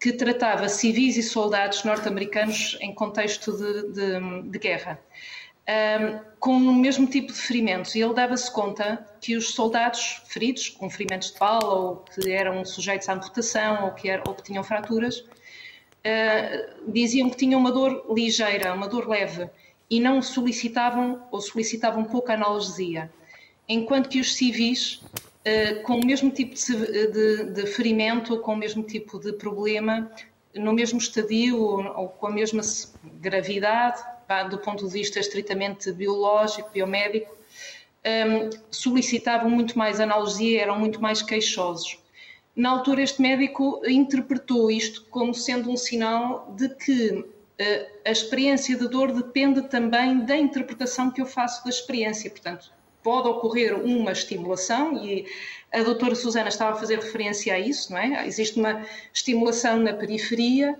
que 0.04 0.12
tratava 0.12 0.68
civis 0.68 1.16
e 1.16 1.22
soldados 1.22 1.82
norte-americanos 1.82 2.76
em 2.82 2.92
contexto 2.94 3.50
de, 3.56 3.90
de, 3.94 4.50
de 4.50 4.58
guerra, 4.58 5.00
um, 5.66 6.20
com 6.38 6.52
o 6.52 6.74
mesmo 6.74 7.06
tipo 7.06 7.32
de 7.32 7.38
ferimentos. 7.38 7.94
E 7.94 8.02
ele 8.02 8.12
dava-se 8.12 8.52
conta 8.52 9.02
que 9.18 9.34
os 9.34 9.54
soldados 9.54 10.20
feridos, 10.26 10.68
com 10.68 10.90
ferimentos 10.90 11.32
de 11.32 11.38
bala, 11.38 11.72
ou 11.72 11.96
que 11.96 12.30
eram 12.30 12.62
sujeitos 12.66 13.08
à 13.08 13.14
amputação, 13.14 13.86
ou 13.86 13.92
que, 13.92 14.14
ou 14.28 14.34
que 14.34 14.42
tinham 14.42 14.62
fraturas, 14.62 15.20
uh, 15.20 16.92
diziam 16.92 17.30
que 17.30 17.38
tinham 17.38 17.58
uma 17.58 17.72
dor 17.72 18.04
ligeira, 18.14 18.74
uma 18.74 18.86
dor 18.86 19.08
leve, 19.08 19.48
e 19.88 20.00
não 20.00 20.20
solicitavam 20.20 21.26
ou 21.30 21.40
solicitavam 21.40 22.04
pouca 22.04 22.34
analgesia. 22.34 23.10
Enquanto 23.66 24.10
que 24.10 24.20
os 24.20 24.34
civis 24.34 25.00
uh, 25.46 25.82
com 25.82 26.00
o 26.00 26.06
mesmo 26.06 26.30
tipo 26.30 26.54
de, 26.54 27.08
de, 27.08 27.44
de, 27.50 27.66
ferimento 27.66 28.38
com 28.40 28.54
o 28.54 28.56
mesmo 28.56 28.82
tipo 28.82 29.18
de 29.18 29.32
problema, 29.32 30.10
no 30.54 30.72
mesmo 30.72 30.98
estadio 30.98 31.60
ou, 31.60 31.84
ou 31.96 32.08
com 32.08 32.28
a 32.28 32.30
mesma 32.30 32.62
gravidade, 33.20 34.02
do 34.50 34.58
ponto 34.58 34.86
de 34.86 34.92
vista 34.92 35.20
estritamente 35.20 35.92
biológico, 35.92 36.70
biomédico, 36.72 37.30
um, 37.34 38.08
ehm, 38.08 38.50
solicitavam 38.70 39.50
muito 39.50 39.76
mais 39.76 40.00
analgesia, 40.00 40.62
eram 40.62 40.78
muito 40.78 41.00
mais 41.00 41.20
queixosos. 41.20 41.98
Na 42.56 42.70
altura, 42.70 43.02
este 43.02 43.20
médico 43.20 43.82
interpretou 43.86 44.70
isto 44.70 45.04
como 45.10 45.34
sendo 45.34 45.70
um 45.70 45.76
sinal 45.76 46.54
de 46.56 46.68
que 46.68 47.10
uh, 47.10 47.26
a 48.04 48.10
experiência 48.10 48.76
de 48.76 48.88
dor 48.88 49.12
depende 49.12 49.62
também 49.62 50.20
da 50.24 50.36
interpretação 50.36 51.10
que 51.10 51.20
eu 51.20 51.26
faço 51.26 51.64
da 51.64 51.70
experiência. 51.70 52.30
Portanto, 52.30 52.72
pode 53.04 53.28
ocorrer 53.28 53.78
uma 53.78 54.10
estimulação 54.10 54.96
e 54.96 55.26
a 55.70 55.82
doutora 55.82 56.14
Susana 56.14 56.48
estava 56.48 56.72
a 56.72 56.80
fazer 56.80 56.96
referência 56.96 57.54
a 57.54 57.58
isso, 57.58 57.92
não 57.92 57.98
é? 57.98 58.26
Existe 58.26 58.58
uma 58.58 58.84
estimulação 59.12 59.78
na 59.78 59.92
periferia 59.92 60.76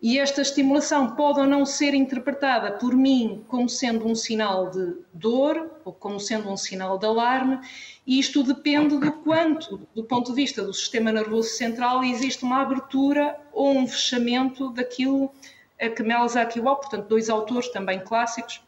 e 0.00 0.18
esta 0.18 0.42
estimulação 0.42 1.16
pode 1.16 1.40
ou 1.40 1.46
não 1.46 1.66
ser 1.66 1.94
interpretada 1.94 2.72
por 2.72 2.94
mim 2.94 3.42
como 3.48 3.68
sendo 3.68 4.06
um 4.06 4.14
sinal 4.14 4.70
de 4.70 4.98
dor 5.12 5.80
ou 5.84 5.92
como 5.92 6.20
sendo 6.20 6.50
um 6.50 6.56
sinal 6.56 6.98
de 6.98 7.06
alarme, 7.06 7.58
e 8.06 8.18
isto 8.18 8.42
depende 8.42 8.98
do 8.98 9.12
quanto, 9.12 9.80
do 9.94 10.04
ponto 10.04 10.30
de 10.30 10.36
vista 10.36 10.62
do 10.62 10.72
sistema 10.72 11.10
nervoso 11.10 11.48
central, 11.48 12.04
existe 12.04 12.44
uma 12.44 12.60
abertura 12.60 13.38
ou 13.52 13.70
um 13.70 13.86
fechamento 13.86 14.70
daquilo 14.70 15.32
a 15.80 15.88
que 15.88 16.02
Melza 16.02 16.40
Akiwal, 16.40 16.76
portanto, 16.76 17.08
dois 17.08 17.28
autores 17.28 17.68
também 17.70 17.98
clássicos, 18.00 18.62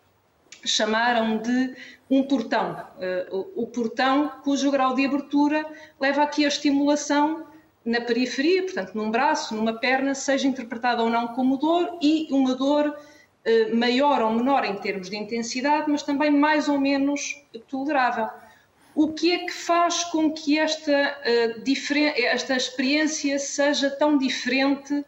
chamaram 0.67 1.39
de 1.39 1.75
um 2.11 2.23
portão. 2.23 2.87
Eh, 3.01 3.27
o 3.31 3.67
portão 3.67 4.33
cujo 4.43 4.71
grau 4.71 4.95
de 4.95 5.05
abertura 5.05 5.67
leva 6.01 6.23
aqui 6.23 6.45
a 6.45 6.49
estimulação 6.49 7.47
na 7.85 8.01
periferia, 8.01 8.63
portanto, 8.65 8.95
num 8.95 9.11
braço, 9.11 9.55
numa 9.55 9.75
perna, 9.75 10.15
seja 10.15 10.47
interpretada 10.47 11.03
ou 11.03 11.11
não 11.11 11.29
como 11.29 11.57
dor 11.57 11.99
e 12.01 12.29
uma 12.31 12.55
dor 12.55 12.97
eh, 13.45 13.73
maior 13.73 14.23
ou 14.23 14.31
menor 14.33 14.65
em 14.65 14.77
termos 14.77 15.11
de 15.11 15.17
intensidade, 15.17 15.91
mas 15.91 16.03
também 16.03 16.31
mais 16.31 16.69
ou 16.69 16.81
menos 16.81 17.43
tolerável. 17.69 18.29
O 18.95 19.13
que 19.13 19.33
é 19.33 19.39
que 19.45 19.53
faz 19.53 20.05
com 20.05 20.33
que 20.33 20.59
esta, 20.59 20.93
eh, 21.25 21.57
esta 22.25 22.57
experiência 22.57 23.39
seja 23.39 23.91
tão 23.91 24.17
diferente 24.17 25.05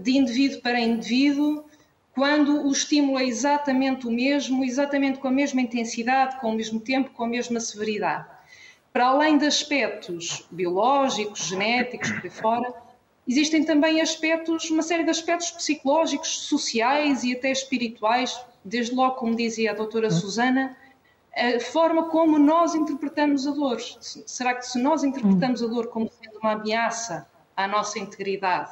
de 0.00 0.16
indivíduo 0.16 0.62
para 0.62 0.80
indivíduo 0.80 1.66
quando 2.16 2.66
o 2.66 2.72
estímulo 2.72 3.18
é 3.18 3.26
exatamente 3.26 4.06
o 4.06 4.10
mesmo, 4.10 4.64
exatamente 4.64 5.18
com 5.18 5.28
a 5.28 5.30
mesma 5.30 5.60
intensidade, 5.60 6.40
com 6.40 6.48
o 6.48 6.54
mesmo 6.54 6.80
tempo, 6.80 7.10
com 7.10 7.24
a 7.24 7.28
mesma 7.28 7.60
severidade. 7.60 8.26
Para 8.90 9.08
além 9.08 9.36
de 9.36 9.44
aspectos 9.44 10.46
biológicos, 10.50 11.40
genéticos, 11.40 12.10
por 12.10 12.24
aí 12.24 12.30
fora, 12.30 12.74
existem 13.28 13.64
também 13.64 14.00
aspectos, 14.00 14.70
uma 14.70 14.82
série 14.82 15.04
de 15.04 15.10
aspectos 15.10 15.50
psicológicos, 15.50 16.38
sociais 16.48 17.22
e 17.22 17.34
até 17.34 17.52
espirituais, 17.52 18.40
desde 18.64 18.94
logo, 18.94 19.16
como 19.16 19.36
dizia 19.36 19.72
a 19.72 19.74
doutora 19.74 20.10
Susana, 20.10 20.74
a 21.36 21.60
forma 21.60 22.08
como 22.08 22.38
nós 22.38 22.74
interpretamos 22.74 23.46
a 23.46 23.50
dor. 23.50 23.78
Será 24.00 24.54
que 24.54 24.66
se 24.66 24.78
nós 24.78 25.04
interpretamos 25.04 25.62
a 25.62 25.66
dor 25.66 25.88
como 25.88 26.10
sendo 26.10 26.38
uma 26.38 26.52
ameaça 26.52 27.28
à 27.54 27.68
nossa 27.68 27.98
integridade, 27.98 28.70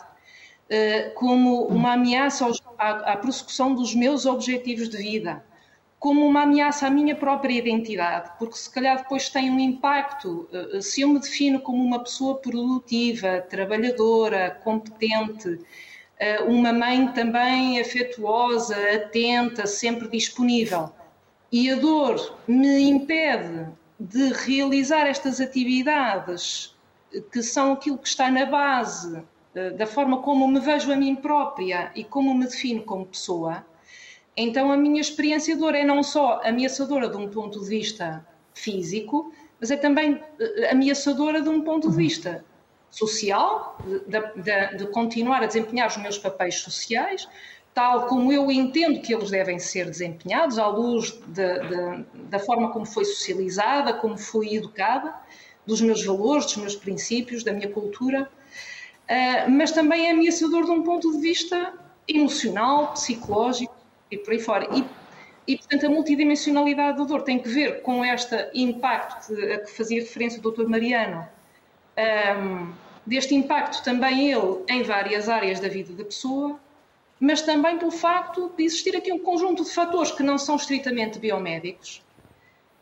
como 1.14 1.66
uma 1.66 1.92
ameaça 1.92 2.50
à, 2.78 3.12
à 3.12 3.16
prossecução 3.16 3.74
dos 3.74 3.94
meus 3.94 4.26
objetivos 4.26 4.88
de 4.88 4.96
vida, 4.96 5.44
como 6.04 6.26
uma 6.26 6.42
ameaça 6.42 6.86
à 6.86 6.90
minha 6.90 7.16
própria 7.16 7.54
identidade, 7.54 8.30
porque 8.38 8.58
se 8.58 8.70
calhar 8.70 8.98
depois 8.98 9.30
tem 9.30 9.50
um 9.50 9.58
impacto. 9.58 10.46
Eh, 10.52 10.82
se 10.82 11.00
eu 11.00 11.08
me 11.08 11.18
defino 11.18 11.58
como 11.60 11.82
uma 11.82 11.98
pessoa 11.98 12.34
produtiva, 12.34 13.40
trabalhadora, 13.48 14.50
competente, 14.62 15.58
eh, 16.18 16.42
uma 16.42 16.74
mãe 16.74 17.08
também 17.08 17.80
afetuosa, 17.80 18.76
atenta, 18.94 19.66
sempre 19.66 20.06
disponível, 20.08 20.92
e 21.50 21.70
a 21.70 21.76
dor 21.76 22.36
me 22.46 22.82
impede 22.82 23.66
de 23.98 24.30
realizar 24.44 25.06
estas 25.06 25.40
atividades 25.40 26.76
que 27.32 27.42
são 27.42 27.72
aquilo 27.72 27.96
que 27.96 28.08
está 28.08 28.30
na 28.30 28.44
base 28.44 29.22
da 29.76 29.86
forma 29.86 30.20
como 30.20 30.46
me 30.48 30.60
vejo 30.60 30.92
a 30.92 30.96
mim 30.96 31.14
própria 31.14 31.92
e 31.94 32.04
como 32.04 32.34
me 32.34 32.46
defino 32.46 32.82
como 32.82 33.06
pessoa, 33.06 33.64
então 34.36 34.72
a 34.72 34.76
minha 34.76 35.00
experiência 35.00 35.54
de 35.54 35.60
dor 35.60 35.74
é 35.74 35.84
não 35.84 36.02
só 36.02 36.40
ameaçadora 36.44 37.08
de 37.08 37.16
um 37.16 37.28
ponto 37.28 37.60
de 37.60 37.68
vista 37.68 38.26
físico, 38.52 39.32
mas 39.60 39.70
é 39.70 39.76
também 39.76 40.20
eh, 40.40 40.70
ameaçadora 40.70 41.40
de 41.40 41.48
um 41.48 41.60
ponto 41.60 41.88
de 41.88 41.96
vista 41.96 42.44
social, 42.90 43.78
de, 44.06 44.42
de, 44.42 44.76
de 44.76 44.86
continuar 44.88 45.42
a 45.42 45.46
desempenhar 45.46 45.88
os 45.88 45.96
meus 45.96 46.18
papéis 46.18 46.56
sociais, 46.56 47.28
tal 47.72 48.06
como 48.06 48.32
eu 48.32 48.50
entendo 48.50 49.00
que 49.00 49.12
eles 49.12 49.30
devem 49.30 49.58
ser 49.58 49.86
desempenhados, 49.86 50.58
à 50.58 50.68
luz 50.68 51.10
de, 51.26 51.58
de, 51.58 52.04
da 52.28 52.38
forma 52.38 52.70
como 52.70 52.86
foi 52.86 53.04
socializada, 53.04 53.94
como 53.94 54.16
fui 54.16 54.54
educada, 54.54 55.14
dos 55.66 55.80
meus 55.80 56.04
valores, 56.04 56.46
dos 56.46 56.56
meus 56.56 56.76
princípios, 56.76 57.42
da 57.42 57.52
minha 57.52 57.68
cultura. 57.68 58.30
Uh, 59.04 59.50
mas 59.50 59.70
também 59.70 60.06
é 60.06 60.10
ameaçador 60.12 60.64
de 60.64 60.70
um 60.70 60.82
ponto 60.82 61.12
de 61.12 61.18
vista 61.18 61.74
emocional, 62.08 62.92
psicológico 62.92 63.74
e 64.10 64.16
por 64.16 64.32
aí 64.32 64.40
fora. 64.40 64.68
E, 64.74 64.84
e 65.46 65.58
portanto, 65.58 65.86
a 65.86 65.90
multidimensionalidade 65.90 66.98
da 66.98 67.04
dor 67.04 67.22
tem 67.22 67.38
que 67.38 67.48
ver 67.48 67.82
com 67.82 68.04
este 68.04 68.34
impacto 68.54 69.34
a 69.34 69.58
que 69.58 69.70
fazia 69.70 70.00
referência 70.00 70.40
o 70.40 70.50
Dr. 70.50 70.66
Mariano, 70.66 71.26
um, 72.38 72.72
deste 73.06 73.34
impacto 73.34 73.82
também 73.82 74.30
ele 74.30 74.64
em 74.68 74.82
várias 74.82 75.28
áreas 75.28 75.60
da 75.60 75.68
vida 75.68 75.92
da 75.92 76.04
pessoa, 76.04 76.58
mas 77.20 77.42
também 77.42 77.78
pelo 77.78 77.90
facto 77.90 78.52
de 78.56 78.64
existir 78.64 78.96
aqui 78.96 79.12
um 79.12 79.18
conjunto 79.18 79.64
de 79.64 79.70
fatores 79.70 80.10
que 80.10 80.22
não 80.22 80.38
são 80.38 80.56
estritamente 80.56 81.18
biomédicos, 81.18 82.02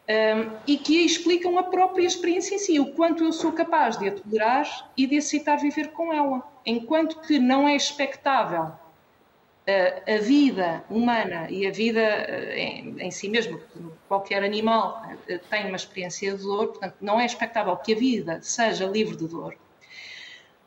um, 0.08 0.50
e 0.66 0.76
que 0.76 1.04
explicam 1.04 1.58
a 1.58 1.62
própria 1.64 2.06
experiência 2.06 2.54
em 2.54 2.58
si, 2.58 2.80
o 2.80 2.92
quanto 2.92 3.24
eu 3.24 3.32
sou 3.32 3.52
capaz 3.52 3.96
de 3.96 4.08
a 4.08 4.12
tolerar 4.12 4.90
e 4.96 5.06
de 5.06 5.18
aceitar 5.18 5.56
viver 5.56 5.88
com 5.88 6.12
ela. 6.12 6.42
Enquanto 6.66 7.20
que 7.20 7.38
não 7.38 7.68
é 7.68 7.76
expectável 7.76 8.64
uh, 8.64 10.12
a 10.12 10.18
vida 10.18 10.84
humana 10.90 11.46
e 11.50 11.66
a 11.66 11.70
vida 11.70 12.00
uh, 12.00 12.52
em, 12.52 12.96
em, 12.98 13.10
si 13.10 13.28
mesmo, 13.28 13.60
qualquer 14.08 14.42
animal 14.42 15.02
uh, 15.28 15.38
tem 15.48 15.66
uma 15.66 15.76
experiência 15.76 16.36
de 16.36 16.42
dor, 16.42 16.68
portanto, 16.68 16.96
não 17.00 17.20
é 17.20 17.26
expectável 17.26 17.76
que 17.76 17.92
a 17.92 17.96
vida 17.96 18.40
seja 18.42 18.86
livre 18.86 19.16
de 19.16 19.28
dor. 19.28 19.54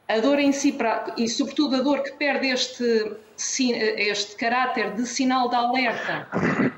A 0.07 0.19
dor 0.19 0.37
em 0.37 0.51
si, 0.51 0.77
e 1.17 1.27
sobretudo 1.27 1.77
a 1.77 1.81
dor 1.81 2.03
que 2.03 2.11
perde 2.11 2.47
este, 2.47 3.17
este 3.35 4.35
caráter 4.35 4.93
de 4.93 5.03
sinal 5.03 5.49
de 5.49 5.55
alerta 5.55 6.27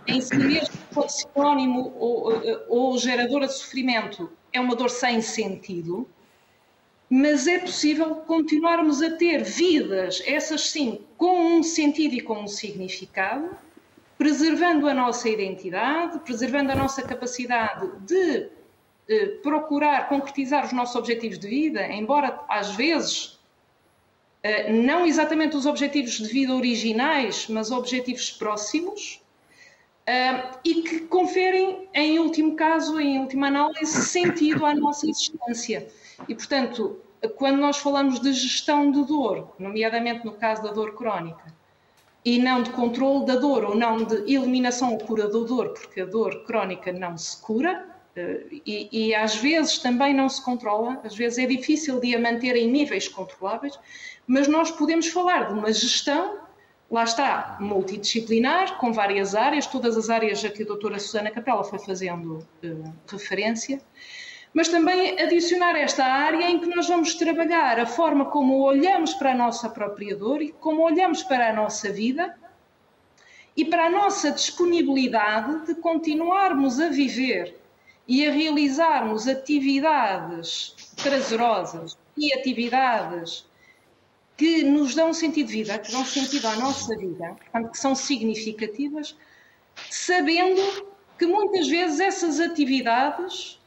em 0.08 0.22
si 0.22 0.38
mesmo 0.38 0.87
for 0.98 1.10
sinónimo 1.10 1.94
ou, 2.00 2.32
ou 2.68 2.98
geradora 2.98 3.46
de 3.46 3.54
sofrimento, 3.54 4.32
é 4.52 4.60
uma 4.60 4.76
dor 4.76 4.90
sem 4.90 5.22
sentido, 5.22 6.08
mas 7.10 7.46
é 7.48 7.60
possível 7.60 8.16
continuarmos 8.16 9.02
a 9.02 9.12
ter 9.12 9.44
vidas, 9.44 10.22
essas 10.26 10.70
sim, 10.70 11.00
com 11.18 11.58
um 11.58 11.64
sentido 11.64 12.16
e 12.16 12.22
com 12.22 12.42
um 12.42 12.48
significado, 12.48 13.56
preservando 14.18 14.90
a 14.90 14.94
nossa 14.94 15.30
identidade, 15.30 16.20
preservando 16.20 16.72
a 16.72 16.76
nossa 16.76 17.04
capacidade 17.04 17.88
de 18.00 18.50
eh, 19.08 19.28
procurar 19.44 20.10
concretizar 20.10 20.66
os 20.66 20.74
nossos 20.74 20.96
objetivos 20.96 21.38
de 21.38 21.48
vida, 21.48 21.86
embora 21.88 22.44
às 22.50 22.72
vezes 22.72 23.40
eh, 24.42 24.74
não 24.74 25.06
exatamente 25.06 25.56
os 25.56 25.68
objetivos 25.68 26.14
de 26.14 26.28
vida 26.28 26.54
originais, 26.56 27.48
mas 27.48 27.72
objetivos 27.72 28.32
próximos, 28.32 29.22
uh, 30.08 30.58
e 30.64 30.82
que 30.82 31.00
conferem, 31.02 31.88
em 31.94 32.20
último 32.20 32.56
caso, 32.56 33.00
em 33.00 33.20
última 33.20 33.48
análise, 33.48 33.86
sentido 33.86 34.66
à 34.66 34.74
nossa 34.74 35.08
existência. 35.08 35.88
E, 36.28 36.34
portanto, 36.34 37.00
quando 37.36 37.58
nós 37.58 37.78
falamos 37.78 38.20
de 38.20 38.32
gestão 38.34 38.92
de 38.92 39.04
dor, 39.06 39.54
nomeadamente 39.60 40.26
no 40.26 40.34
caso 40.34 40.64
da 40.64 40.72
dor 40.72 40.96
crónica, 40.96 41.56
e 42.24 42.40
não 42.40 42.62
de 42.62 42.72
controle 42.72 43.26
da 43.26 43.36
dor 43.36 43.64
ou 43.64 43.76
não 43.76 44.04
de 44.04 44.16
eliminação 44.34 44.94
ou 44.94 44.98
cura 44.98 45.28
da 45.28 45.40
dor, 45.40 45.70
porque 45.70 46.02
a 46.02 46.06
dor 46.06 46.44
crónica 46.44 46.92
não 46.92 47.18
se 47.18 47.42
cura, 47.42 47.86
e, 48.66 48.90
e, 48.92 49.16
às 49.16 49.36
vezes 49.36 49.78
também 49.78 50.12
não 50.12 50.28
se 50.28 50.44
controla, 50.44 51.00
às 51.04 51.16
vezes 51.16 51.38
é 51.38 51.46
difícil 51.46 52.00
de 52.00 52.16
a 52.16 52.20
manter 52.20 52.56
em 52.56 52.68
níveis 52.68 53.08
controláveis, 53.08 53.78
mas 54.26 54.48
nós 54.48 54.72
podemos 54.72 55.08
falar 55.08 55.50
de 55.50 55.54
uma 55.54 55.72
gestão 55.72 56.40
lá 56.90 57.04
está, 57.04 57.58
multidisciplinar, 57.60 58.78
com 58.78 58.94
várias 58.94 59.36
áreas, 59.36 59.68
todas 59.68 59.98
as 59.98 60.10
áreas 60.10 60.44
a 60.44 60.50
que 60.50 60.64
a 60.64 60.66
doutora 60.66 61.00
Susana 61.00 61.32
Capela 61.32 61.64
foi 61.64 61.80
fazendo 61.80 62.48
uh, 62.64 62.94
referência, 63.08 63.82
mas 64.54 64.70
também 64.70 65.20
adicionar 65.20 65.76
esta 65.76 66.06
área 66.06 66.50
em 66.50 66.60
que 66.60 66.68
nós 66.68 66.88
vamos 66.88 67.14
trabalhar 67.16 67.80
a 67.80 67.86
forma 67.86 68.26
como 68.26 68.62
olhamos 68.62 69.14
para 69.14 69.32
a 69.32 69.36
nossa 69.36 69.70
própria 69.70 70.16
dor 70.16 70.42
e 70.42 70.52
como 70.52 70.84
olhamos 70.84 71.22
para 71.24 71.50
a 71.50 71.54
nossa 71.54 71.92
vida 71.92 72.36
e 73.56 73.66
para 73.66 73.88
a 73.88 73.90
nossa 73.90 74.32
disponibilidade 74.32 75.66
de 75.66 75.76
continuarmos 75.76 76.80
a 76.80 76.90
viver 76.90 77.60
e 78.08 78.26
a 78.26 78.32
realizarmos 78.32 79.28
atividades 79.28 80.76
prazerosas 81.04 81.98
e 82.16 82.34
atividades 82.34 83.47
que 84.38 84.64
nos 84.64 84.94
dão 84.94 85.12
sentido 85.14 85.48
de 85.48 85.54
vida, 85.54 85.80
que 85.80 85.92
dão 85.92 86.06
sentido 86.06 86.46
à 86.48 86.56
nossa 86.58 86.96
vida, 86.96 87.36
portanto, 87.40 87.72
que 87.72 87.80
são 87.80 87.96
significativas, 87.96 89.18
sabendo 89.90 90.62
que 91.18 91.26
muitas 91.26 91.68
vezes 91.68 92.00
essas 92.00 92.40
atividades 92.40 93.60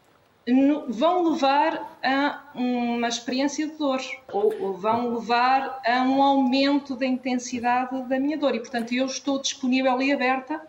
vão 0.89 1.31
levar 1.31 1.99
a 2.03 2.51
uma 2.55 3.09
experiência 3.09 3.66
de 3.68 3.77
dor 3.77 4.01
ou 4.33 4.73
vão 4.75 5.14
levar 5.14 5.81
a 5.85 6.03
um 6.03 6.23
aumento 6.23 6.97
da 6.97 7.05
intensidade 7.05 8.03
da 8.09 8.18
minha 8.18 8.39
dor 8.39 8.55
e, 8.55 8.61
portanto, 8.61 8.95
eu 8.95 9.07
estou 9.07 9.41
disponível 9.41 10.01
e 10.01 10.12
aberta 10.12 10.62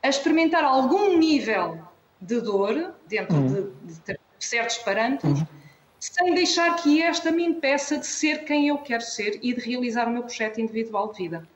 a 0.00 0.08
experimentar 0.08 0.64
algum 0.64 1.18
nível 1.18 1.78
de 2.20 2.40
dor 2.40 2.94
dentro 3.08 3.36
uhum. 3.36 3.72
de, 3.94 4.12
de, 4.12 4.18
certos 4.38 4.78
parâmetros. 4.78 5.40
Uhum 5.40 5.57
sem 5.98 6.34
deixar 6.34 6.76
que 6.76 7.02
esta 7.02 7.30
me 7.30 7.44
impeça 7.44 7.98
de 7.98 8.06
ser 8.06 8.44
quem 8.44 8.68
eu 8.68 8.78
quero 8.78 9.02
ser 9.02 9.38
e 9.42 9.54
de 9.54 9.60
realizar 9.60 10.06
o 10.06 10.10
meu 10.10 10.22
projeto 10.22 10.60
individual 10.60 11.12
de 11.12 11.18
vida. 11.18 11.48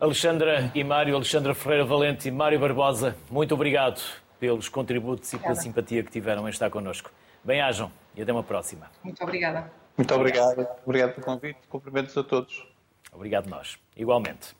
Alexandra 0.00 0.70
e 0.74 0.84
Mário, 0.84 1.14
Alexandra 1.14 1.54
Ferreira 1.54 1.84
Valente 1.84 2.28
e 2.28 2.30
Mário 2.30 2.58
Barbosa, 2.58 3.16
muito 3.30 3.54
obrigado 3.54 4.00
pelos 4.38 4.68
contributos 4.68 5.32
e 5.32 5.38
pela 5.38 5.54
simpatia 5.54 6.02
que 6.02 6.10
tiveram 6.10 6.46
em 6.46 6.50
estar 6.50 6.70
connosco. 6.70 7.10
Bem-ajam 7.42 7.90
e 8.14 8.22
até 8.22 8.32
uma 8.32 8.44
próxima. 8.44 8.90
Muito 9.02 9.22
obrigada. 9.22 9.70
Muito 9.96 10.14
obrigado. 10.14 10.66
Obrigado 10.84 11.14
pelo 11.14 11.26
convite. 11.26 11.58
Cumprimentos 11.68 12.16
a 12.16 12.22
todos. 12.22 12.66
Obrigado 13.12 13.48
nós. 13.48 13.76
Igualmente. 13.96 14.54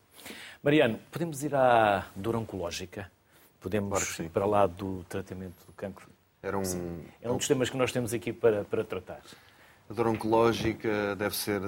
Mariano, 0.62 0.98
podemos 1.12 1.44
ir 1.44 1.54
à 1.54 2.06
dor 2.16 2.34
oncológica? 2.34 3.10
Podemos 3.60 4.18
ir 4.18 4.30
para 4.30 4.46
lá 4.46 4.66
do 4.66 5.04
tratamento 5.08 5.64
do 5.66 5.72
cancro 5.72 6.08
era 6.42 6.58
um, 6.58 6.64
Sim. 6.64 7.04
é 7.20 7.30
um 7.30 7.36
dos 7.36 7.48
temas 7.48 7.68
que 7.70 7.76
nós 7.76 7.92
temos 7.92 8.12
aqui 8.12 8.32
para, 8.32 8.64
para 8.64 8.84
tratar. 8.84 9.20
A 9.88 9.92
dor 9.92 10.06
oncológica 10.06 11.16
deve 11.16 11.34
ser 11.34 11.60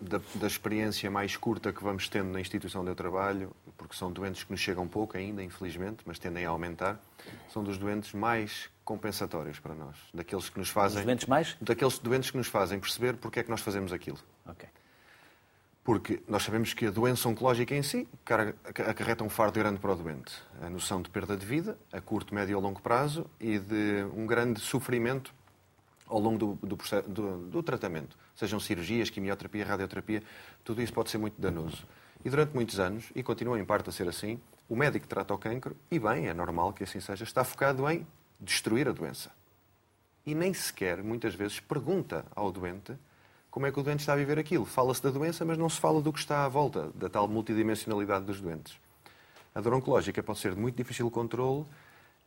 da, 0.00 0.20
da, 0.36 0.46
experiência 0.46 1.10
mais 1.10 1.36
curta 1.36 1.72
que 1.72 1.82
vamos 1.82 2.08
tendo 2.08 2.30
na 2.30 2.40
instituição 2.40 2.82
onde 2.82 2.90
eu 2.90 2.94
trabalho, 2.94 3.54
porque 3.76 3.96
são 3.96 4.10
doentes 4.12 4.44
que 4.44 4.50
nos 4.50 4.60
chegam 4.60 4.86
pouco 4.86 5.16
ainda, 5.16 5.42
infelizmente, 5.42 5.98
mas 6.06 6.18
tendem 6.18 6.46
a 6.46 6.50
aumentar. 6.50 7.00
São 7.48 7.62
dos 7.62 7.76
doentes 7.78 8.12
mais 8.12 8.70
compensatórios 8.84 9.58
para 9.58 9.74
nós, 9.74 9.96
daqueles 10.14 10.48
que 10.48 10.58
nos 10.58 10.70
fazem. 10.70 11.00
Os 11.00 11.04
doentes 11.04 11.26
mais? 11.26 11.56
Daqueles 11.60 11.98
doentes 11.98 12.30
que 12.30 12.36
nos 12.36 12.46
fazem 12.46 12.78
perceber 12.78 13.16
porque 13.16 13.40
é 13.40 13.42
que 13.42 13.50
nós 13.50 13.60
fazemos 13.60 13.92
aquilo. 13.92 14.18
Ok. 14.46 14.68
Porque 15.88 16.22
nós 16.28 16.42
sabemos 16.42 16.74
que 16.74 16.84
a 16.84 16.90
doença 16.90 17.26
oncológica 17.30 17.74
em 17.74 17.82
si 17.82 18.06
acarreta 18.86 19.24
um 19.24 19.30
fardo 19.30 19.58
grande 19.58 19.80
para 19.80 19.90
o 19.90 19.96
doente. 19.96 20.34
A 20.60 20.68
noção 20.68 21.00
de 21.00 21.08
perda 21.08 21.34
de 21.34 21.46
vida, 21.46 21.78
a 21.90 21.98
curto, 21.98 22.34
médio 22.34 22.58
ou 22.58 22.62
longo 22.62 22.78
prazo, 22.82 23.24
e 23.40 23.58
de 23.58 24.04
um 24.14 24.26
grande 24.26 24.60
sofrimento 24.60 25.34
ao 26.06 26.20
longo 26.20 26.36
do, 26.36 26.54
do, 26.56 26.76
do, 27.08 27.38
do 27.46 27.62
tratamento. 27.62 28.18
Sejam 28.36 28.60
cirurgias, 28.60 29.08
quimioterapia, 29.08 29.64
radioterapia, 29.64 30.22
tudo 30.62 30.82
isso 30.82 30.92
pode 30.92 31.08
ser 31.08 31.16
muito 31.16 31.40
danoso. 31.40 31.86
E 32.22 32.28
durante 32.28 32.54
muitos 32.54 32.78
anos, 32.78 33.10
e 33.14 33.22
continua 33.22 33.58
em 33.58 33.64
parte 33.64 33.88
a 33.88 33.92
ser 33.92 34.06
assim, 34.10 34.38
o 34.68 34.76
médico 34.76 35.04
que 35.04 35.08
trata 35.08 35.32
o 35.32 35.38
cancro, 35.38 35.74
e 35.90 35.98
bem, 35.98 36.28
é 36.28 36.34
normal 36.34 36.74
que 36.74 36.84
assim 36.84 37.00
seja, 37.00 37.24
está 37.24 37.44
focado 37.44 37.88
em 37.88 38.06
destruir 38.38 38.86
a 38.88 38.92
doença. 38.92 39.30
E 40.26 40.34
nem 40.34 40.52
sequer, 40.52 41.02
muitas 41.02 41.34
vezes, 41.34 41.60
pergunta 41.60 42.26
ao 42.36 42.52
doente 42.52 42.92
como 43.50 43.66
é 43.66 43.72
que 43.72 43.80
o 43.80 43.82
doente 43.82 44.00
está 44.00 44.12
a 44.12 44.16
viver 44.16 44.38
aquilo. 44.38 44.64
Fala-se 44.64 45.02
da 45.02 45.10
doença, 45.10 45.44
mas 45.44 45.58
não 45.58 45.68
se 45.68 45.80
fala 45.80 46.00
do 46.00 46.12
que 46.12 46.18
está 46.18 46.44
à 46.44 46.48
volta, 46.48 46.90
da 46.94 47.08
tal 47.08 47.26
multidimensionalidade 47.26 48.24
dos 48.24 48.40
doentes. 48.40 48.78
A 49.54 49.60
dor 49.60 49.74
oncológica 49.74 50.22
pode 50.22 50.38
ser 50.38 50.54
de 50.54 50.60
muito 50.60 50.76
difícil 50.76 51.10
controle, 51.10 51.64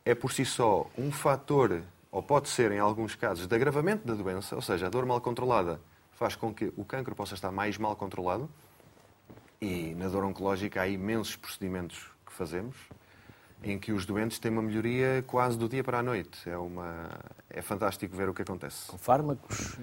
é 0.04 0.14
por 0.14 0.32
si 0.32 0.44
só 0.44 0.86
um 0.98 1.10
fator, 1.12 1.82
ou 2.10 2.22
pode 2.22 2.48
ser 2.48 2.72
em 2.72 2.78
alguns 2.78 3.14
casos, 3.14 3.46
de 3.46 3.54
agravamento 3.54 4.06
da 4.06 4.14
doença, 4.14 4.54
ou 4.56 4.62
seja, 4.62 4.86
a 4.86 4.90
dor 4.90 5.06
mal 5.06 5.20
controlada 5.20 5.80
faz 6.12 6.36
com 6.36 6.52
que 6.52 6.72
o 6.76 6.84
cancro 6.84 7.14
possa 7.14 7.34
estar 7.34 7.50
mais 7.50 7.78
mal 7.78 7.96
controlado. 7.96 8.48
E 9.60 9.94
na 9.94 10.08
dor 10.08 10.24
oncológica 10.24 10.82
há 10.82 10.88
imensos 10.88 11.36
procedimentos 11.36 12.10
que 12.26 12.32
fazemos, 12.32 12.76
em 13.62 13.78
que 13.78 13.92
os 13.92 14.04
doentes 14.04 14.38
têm 14.38 14.50
uma 14.50 14.62
melhoria 14.62 15.24
quase 15.26 15.56
do 15.56 15.68
dia 15.68 15.84
para 15.84 16.00
a 16.00 16.02
noite. 16.02 16.50
É, 16.50 16.56
uma... 16.56 17.08
é 17.48 17.62
fantástico 17.62 18.16
ver 18.16 18.28
o 18.28 18.34
que 18.34 18.42
acontece. 18.42 18.88
Com 18.88 18.98
fármacos? 18.98 19.78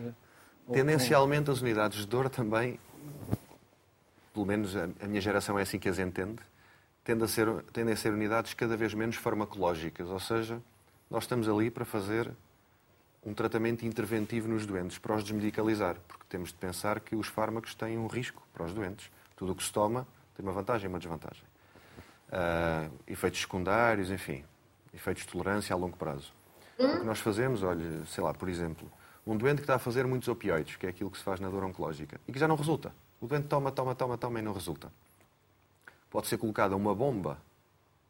Tendencialmente, 0.71 1.49
as 1.49 1.61
unidades 1.61 1.99
de 1.99 2.07
dor 2.07 2.29
também, 2.29 2.79
pelo 4.33 4.45
menos 4.45 4.75
a, 4.75 5.07
minha 5.07 5.21
geração 5.21 5.57
é 5.57 5.63
assim 5.63 5.79
que 5.79 5.89
as 5.89 5.99
entende, 5.99 6.39
tendem 7.03 7.25
a, 7.25 7.27
ser, 7.27 7.47
tendem 7.73 7.93
a 7.93 7.97
ser 7.97 8.13
unidades 8.13 8.53
cada 8.53 8.77
vez 8.77 8.93
menos 8.93 9.15
farmacológicas, 9.15 10.07
ou 10.09 10.19
seja, 10.19 10.61
nós 11.09 11.23
estamos 11.23 11.49
ali 11.49 11.71
para 11.71 11.85
fazer 11.85 12.31
um 13.25 13.33
tratamento 13.33 13.85
interventivo 13.85 14.47
nos 14.47 14.65
doentes, 14.65 14.97
para 14.97 15.15
os 15.15 15.23
desmedicalizar, 15.23 15.97
porque 16.07 16.23
temos 16.29 16.49
de 16.49 16.55
pensar 16.55 16.99
que 16.99 17.15
os 17.15 17.27
fármacos 17.27 17.73
têm 17.75 17.97
um 17.97 18.07
risco 18.07 18.41
para 18.53 18.65
os 18.65 18.73
doentes. 18.73 19.11
Tudo 19.35 19.51
o 19.51 19.55
que 19.55 19.63
se 19.63 19.71
toma 19.73 20.07
tem 20.35 20.45
uma 20.45 20.53
vantagem 20.53 20.85
e 20.85 20.87
uma 20.87 20.99
desvantagem. 20.99 21.43
Uh, 22.29 22.93
efeitos 23.07 23.41
secundários, 23.41 24.11
enfim, 24.11 24.45
efeitos 24.93 25.23
de 25.25 25.29
tolerância 25.29 25.73
a 25.73 25.77
longo 25.77 25.97
prazo. 25.97 26.31
O 26.77 26.99
que 26.99 27.05
nós 27.05 27.19
fazemos, 27.19 27.63
olha, 27.63 28.05
sei 28.05 28.23
lá, 28.23 28.33
por 28.33 28.47
exemplo, 28.47 28.89
um 29.31 29.37
doente 29.37 29.57
que 29.57 29.63
está 29.63 29.75
a 29.75 29.79
fazer 29.79 30.07
muitos 30.07 30.27
opioides, 30.27 30.75
que 30.75 30.85
é 30.85 30.89
aquilo 30.89 31.11
que 31.11 31.17
se 31.17 31.23
faz 31.23 31.39
na 31.39 31.49
dor 31.49 31.63
oncológica, 31.63 32.19
e 32.27 32.31
que 32.31 32.39
já 32.39 32.47
não 32.47 32.55
resulta. 32.55 32.93
O 33.21 33.27
doente 33.27 33.47
toma, 33.47 33.71
toma, 33.71 33.93
toma, 33.93 34.17
toma 34.17 34.39
e 34.39 34.41
não 34.41 34.53
resulta. 34.53 34.91
Pode 36.09 36.27
ser 36.27 36.37
colocada 36.37 36.75
uma 36.75 36.95
bomba 36.95 37.37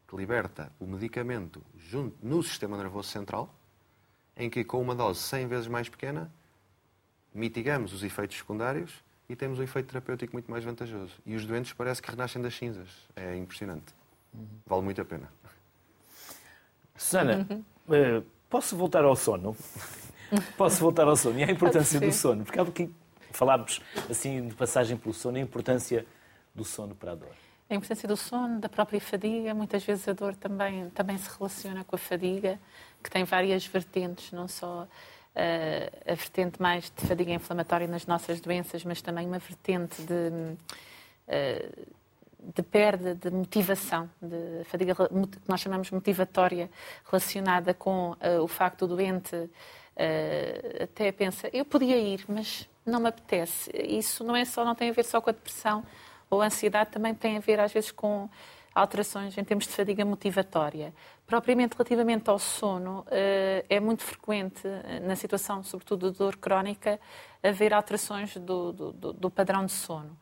que 0.08 0.16
liberta 0.16 0.72
o 0.80 0.86
medicamento 0.86 1.62
junto 1.78 2.16
no 2.26 2.42
sistema 2.42 2.78
nervoso 2.78 3.10
central, 3.10 3.54
em 4.38 4.50
que 4.50 4.64
com 4.64 4.82
uma 4.82 4.96
dose 4.96 5.20
100 5.20 5.48
vezes 5.48 5.68
mais 5.68 5.90
pequena, 5.90 6.32
mitigamos 7.34 7.92
os 7.92 8.02
efeitos 8.02 8.38
secundários 8.38 9.04
e 9.28 9.36
temos 9.36 9.60
um 9.60 9.64
efeito 9.64 9.88
terapêutico 9.88 10.34
muito 10.34 10.50
mais 10.50 10.64
vantajoso. 10.64 11.14
E 11.26 11.36
os 11.36 11.46
doentes 11.46 11.74
parece 11.74 12.02
que 12.02 12.10
renascem 12.10 12.42
das 12.42 12.56
cinzas. 12.56 12.88
É 13.16 13.36
impressionante. 13.36 13.94
Vale 14.66 14.82
muito 14.82 15.02
a 15.02 15.06
pena. 15.06 15.30
Susana, 16.96 17.46
Uh, 17.90 18.24
posso 18.48 18.78
voltar 18.78 19.04
ao 19.04 19.16
sono? 19.16 19.58
posso 20.58 20.80
voltar 20.80 21.08
ao 21.08 21.16
sono? 21.16 21.40
E 21.40 21.44
a 21.44 21.52
importância 21.52 22.00
do 22.00 22.12
sono? 22.12 22.44
Porque 22.44 22.60
há 22.60 22.64
pouquinho 22.64 22.94
falámos 23.32 23.82
assim 24.10 24.48
de 24.48 24.56
passagem 24.56 24.98
pelo 24.98 25.14
sono, 25.14 25.38
a 25.38 25.42
importância 25.42 26.06
do 26.54 26.64
sono 26.64 26.96
para 26.96 27.12
a 27.12 27.16
dor. 27.16 27.36
A 27.70 27.76
importância 27.76 28.08
do 28.08 28.18
sono, 28.18 28.60
da 28.60 28.68
própria 28.68 29.00
fadiga, 29.00 29.54
muitas 29.54 29.84
vezes 29.84 30.08
a 30.08 30.14
dor 30.14 30.36
também, 30.36 30.90
também 30.90 31.18
se 31.18 31.30
relaciona 31.38 31.84
com 31.84 31.96
a 31.96 32.00
fadiga, 32.00 32.60
que 33.04 33.10
tem 33.10 33.24
várias 33.24 33.66
vertentes, 33.66 34.32
não 34.32 34.48
só 34.48 34.84
uh, 34.84 36.12
a 36.12 36.16
vertente 36.16 36.60
mais 36.60 36.92
de 36.96 37.06
fadiga 37.06 37.32
inflamatória 37.32 37.88
nas 37.88 38.08
nossas 38.08 38.42
doenças, 38.42 38.84
mas 38.84 39.02
também 39.02 39.28
uma 39.28 39.38
vertente 39.38 40.02
de, 40.02 40.58
uh, 41.28 41.88
de 42.56 42.64
perda 42.64 43.14
de 43.14 43.30
motivação, 43.30 44.10
de 44.20 44.64
fadiga 44.66 44.96
que 44.96 45.40
nós 45.48 45.62
chamamos 45.62 45.92
motivatória, 45.92 46.72
relacionada 47.06 47.74
com 47.76 48.14
uh, 48.14 48.42
o 48.42 48.48
facto 48.48 48.88
do 48.88 48.96
doente 48.96 49.48
até 50.82 51.12
pensa, 51.12 51.50
eu 51.52 51.66
podia 51.66 51.98
ir, 51.98 52.24
mas 52.28 52.68
não 52.86 53.00
me 53.00 53.10
apetece. 53.10 53.70
Isso 53.74 54.24
não 54.24 54.36
é 54.36 54.46
só, 54.46 54.64
não 54.64 54.76
tem 54.76 54.90
a 54.90 54.94
ver 54.94 55.06
só 55.06 55.20
com 55.20 55.30
a 55.30 55.34
depressão, 55.34 55.84
ou 56.30 56.42
a 56.42 56.46
ansiedade 56.46 56.92
também 56.92 57.14
tem 57.14 57.38
a 57.38 57.40
ver, 57.40 57.60
às 57.60 57.74
vezes, 57.74 57.92
com 57.92 58.30
alterações 58.74 59.38
em 59.38 59.44
termos 59.44 59.66
de 59.66 59.74
fadiga 59.74 60.06
motivatória. 60.06 60.94
Propriamente 61.26 61.76
relativamente 61.76 62.30
ao 62.30 62.40
sono, 62.40 63.06
eh, 63.12 63.66
é 63.70 63.80
muito 63.80 64.04
frequente, 64.04 64.66
eh, 64.66 65.00
na 65.02 65.16
situação, 65.16 65.64
sobretudo 65.64 66.12
de 66.12 66.18
dor 66.18 66.38
crónica, 66.38 67.00
haver 67.44 67.74
alterações 67.74 68.38
do, 68.38 68.72
do, 68.72 69.14
do 69.14 69.30
padrão 69.30 69.66
de 69.66 69.72
sono. 69.72 70.18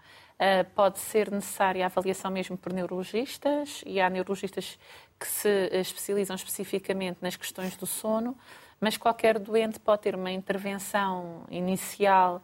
Pode 0.76 1.00
ser 1.00 1.32
necessária 1.32 1.84
a 1.84 1.88
avaliação 1.88 2.30
mesmo 2.30 2.56
por 2.56 2.72
neurologistas, 2.72 3.84
e 3.88 4.00
há 4.00 4.08
neurologistas 4.08 4.78
que 5.20 5.26
se 5.26 5.50
especializam 5.74 6.36
especificamente 6.36 7.18
nas 7.22 7.36
questões 7.36 7.76
do 7.76 7.88
sono, 7.88 8.38
mas 8.80 8.98
qualquer 8.98 9.40
doente 9.40 9.80
pode 9.80 10.02
ter 10.02 10.16
uma 10.16 10.32
intervenção 10.32 11.44
inicial 11.50 12.42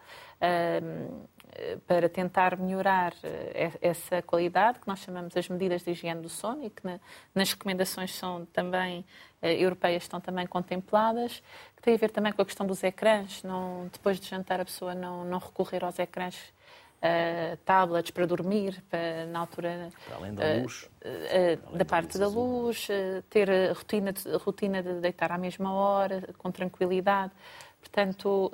para 1.87 2.09
tentar 2.09 2.57
melhorar 2.57 3.13
eh, 3.23 3.71
essa 3.81 4.21
qualidade, 4.21 4.79
que 4.79 4.87
nós 4.87 4.99
chamamos 4.99 5.35
as 5.37 5.47
medidas 5.47 5.83
de 5.83 5.91
higiene 5.91 6.21
do 6.21 6.29
sono 6.29 6.65
e 6.65 6.69
que 6.69 6.81
nas 7.33 7.51
recomendações 7.51 8.13
são 8.15 8.45
também 8.47 9.05
eh, 9.41 9.53
europeias 9.61 10.03
estão 10.03 10.19
também 10.19 10.47
contempladas, 10.47 11.43
que 11.75 11.81
tem 11.81 11.93
a 11.93 11.97
ver 11.97 12.09
também 12.09 12.31
com 12.33 12.41
a 12.41 12.45
questão 12.45 12.65
dos 12.65 12.83
ecrãs, 12.83 13.43
não, 13.43 13.87
depois 13.91 14.19
de 14.19 14.27
jantar 14.27 14.59
a 14.59 14.65
pessoa 14.65 14.95
não, 14.95 15.23
não 15.25 15.37
recorrer 15.37 15.83
aos 15.83 15.99
ecrãs 15.99 16.35
Uh, 17.03 17.57
tablets 17.65 18.11
para 18.11 18.25
dormir, 18.25 18.81
para, 18.89 19.25
na 19.25 19.39
altura. 19.39 19.89
Para 20.05 20.15
além 20.15 20.33
da 20.33 20.53
luz. 20.61 20.89
Uh, 21.03 21.73
uh, 21.73 21.77
da 21.77 21.83
parte 21.83 22.17
da 22.17 22.29
luz, 22.29 22.87
ter 23.29 23.51
a 23.51 23.73
rotina 23.73 24.13
de, 24.13 24.29
a 24.33 24.37
rotina 24.37 24.81
de 24.81 24.93
deitar 25.01 25.29
à 25.29 25.37
mesma 25.37 25.73
hora, 25.73 26.29
com 26.37 26.49
tranquilidade. 26.49 27.33
Portanto, 27.81 28.49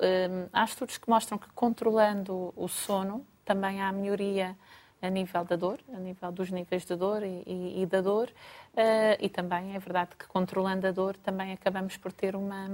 há 0.52 0.64
estudos 0.64 0.98
que 0.98 1.08
mostram 1.08 1.38
que 1.38 1.48
controlando 1.54 2.52
o 2.56 2.66
sono 2.66 3.24
também 3.44 3.80
há 3.80 3.92
melhoria 3.92 4.56
a 5.02 5.08
nível 5.08 5.44
da 5.44 5.56
dor, 5.56 5.80
a 5.92 5.98
nível 5.98 6.30
dos 6.30 6.50
níveis 6.50 6.84
de 6.84 6.94
dor 6.94 7.22
e, 7.22 7.42
e, 7.46 7.82
e 7.82 7.86
da 7.86 8.00
dor, 8.00 8.28
uh, 8.28 9.16
e 9.18 9.28
também 9.28 9.74
é 9.74 9.78
verdade 9.78 10.10
que 10.16 10.26
controlando 10.26 10.86
a 10.86 10.92
dor 10.92 11.16
também 11.16 11.52
acabamos 11.52 11.96
por 11.96 12.12
ter 12.12 12.36
uma, 12.36 12.68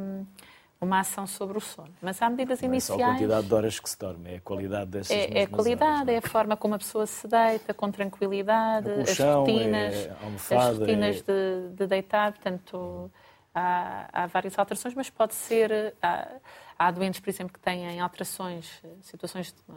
uma 0.81 1.01
ação 1.01 1.27
sobre 1.27 1.57
o 1.57 1.61
sono. 1.61 1.95
Mas 2.03 2.21
há 2.21 2.29
medidas 2.29 2.61
Não 2.61 2.69
iniciais... 2.69 3.01
É 3.01 3.05
só 3.05 3.09
a 3.09 3.13
quantidade 3.15 3.47
de 3.47 3.55
horas 3.55 3.81
que 3.81 3.89
se 3.89 3.99
dorme, 3.99 4.33
é 4.33 4.37
a 4.37 4.41
qualidade 4.41 4.91
dessas 4.91 5.17
É, 5.17 5.39
é 5.39 5.43
a 5.43 5.47
qualidade, 5.49 5.93
horas, 5.93 6.09
é? 6.09 6.15
é 6.15 6.19
a 6.19 6.23
forma 6.23 6.57
como 6.57 6.75
a 6.75 6.79
pessoa 6.79 7.07
se 7.07 7.27
deita, 7.27 7.73
com 7.73 7.91
tranquilidade, 7.91 8.89
é 8.91 9.01
as 9.01 9.19
rotinas, 9.19 9.95
é 10.51 10.57
as 10.57 10.79
rotinas 10.79 11.23
de, 11.23 11.69
de 11.75 11.87
deitar, 11.87 12.33
portanto 12.33 13.11
há, 13.57 14.09
há 14.13 14.27
várias 14.27 14.59
alterações, 14.59 14.95
mas 14.95 15.09
pode 15.09 15.35
ser. 15.35 15.95
Há, 16.03 16.29
há, 16.79 16.91
doentes, 16.91 17.21
por 17.21 17.31
exemplo, 17.31 17.55
que 17.55 17.61
têm 17.61 17.99
alterações, 17.99 18.83
situações 19.01 19.53
de, 19.53 19.75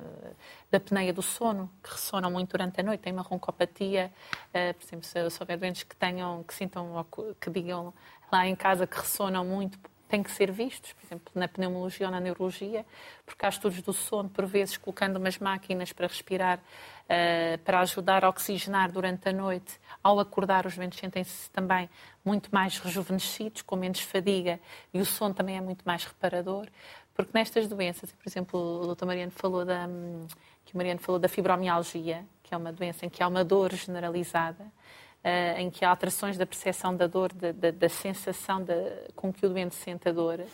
da 0.69 0.77
apneia 0.77 1.13
do 1.13 1.21
sono, 1.21 1.71
que 1.81 1.91
ressonam 1.91 2.29
muito 2.29 2.51
durante 2.51 2.81
a 2.81 2.83
noite, 2.83 2.99
têm 2.99 3.13
uma 3.13 3.21
roncopatia. 3.21 4.11
Uh, 4.49 4.73
por 4.73 4.85
exemplo, 4.85 5.05
se, 5.05 5.29
se 5.29 5.41
houver 5.41 5.57
doentes 5.57 5.83
que 5.83 5.95
tenham, 5.95 6.43
que 6.43 6.53
sintam, 6.53 7.05
que 7.39 7.49
digam 7.49 7.93
lá 8.31 8.45
em 8.45 8.55
casa 8.55 8.85
que 8.85 8.97
ressonam 8.97 9.45
muito, 9.45 9.79
têm 10.09 10.23
que 10.23 10.31
ser 10.31 10.51
vistos, 10.51 10.91
por 10.93 11.05
exemplo, 11.05 11.31
na 11.35 11.47
pneumologia 11.47 12.07
ou 12.07 12.11
na 12.11 12.19
neurologia, 12.19 12.85
porque 13.25 13.45
há 13.45 13.49
estudos 13.49 13.81
do 13.81 13.93
sono, 13.93 14.27
por 14.27 14.45
vezes, 14.45 14.75
colocando 14.75 15.17
umas 15.17 15.37
máquinas 15.37 15.93
para 15.93 16.07
respirar, 16.07 16.57
uh, 16.57 17.57
para 17.63 17.79
ajudar 17.81 18.25
a 18.25 18.29
oxigenar 18.29 18.91
durante 18.91 19.29
a 19.29 19.31
noite. 19.31 19.79
Ao 20.03 20.19
acordar, 20.19 20.65
os 20.65 20.75
doentes 20.75 20.99
sentem-se 20.99 21.49
também 21.51 21.89
muito 22.25 22.49
mais 22.51 22.79
rejuvenescidos, 22.79 23.61
com 23.61 23.75
menos 23.75 24.01
fadiga, 24.01 24.59
e 24.93 24.99
o 24.99 25.05
sono 25.05 25.33
também 25.33 25.57
é 25.57 25.61
muito 25.61 25.83
mais 25.85 26.03
reparador, 26.03 26.67
porque 27.13 27.31
nestas 27.33 27.67
doenças, 27.67 28.11
por 28.11 28.27
exemplo, 28.27 28.59
o 28.59 28.95
Dr. 28.95 29.05
Mariano 29.05 29.31
falou 29.31 29.63
da, 29.63 29.87
que 30.65 30.73
o 30.73 30.77
Mariano 30.77 30.99
falou 30.99 31.19
da 31.19 31.27
fibromialgia, 31.27 32.25
que 32.41 32.53
é 32.53 32.57
uma 32.57 32.71
doença 32.71 33.05
em 33.05 33.09
que 33.09 33.21
há 33.21 33.27
uma 33.27 33.43
dor 33.43 33.73
generalizada, 33.75 34.65
uh, 35.23 35.59
em 35.59 35.69
que 35.69 35.83
há 35.83 35.89
alterações 35.89 36.37
da 36.37 36.45
percepção 36.45 36.95
da 36.95 37.07
dor, 37.07 37.33
da, 37.33 37.51
da, 37.51 37.71
da 37.71 37.89
sensação 37.89 38.63
de, 38.63 38.73
com 39.15 39.31
que 39.31 39.45
o 39.45 39.49
doente 39.49 39.75
sente 39.75 40.09
a 40.09 40.11
dor, 40.11 40.39
uh, 40.39 40.49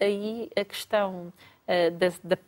aí 0.00 0.50
a 0.56 0.64
questão 0.64 1.32
uh, 1.66 1.90
das, 1.92 2.18
da, 2.20 2.38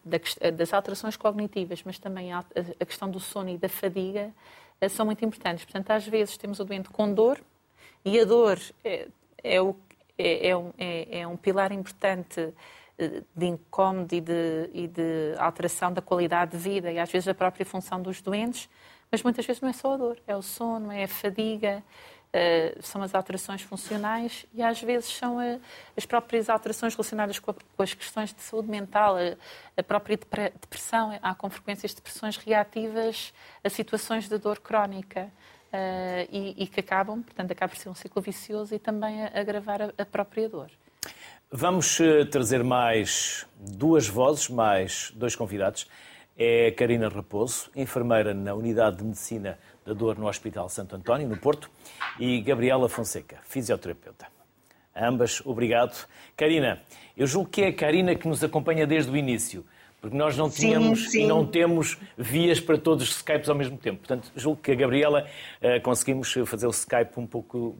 das, 0.53 0.73
alterações 0.73 1.17
cognitivas, 1.17 1.83
mas 1.85 1.99
também 1.99 2.33
a, 2.33 2.45
a, 2.81 2.85
questão 2.85 3.11
do 3.11 3.21
sono 3.21 3.51
e 3.51 3.59
da 3.59 3.69
fadiga, 3.69 4.33
são 4.91 5.07
muito 5.07 5.25
importantes. 5.25 5.65
Portanto, 5.65 5.91
às 5.91 6.07
vezes 6.07 6.37
temos 6.37 6.61
o 6.61 6.65
doente 6.65 6.91
com 6.91 7.13
dor 7.13 7.41
e 8.05 8.21
a 8.21 8.25
dor 8.25 8.61
é, 8.85 9.09
é, 9.43 9.61
o, 9.61 9.75
é, 10.19 10.49
é 10.49 10.57
um, 10.57 10.73
é, 10.77 11.21
é 11.21 11.27
um 11.27 11.37
pilar 11.37 11.73
importante 11.73 12.53
de 13.35 13.47
incómodo 13.47 14.15
e 14.15 14.21
de, 14.21 14.71
e 14.73 14.89
de, 14.89 15.35
alteração 15.39 15.93
da 15.93 16.01
qualidade 16.01 16.53
de 16.53 16.57
vida 16.57 16.91
e 16.91 16.99
às 16.99 17.11
vezes 17.11 17.27
da 17.27 17.35
própria 17.35 17.67
função 17.67 18.01
dos 18.01 18.23
doentes, 18.23 18.69
mas 19.11 19.23
muitas 19.23 19.45
vezes 19.45 19.61
não 19.61 19.69
é 19.69 19.73
só 19.73 19.95
a 19.95 19.97
dor, 19.97 20.19
é 20.27 20.35
o 20.35 20.43
sono, 20.43 20.91
é 20.91 21.05
a 21.05 21.09
fadiga, 21.09 21.83
uh, 22.29 22.83
são 22.83 23.03
as 23.03 23.15
alterações 23.15 23.61
funcionais 23.61 24.47
e 24.55 24.63
às 24.63 24.81
vezes 24.81 25.11
são 25.11 25.37
as 25.97 26.07
próprias 26.07 26.49
alterações 26.49 26.95
relacionadas 26.95 27.39
com, 27.39 27.55
as 27.79 27.93
questões 27.93 28.33
de 28.33 28.41
saúde 28.41 28.69
mental, 28.69 29.17
a, 29.77 29.83
própria 29.83 30.17
depressão. 30.17 31.17
Há 31.23 31.35
com 31.35 31.51
frequência 31.51 31.89
depressões 31.89 32.37
reativas 32.39 33.33
a 33.63 33.69
situações 33.69 34.29
de 34.29 34.39
dor 34.39 34.59
crónica. 34.59 35.31
Uh, 35.67 36.57
e, 36.57 36.67
que 36.69 36.81
acabam, 36.81 37.23
portanto, 37.23 37.51
acaba 37.51 37.71
por 37.71 37.77
ser 37.79 37.91
um 37.91 37.95
ciclo 37.95 38.23
vicioso 38.23 38.75
e 38.75 38.79
também 38.79 39.25
agravar 39.25 39.83
a 39.99 40.07
própria 40.07 40.49
dor. 40.49 40.71
Vamos 41.51 42.01
eh, 42.01 42.25
trazer 42.25 42.65
mais 42.65 43.47
duas 43.57 44.09
vozes, 44.09 44.49
mais 44.49 45.13
dois 45.15 45.37
convidados 45.37 45.87
é 46.37 46.73
Karina 46.73 47.09
Raposo, 47.09 47.71
enfermeira 47.75 48.35
na 48.35 48.53
Unidade 48.53 48.97
de 48.99 49.05
Medicina 49.05 49.57
da 49.87 49.93
Dor 49.93 50.19
no 50.19 50.27
Hospital 50.27 50.69
Santo 50.69 50.97
António, 50.97 51.29
no 51.29 51.37
Porto, 51.37 51.71
e 52.19 52.41
Gabriela 52.41 52.89
Fonseca, 52.89 53.39
fisioterapeuta. 53.45 54.27
ambas, 54.95 55.41
obrigado. 55.47 56.07
Karina, 56.37 56.83
eu 57.17 57.29
julgo 57.29 57.49
que 57.49 57.63
é 57.63 57.69
a 57.69 57.73
Karina 57.73 58.17
que 58.17 58.27
nos 58.27 58.43
acompanha 58.43 58.85
desde 58.85 59.11
o 59.13 59.17
início, 59.17 59.65
porque 60.01 60.17
nós 60.17 60.37
não 60.37 60.51
tínhamos 60.51 61.05
sim, 61.05 61.11
sim. 61.11 61.25
e 61.25 61.27
não 61.29 61.47
temos 61.47 61.97
vias 62.19 62.59
para 62.61 62.77
todos 62.77 63.09
os 63.09 63.17
Skypes 63.19 63.49
ao 63.49 63.55
mesmo 63.55 63.79
tempo. 63.79 63.99
Portanto, 63.99 64.33
julgo 64.35 64.61
que 64.61 64.73
a 64.73 64.75
Gabriela 64.75 65.27
uh, 65.63 65.81
conseguimos 65.81 66.35
fazer 66.45 66.67
o 66.67 66.71
Skype 66.71 67.19
um 67.19 67.27
pouco. 67.27 67.77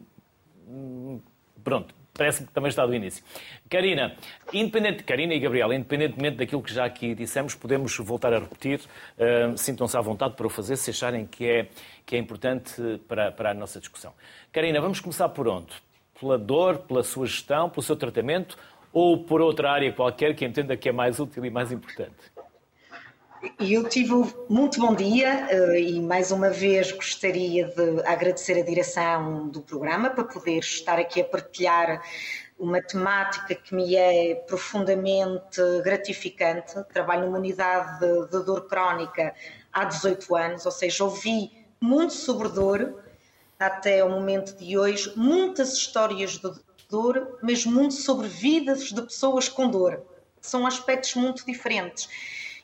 Hum, 0.69 1.21
pronto, 1.63 1.95
parece 2.17 2.45
que 2.45 2.53
também 2.53 2.69
está 2.69 2.85
do 2.87 2.95
início. 2.95 3.25
Karina, 3.69 4.17
independente, 4.53 5.05
Karina 5.05 5.35
e 5.35 5.39
Gabriela, 5.39 5.75
independentemente 5.75 6.37
daquilo 6.37 6.63
que 6.63 6.73
já 6.73 6.85
aqui 6.85 7.15
dissemos, 7.15 7.55
podemos 7.55 7.97
voltar 7.99 8.33
a 8.33 8.39
repetir. 8.39 8.81
Uh, 9.19 9.57
Sintam-se 9.57 9.97
à 9.97 10.01
vontade 10.01 10.35
para 10.35 10.47
o 10.47 10.51
fazer, 10.51 10.77
se 10.77 10.91
acharem 10.91 11.27
que 11.27 11.47
é, 11.47 11.69
que 12.05 12.17
é 12.17 12.19
importante 12.19 12.75
para, 13.07 13.31
para 13.33 13.51
a 13.51 13.55
nossa 13.55 13.79
discussão. 13.79 14.13
Karina, 14.53 14.81
vamos 14.81 15.01
começar 15.01 15.29
por 15.29 15.49
onde? 15.49 15.73
Pela 16.19 16.39
dor, 16.39 16.79
pela 16.79 17.03
sua 17.03 17.27
gestão, 17.27 17.69
pelo 17.69 17.83
seu 17.83 17.97
tratamento 17.97 18.57
ou 18.93 19.25
por 19.25 19.43
outra 19.43 19.71
área 19.71 19.93
qualquer 19.93 20.35
que 20.35 20.45
entenda 20.45 20.75
que 20.77 20.89
é 20.89 20.93
mais 20.93 21.21
útil 21.21 21.45
e 21.45 21.51
mais 21.51 21.71
importante? 21.71 22.17
Eu 23.59 23.89
tive 23.89 24.13
muito 24.49 24.81
bom 24.81 24.95
dia 24.95 25.47
eh, 25.51 25.81
e 25.81 26.01
mais 26.01 26.31
uma 26.31 26.51
vez 26.51 26.91
gostaria 26.91 27.67
de 27.67 28.01
agradecer 28.05 28.61
a 28.61 28.65
direção 28.65 29.49
do 29.49 29.63
programa 29.63 30.11
para 30.11 30.25
poder 30.25 30.59
estar 30.59 30.99
aqui 30.99 31.21
a 31.21 31.25
partilhar 31.25 32.03
uma 32.59 32.81
temática 32.83 33.55
que 33.55 33.75
me 33.75 33.95
é 33.95 34.35
profundamente 34.47 35.61
gratificante. 35.85 36.75
Trabalho 36.93 37.27
numa 37.27 37.39
unidade 37.39 38.01
de, 38.01 38.27
de 38.31 38.45
dor 38.45 38.67
crónica 38.67 39.35
há 39.73 39.85
18 39.85 40.37
anos, 40.37 40.67
ou 40.67 40.73
seja, 40.73 41.05
ouvi 41.05 41.51
muito 41.81 42.15
sobre 42.15 42.49
dor 42.49 43.03
até 43.59 44.03
o 44.03 44.11
momento 44.11 44.57
de 44.57 44.77
hoje, 44.77 45.13
muitas 45.15 45.75
histórias 45.75 46.33
de 46.33 46.53
dor, 46.89 47.39
mas 47.43 47.65
muito 47.65 47.95
sobre 47.95 48.29
vidas 48.29 48.85
de 48.85 49.03
pessoas 49.03 49.49
com 49.49 49.69
dor. 49.69 50.03
São 50.41 50.67
aspectos 50.67 51.15
muito 51.15 51.45
diferentes. 51.45 52.09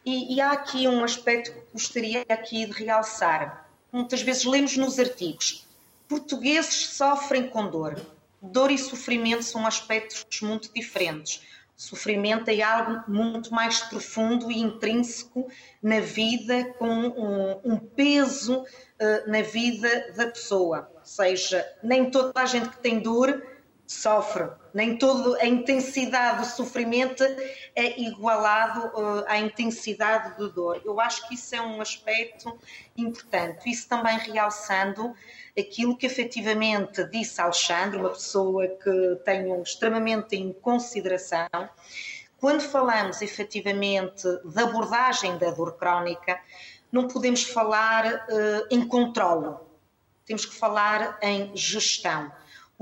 E, 0.05 0.35
e 0.35 0.41
há 0.41 0.53
aqui 0.53 0.89
um 0.89 1.05
aspecto 1.05 1.53
que 1.53 1.73
gostaria 1.73 2.25
aqui 2.29 2.67
de 2.67 2.85
realçar. 2.85 3.69
Muitas 3.93 4.23
vezes 4.23 4.45
lemos 4.45 4.77
nos 4.77 4.99
artigos, 4.99 5.67
portugueses 6.09 6.89
sofrem 6.89 7.49
com 7.49 7.69
dor. 7.69 8.01
dor 8.41 8.71
e 8.71 8.79
sofrimento 8.79 9.45
são 9.45 9.67
aspectos 9.67 10.41
muito 10.41 10.73
diferentes. 10.75 11.43
Sofrimento 11.77 12.49
é 12.49 12.63
algo 12.63 13.11
muito 13.11 13.53
mais 13.53 13.81
profundo 13.81 14.51
e 14.51 14.61
intrínseco 14.61 15.49
na 15.83 16.01
vida, 16.01 16.65
com 16.79 16.87
um, 16.87 17.61
um 17.65 17.79
peso 17.79 18.61
uh, 18.61 19.31
na 19.31 19.43
vida 19.43 20.13
da 20.17 20.27
pessoa. 20.29 20.91
Ou 20.95 21.05
seja, 21.05 21.67
nem 21.83 22.11
toda 22.11 22.41
a 22.41 22.47
gente 22.47 22.69
que 22.69 22.79
tem 22.79 23.01
dor 23.01 23.43
sofre, 23.87 24.49
nem 24.75 24.97
toda 24.97 25.39
a 25.43 25.47
intensidade 25.47 26.41
do 26.41 26.47
sofrimento 26.47 27.23
é 27.75 28.01
igualado 28.01 28.87
uh, 28.87 29.25
à 29.27 29.39
intensidade 29.39 30.37
de 30.39 30.51
dor. 30.53 30.81
Eu 30.85 31.01
acho 31.01 31.27
que 31.29 31.35
isso 31.35 31.55
é 31.55 31.61
um 31.61 31.81
aspecto 31.81 32.59
importante. 32.97 33.71
Isso 33.71 33.89
também 33.89 34.19
realçando 34.19 35.15
aquilo 35.59 35.97
que 35.97 36.07
efetivamente 36.07 37.05
disse 37.05 37.41
Alexandre, 37.41 37.99
uma 37.99 38.11
pessoa 38.11 38.67
que 38.67 39.17
tenho 39.25 39.63
extremamente 39.63 40.37
em 40.37 40.53
consideração. 40.53 41.49
Quando 42.39 42.63
falamos 42.63 43.23
efetivamente 43.23 44.27
da 44.45 44.63
abordagem 44.63 45.37
da 45.39 45.51
dor 45.51 45.77
crónica, 45.77 46.41
não 46.91 47.07
podemos 47.09 47.43
falar 47.43 48.07
uh, 48.07 48.67
em 48.71 48.87
controle, 48.87 49.55
temos 50.25 50.47
que 50.47 50.55
falar 50.55 51.19
em 51.23 51.55
gestão 51.55 52.33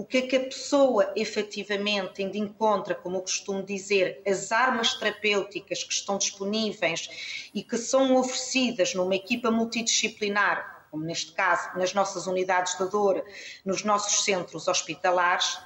o 0.01 0.05
que 0.07 0.17
é 0.17 0.23
que 0.23 0.35
a 0.35 0.41
pessoa 0.41 1.13
efetivamente 1.15 2.23
ainda 2.23 2.39
encontra, 2.39 2.95
como 2.95 3.19
eu 3.19 3.21
costumo 3.21 3.63
dizer, 3.63 4.23
as 4.27 4.51
armas 4.51 4.95
terapêuticas 4.95 5.85
que 5.85 5.93
estão 5.93 6.17
disponíveis 6.17 7.51
e 7.53 7.63
que 7.63 7.77
são 7.77 8.17
oferecidas 8.17 8.95
numa 8.95 9.15
equipa 9.15 9.51
multidisciplinar, 9.51 10.87
como 10.91 11.05
neste 11.05 11.33
caso 11.33 11.77
nas 11.77 11.93
nossas 11.93 12.27
unidades 12.27 12.79
de 12.79 12.89
dor, 12.89 13.23
nos 13.63 13.85
nossos 13.85 14.25
centros 14.25 14.69
hospitalares, 14.69 15.59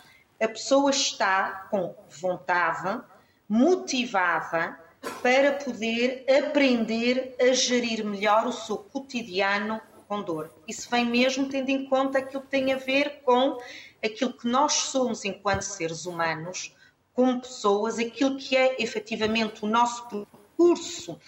a 0.42 0.48
pessoa 0.48 0.90
está 0.90 1.68
com 1.70 1.94
vontade, 2.20 3.00
motivada 3.48 4.76
para 5.22 5.52
poder 5.52 6.24
aprender 6.28 7.36
a 7.40 7.52
gerir 7.52 8.04
melhor 8.04 8.48
o 8.48 8.52
seu 8.52 8.78
cotidiano 8.78 9.80
com 10.08 10.22
dor. 10.22 10.52
Isso 10.66 10.88
vem 10.90 11.04
mesmo 11.04 11.48
tendo 11.48 11.70
em 11.70 11.86
conta 11.86 12.18
aquilo 12.18 12.42
que 12.42 12.48
tem 12.48 12.72
a 12.72 12.76
ver 12.76 13.22
com 13.24 13.58
aquilo 14.04 14.32
que 14.32 14.46
nós 14.46 14.72
somos 14.74 15.24
enquanto 15.24 15.62
seres 15.62 16.06
humanos, 16.06 16.74
como 17.14 17.40
pessoas, 17.40 17.98
aquilo 17.98 18.36
que 18.36 18.56
é 18.56 18.82
efetivamente 18.82 19.64
o 19.64 19.68
nosso 19.68 20.06
percurso 20.08 21.18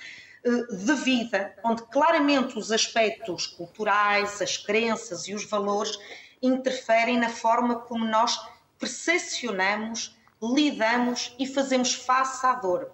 eh, 0.45 0.75
de 0.75 0.95
vida, 0.95 1.55
onde 1.65 1.83
claramente 1.85 2.59
os 2.59 2.71
aspectos 2.71 3.47
culturais, 3.47 4.43
as 4.43 4.57
crenças 4.57 5.27
e 5.29 5.35
os 5.35 5.45
valores 5.45 5.97
interferem 6.43 7.19
na 7.19 7.31
forma 7.31 7.77
como 7.81 8.05
nós 8.05 8.39
percepcionamos, 8.79 10.17
lidamos 10.43 11.35
e 11.39 11.47
fazemos 11.47 11.95
face 11.95 12.45
à 12.45 12.55
dor. 12.55 12.91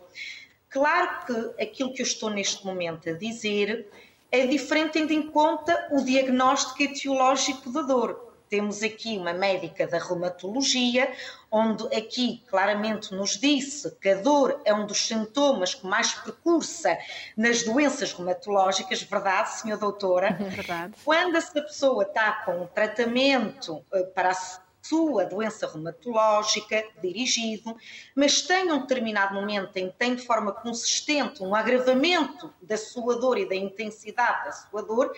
Claro 0.69 1.27
que 1.27 1.63
aquilo 1.63 1.93
que 1.93 2.01
eu 2.01 2.07
estou 2.07 2.31
neste 2.31 2.65
momento 2.65 3.09
a 3.11 3.13
dizer 3.13 3.91
é 4.31 4.47
diferente 4.47 4.93
tendo 4.93 5.13
em 5.13 5.31
conta 5.31 5.89
o 5.91 6.03
diagnóstico 6.03 6.83
etiológico 6.83 7.71
da 7.71 7.83
dor. 7.83 8.32
Temos 8.53 8.83
aqui 8.83 9.17
uma 9.17 9.33
médica 9.33 9.87
da 9.87 9.97
reumatologia, 9.97 11.11
onde 11.51 11.87
aqui 11.97 12.45
claramente 12.51 13.15
nos 13.15 13.39
disse 13.39 13.91
que 13.93 14.11
a 14.11 14.17
dor 14.17 14.61
é 14.67 14.75
um 14.75 14.85
dos 14.85 15.07
sintomas 15.07 15.75
que 15.75 15.87
mais 15.87 16.13
precursa 16.13 16.99
nas 17.35 17.63
doenças 17.63 18.13
reumatológicas, 18.13 19.01
verdade, 19.05 19.55
senhora 19.55 19.81
doutora? 19.81 20.37
Verdade. 20.53 20.93
Quando 21.03 21.37
essa 21.37 21.63
pessoa 21.63 22.03
está 22.03 22.43
com 22.45 22.65
um 22.65 22.67
tratamento 22.67 23.83
eh, 23.91 24.03
para 24.15 24.33
a 24.33 24.37
sua 24.83 25.25
doença 25.25 25.67
reumatológica 25.67 26.85
dirigido, 27.01 27.75
mas 28.15 28.43
tem 28.43 28.71
um 28.71 28.81
determinado 28.81 29.35
momento 29.35 29.75
em 29.79 29.89
que 29.89 29.97
tem 29.97 30.15
de 30.15 30.27
forma 30.27 30.53
consistente 30.53 31.43
um 31.43 31.55
agravamento 31.55 32.53
da 32.61 32.77
sua 32.77 33.17
dor 33.17 33.39
e 33.39 33.49
da 33.49 33.55
intensidade 33.55 34.45
da 34.45 34.53
sua 34.53 34.83
dor, 34.83 35.11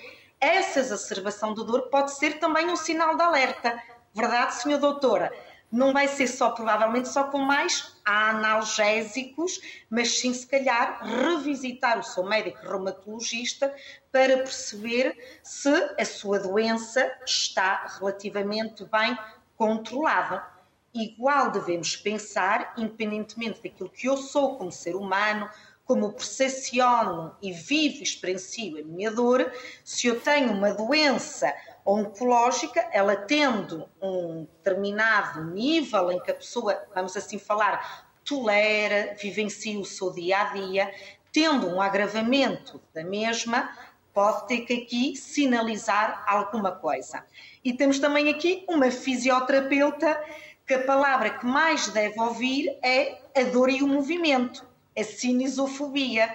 essa 0.45 0.81
exacerbação 0.81 1.55
de 1.55 1.65
dor 1.65 1.89
pode 1.89 2.13
ser 2.13 2.39
também 2.39 2.67
um 2.67 2.77
sinal 2.77 3.17
de 3.17 3.23
alerta. 3.23 3.81
Verdade, 4.13 4.55
senhora 4.55 4.81
doutora? 4.81 5.33
Não 5.73 5.93
vai 5.93 6.07
ser 6.07 6.29
só, 6.29 6.51
provavelmente, 6.51 7.09
só 7.09 7.25
com 7.25 7.39
mais 7.39 7.97
analgésicos, 8.05 9.61
mas 9.91 10.21
sim, 10.21 10.33
se 10.33 10.47
calhar, 10.47 11.01
revisitar 11.03 11.99
o 11.99 12.03
seu 12.03 12.23
médico 12.23 12.65
reumatologista 12.65 13.75
para 14.13 14.37
perceber 14.37 15.41
se 15.43 15.75
a 15.99 16.05
sua 16.05 16.39
doença 16.39 17.11
está 17.27 17.87
relativamente 17.99 18.85
bem 18.85 19.19
controlada. 19.57 20.47
Igual 20.95 21.51
devemos 21.51 21.97
pensar, 21.97 22.73
independentemente 22.77 23.61
daquilo 23.61 23.91
que 23.91 24.07
eu 24.07 24.17
sou 24.17 24.57
como 24.57 24.71
ser 24.71 24.95
humano, 24.95 25.51
como 25.85 26.13
percepciono 26.13 27.37
e 27.43 27.53
vivo 27.53 27.97
e 27.99 28.03
experiencio 28.03 28.79
a 28.79 28.83
minha 28.83 29.11
dor, 29.11 29.53
se 29.85 30.07
eu 30.07 30.19
tenho 30.21 30.53
uma 30.53 30.73
doença 30.73 31.55
oncológica, 31.85 32.81
ela 32.91 33.15
tendo 33.15 33.87
um 34.01 34.45
determinado 34.45 35.45
nível 35.45 36.11
em 36.11 36.21
que 36.21 36.31
a 36.31 36.35
pessoa, 36.35 36.83
vamos 36.95 37.15
assim 37.17 37.39
falar, 37.39 38.15
tolera, 38.25 39.15
vivencia 39.21 39.79
o 39.79 39.85
seu 39.85 40.11
dia 40.11 40.39
a 40.39 40.45
dia, 40.55 40.95
tendo 41.31 41.69
um 41.69 41.81
agravamento 41.81 42.81
da 42.95 43.05
mesma, 43.05 43.71
pode 44.15 44.47
ter 44.47 44.61
que 44.61 44.73
aqui 44.73 45.17
sinalizar 45.17 46.25
alguma 46.27 46.73
coisa. 46.73 47.25
E 47.63 47.75
temos 47.75 47.99
também 47.99 48.31
aqui 48.31 48.65
uma 48.67 48.91
fisioterapeuta 48.91 50.19
que 50.67 50.73
a 50.73 50.85
palavra 50.85 51.31
que 51.31 51.45
mais 51.45 51.89
deve 51.89 52.19
ouvir 52.19 52.79
é 52.83 53.21
a 53.37 53.43
dor 53.53 53.69
e 53.69 53.83
o 53.83 53.89
movimento 53.89 54.67
a 54.97 55.05
cinisofobia. 55.05 56.35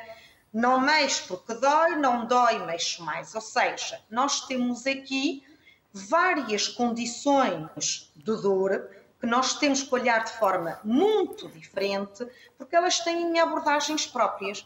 Não 0.51 0.79
mexo 0.79 1.27
porque 1.27 1.53
dói, 1.53 1.95
não 1.95 2.25
dói, 2.25 2.65
mexo 2.65 3.03
mais. 3.03 3.35
Ou 3.35 3.41
seja, 3.41 4.01
nós 4.09 4.47
temos 4.47 4.87
aqui 4.87 5.43
várias 5.93 6.67
condições 6.67 8.11
de 8.15 8.41
dor 8.41 8.89
que 9.19 9.27
nós 9.27 9.53
temos 9.55 9.83
que 9.83 9.93
olhar 9.93 10.23
de 10.23 10.31
forma 10.33 10.79
muito 10.83 11.47
diferente, 11.49 12.25
porque 12.57 12.75
elas 12.75 12.97
têm 12.99 13.39
abordagens 13.39 14.07
próprias. 14.07 14.65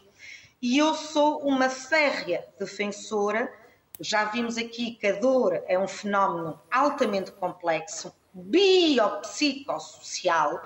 E 0.62 0.78
eu 0.78 0.94
sou 0.94 1.40
uma 1.40 1.68
férrea 1.68 2.46
defensora. 2.58 3.52
Já 4.00 4.24
vimos 4.26 4.56
aqui 4.56 4.92
que 4.92 5.06
a 5.06 5.18
dor 5.18 5.62
é 5.66 5.78
um 5.78 5.88
fenómeno 5.88 6.58
altamente 6.70 7.32
complexo, 7.32 8.14
biopsicossocial, 8.32 10.62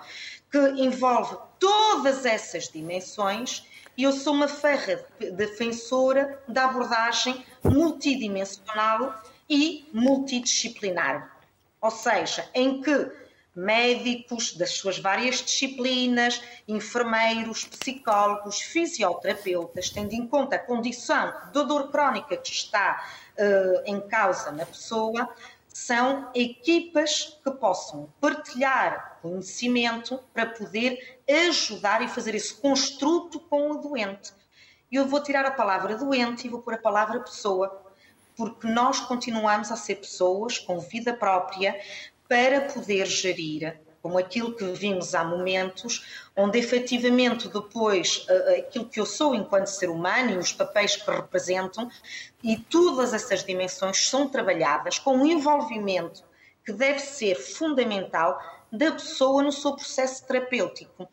que 0.51 0.59
envolve 0.59 1.37
todas 1.59 2.25
essas 2.25 2.69
dimensões 2.69 3.67
e 3.97 4.05
eu 4.05 4.13
sou 4.13 4.33
uma 4.33 4.47
ferra 4.47 5.05
defensora 5.33 6.41
da 6.47 6.67
abordagem 6.67 7.45
multidimensional 7.65 9.21
e 9.51 9.89
multidisciplinar. 9.93 11.37
Ou 11.81 11.91
seja, 11.91 12.49
em 12.55 12.81
que 12.81 13.11
médicos 13.59 14.57
das 14.57 14.71
suas 14.71 15.01
várias 15.01 15.43
disciplinas, 15.43 16.41
enfermeiros, 16.69 17.65
psicólogos, 17.65 18.61
fisioterapeutas, 18.61 19.91
tendo 19.91 20.13
em 20.13 20.29
conta 20.29 20.55
a 20.55 20.61
condição 20.61 21.35
de 21.53 21.65
dor 21.65 21.91
crónica 21.91 22.37
que 22.37 22.53
está 22.53 23.05
uh, 23.37 23.83
em 23.85 24.01
causa 24.01 24.53
na 24.53 24.65
pessoa, 24.65 25.29
são 25.67 26.31
equipas 26.35 27.37
que 27.43 27.51
possam 27.51 28.09
partilhar 28.21 29.08
conhecimento 29.21 30.19
para 30.33 30.47
poder 30.47 31.19
ajudar 31.49 32.03
e 32.03 32.09
fazer 32.09 32.35
esse 32.35 32.55
construto 32.55 33.41
com 33.41 33.71
o 33.73 33.79
doente. 33.79 34.33
Eu 34.91 35.07
vou 35.07 35.23
tirar 35.23 35.45
a 35.45 35.51
palavra 35.51 35.97
doente 35.97 36.47
e 36.47 36.51
vou 36.51 36.63
pôr 36.63 36.75
a 36.75 36.79
palavra 36.79 37.21
pessoa, 37.21 37.83
porque 38.37 38.67
nós 38.67 39.01
continuamos 39.01 39.71
a 39.71 39.77
ser 39.77 39.97
pessoas 39.97 40.59
com 40.59 40.81
vida 40.81 41.13
própria 41.13 41.79
para 42.27 42.63
poder 42.63 43.07
gerir 43.07 43.79
como 44.01 44.19
aquilo 44.19 44.55
que 44.55 44.65
vimos 44.65 45.15
há 45.15 45.25
momentos, 45.25 46.07
onde 46.37 46.59
efetivamente 46.59 47.49
depois 47.49 48.25
eh, 48.29 48.65
aquilo 48.67 48.89
que 48.89 49.01
eu 49.01 49.07
sou 49.07 49.35
enquanto 49.35 49.67
ser 49.67 49.91
humano 49.91 50.31
e 50.31 50.39
os 50.39 50.53
papéis 50.53 50.97
que 50.97 51.11
representam, 51.11 51.91
e 52.43 52.57
todas 52.57 53.13
essas 53.13 53.45
dimensões 53.45 54.09
são 54.09 54.29
trabalhadas 54.29 54.99
com 54.99 55.17
um 55.17 55.27
envolvimento 55.27 56.23
que 56.65 56.73
deve 56.73 57.01
ser 57.01 57.35
fundamental 57.35 58.41
da 58.71 58.93
pessoa 58.93 59.43
no 59.43 59.53
seu 59.53 59.73
processo 59.73 60.27
terapêutico. 60.27 61.09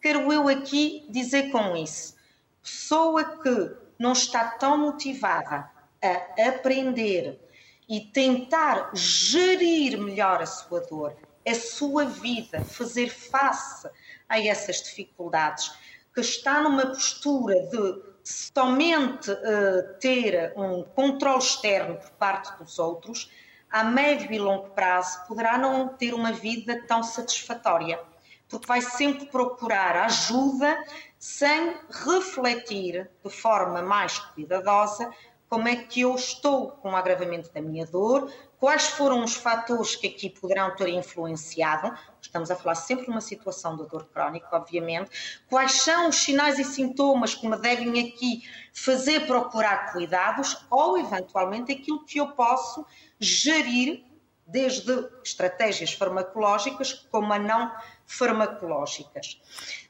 Quero 0.00 0.32
eu 0.32 0.48
aqui 0.48 1.06
dizer 1.08 1.50
com 1.50 1.76
isso, 1.76 2.16
pessoa 2.62 3.24
que 3.42 3.76
não 3.98 4.12
está 4.12 4.50
tão 4.52 4.78
motivada 4.78 5.70
a 6.02 6.48
aprender 6.48 7.40
e 7.88 8.00
tentar 8.00 8.90
gerir 8.94 9.98
melhor 9.98 10.42
a 10.42 10.46
sua 10.46 10.80
dor, 10.80 11.16
a 11.46 11.54
sua 11.54 12.04
vida, 12.04 12.64
fazer 12.64 13.08
face 13.08 13.88
a 14.28 14.38
essas 14.40 14.82
dificuldades, 14.82 15.72
que 16.14 16.20
está 16.20 16.60
numa 16.60 16.86
postura 16.86 17.54
de 17.68 18.02
somente 18.22 19.30
uh, 19.30 19.98
ter 20.00 20.52
um 20.54 20.82
controle 20.82 21.38
externo 21.38 21.96
por 21.96 22.10
parte 22.10 22.58
dos 22.58 22.78
outros, 22.78 23.30
a 23.70 23.84
médio 23.84 24.32
e 24.32 24.38
longo 24.38 24.70
prazo 24.70 25.26
poderá 25.26 25.58
não 25.58 25.88
ter 25.88 26.14
uma 26.14 26.32
vida 26.32 26.82
tão 26.86 27.02
satisfatória, 27.02 28.00
porque 28.48 28.66
vai 28.66 28.80
sempre 28.80 29.26
procurar 29.26 29.96
ajuda 29.96 30.78
sem 31.18 31.76
refletir 32.06 33.10
de 33.24 33.30
forma 33.30 33.82
mais 33.82 34.18
cuidadosa 34.18 35.12
como 35.48 35.66
é 35.66 35.76
que 35.76 36.02
eu 36.02 36.14
estou 36.14 36.72
com 36.72 36.92
o 36.92 36.96
agravamento 36.96 37.50
da 37.52 37.60
minha 37.60 37.86
dor, 37.86 38.30
quais 38.58 38.88
foram 38.88 39.24
os 39.24 39.34
fatores 39.34 39.94
que 39.96 40.06
aqui 40.06 40.30
poderão 40.30 40.74
ter 40.74 40.88
influenciado, 40.88 41.96
estamos 42.20 42.50
a 42.50 42.56
falar 42.56 42.74
sempre 42.74 43.04
de 43.04 43.10
uma 43.10 43.20
situação 43.20 43.76
de 43.76 43.86
dor 43.88 44.06
crónica, 44.06 44.48
obviamente, 44.52 45.42
quais 45.48 45.72
são 45.72 46.08
os 46.08 46.16
sinais 46.16 46.58
e 46.58 46.64
sintomas 46.64 47.34
que 47.34 47.48
me 47.48 47.56
devem 47.56 48.08
aqui 48.08 48.42
fazer 48.72 49.26
procurar 49.26 49.92
cuidados 49.92 50.56
ou, 50.70 50.98
eventualmente, 50.98 51.72
aquilo 51.72 52.04
que 52.04 52.18
eu 52.18 52.28
posso 52.28 52.84
gerir 53.20 54.04
desde 54.46 55.06
estratégias 55.22 55.92
farmacológicas 55.92 56.92
como 57.10 57.32
a 57.32 57.38
não 57.38 57.70
farmacológicas. 58.06 59.40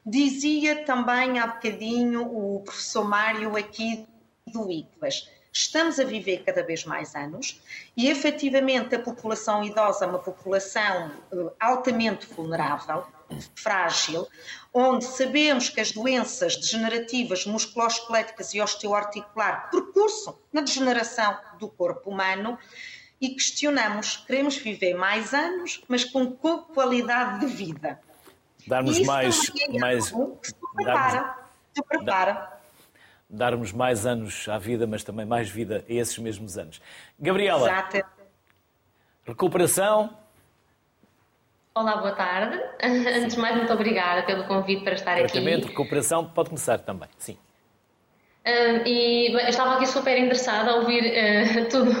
Dizia 0.05 0.83
também 0.83 1.39
há 1.39 1.47
bocadinho 1.47 2.23
o 2.23 2.61
professor 2.61 3.05
Mário 3.05 3.55
aqui 3.55 4.05
do 4.45 4.69
ICLAS, 4.69 5.29
estamos 5.51 5.99
a 5.99 6.03
viver 6.03 6.43
cada 6.43 6.63
vez 6.63 6.85
mais 6.85 7.15
anos 7.15 7.59
e 7.95 8.09
efetivamente 8.09 8.95
a 8.95 8.99
população 8.99 9.63
idosa 9.63 10.05
é 10.05 10.07
uma 10.07 10.19
população 10.19 11.11
eh, 11.31 11.51
altamente 11.59 12.27
vulnerável, 12.27 13.05
frágil, 13.55 14.27
onde 14.73 15.05
sabemos 15.05 15.69
que 15.69 15.81
as 15.81 15.91
doenças 15.91 16.55
degenerativas 16.55 17.45
musculoesqueléticas 17.45 18.53
e 18.53 18.61
osteoarticular 18.61 19.69
percursam 19.71 20.37
na 20.53 20.61
degeneração 20.61 21.37
do 21.59 21.67
corpo 21.67 22.09
humano 22.09 22.57
e 23.19 23.29
questionamos, 23.29 24.17
queremos 24.17 24.55
viver 24.55 24.93
mais 24.93 25.33
anos, 25.33 25.83
mas 25.87 26.05
com 26.05 26.31
qualidade 26.31 27.41
de 27.41 27.47
vida. 27.47 27.99
Darmos 28.65 28.99
mais, 29.01 29.51
é 29.59 29.79
mais, 29.79 30.05
se 30.05 30.13
prepara, 30.75 31.11
darmos, 31.11 31.35
se 31.73 31.83
prepara 31.83 32.58
darmos 33.29 33.71
mais 33.71 34.05
anos 34.05 34.47
à 34.49 34.57
vida, 34.57 34.87
mas 34.87 35.03
também 35.03 35.25
mais 35.25 35.49
vida 35.49 35.85
a 35.87 35.93
esses 35.93 36.17
mesmos 36.17 36.57
anos. 36.57 36.81
Gabriela, 37.19 37.69
Exato. 37.69 38.01
recuperação. 39.25 40.17
Olá, 41.75 41.97
boa 41.97 42.13
tarde. 42.13 42.59
Antes 42.81 43.35
de 43.35 43.39
mais, 43.39 43.55
muito 43.55 43.71
obrigada 43.71 44.23
pelo 44.23 44.45
convite 44.45 44.83
para 44.83 44.93
estar 44.93 45.13
aqui. 45.13 45.31
Tratamento, 45.31 45.67
recuperação, 45.67 46.25
pode 46.25 46.49
começar 46.49 46.79
também, 46.79 47.07
sim. 47.17 47.37
Uh, 48.45 48.87
e 48.87 49.31
bem, 49.35 49.47
estava 49.49 49.75
aqui 49.75 49.85
super 49.85 50.17
interessada 50.17 50.71
a 50.71 50.75
ouvir 50.77 51.03
uh, 51.03 51.65
tudo 51.69 51.91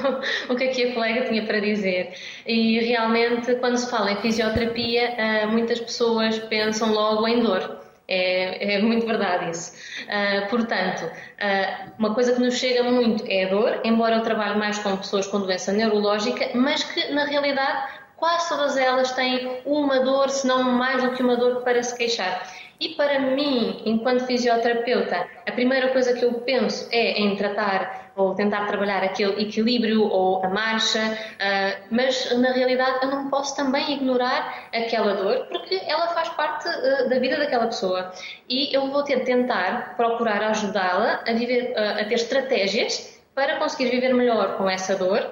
o 0.49 0.55
que 0.55 0.63
aqui 0.63 0.89
a 0.89 0.93
colega 0.93 1.25
tinha 1.27 1.45
para 1.45 1.59
dizer. 1.59 2.13
E 2.47 2.79
realmente, 2.79 3.55
quando 3.55 3.77
se 3.77 3.89
fala 3.91 4.11
em 4.11 4.17
fisioterapia, 4.17 5.15
uh, 5.45 5.51
muitas 5.51 5.79
pessoas 5.79 6.39
pensam 6.39 6.91
logo 6.91 7.27
em 7.27 7.41
dor. 7.41 7.88
É, 8.11 8.73
é 8.75 8.81
muito 8.81 9.05
verdade 9.05 9.51
isso. 9.51 9.71
Uh, 10.05 10.49
portanto, 10.49 11.03
uh, 11.03 11.91
uma 11.99 12.15
coisa 12.15 12.33
que 12.33 12.41
nos 12.41 12.55
chega 12.55 12.81
muito 12.81 13.23
é 13.27 13.45
a 13.45 13.49
dor, 13.49 13.81
embora 13.83 14.15
eu 14.15 14.23
trabalhe 14.23 14.57
mais 14.57 14.79
com 14.79 14.97
pessoas 14.97 15.27
com 15.27 15.39
doença 15.39 15.71
neurológica, 15.71 16.49
mas 16.55 16.83
que 16.83 17.11
na 17.11 17.25
realidade 17.25 17.99
quase 18.17 18.49
todas 18.49 18.75
elas 18.77 19.11
têm 19.11 19.61
uma 19.63 19.99
dor, 19.99 20.29
se 20.29 20.47
não 20.47 20.63
mais 20.63 21.03
do 21.03 21.11
que 21.11 21.21
uma 21.21 21.37
dor 21.37 21.61
para 21.61 21.83
se 21.83 21.95
queixar. 21.95 22.51
E 22.79 22.89
para 22.95 23.19
mim, 23.19 23.81
enquanto 23.85 24.25
fisioterapeuta, 24.25 25.27
a 25.45 25.51
primeira 25.51 25.89
coisa 25.89 26.13
que 26.13 26.23
eu 26.23 26.33
penso 26.33 26.87
é 26.91 27.19
em 27.19 27.35
tratar 27.35 27.98
ou 28.19 28.35
tentar 28.35 28.65
trabalhar 28.67 29.01
aquele 29.01 29.41
equilíbrio 29.41 30.03
ou 30.03 30.43
a 30.43 30.49
marcha, 30.49 30.99
uh, 30.99 31.83
mas 31.89 32.29
na 32.37 32.51
realidade 32.51 32.99
eu 33.01 33.09
não 33.09 33.29
posso 33.29 33.55
também 33.55 33.93
ignorar 33.93 34.67
aquela 34.73 35.13
dor 35.13 35.47
porque 35.49 35.81
ela 35.87 36.07
faz 36.09 36.27
parte 36.29 36.67
uh, 36.67 37.09
da 37.09 37.17
vida 37.17 37.37
daquela 37.37 37.67
pessoa. 37.67 38.11
E 38.49 38.75
eu 38.75 38.91
vou 38.91 39.03
ter 39.03 39.19
de 39.19 39.25
tentar 39.25 39.95
procurar 39.95 40.43
ajudá-la 40.43 41.23
a, 41.25 41.31
uh, 41.31 42.01
a 42.01 42.05
ter 42.05 42.15
estratégias 42.15 43.19
para 43.33 43.55
conseguir 43.57 43.89
viver 43.89 44.13
melhor 44.13 44.57
com 44.57 44.69
essa 44.69 44.97
dor, 44.97 45.25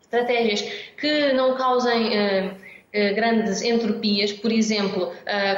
estratégias 0.00 0.62
que 1.00 1.32
não 1.32 1.54
causem 1.54 2.56
grandes 3.14 3.62
entropias, 3.62 4.32
por 4.32 4.50
exemplo, 4.50 5.12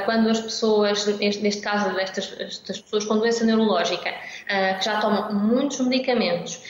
quando 0.05 0.29
as 0.29 0.41
pessoas, 0.41 1.07
neste 1.19 1.63
caso 1.63 1.95
destas, 1.95 2.35
estas 2.39 2.81
pessoas 2.81 3.05
com 3.07 3.17
doença 3.17 3.45
neurológica, 3.45 4.13
eh, 4.49 4.75
que 4.75 4.85
já 4.85 5.01
tomam 5.01 5.33
muitos 5.33 5.81
medicamentos, 5.81 6.63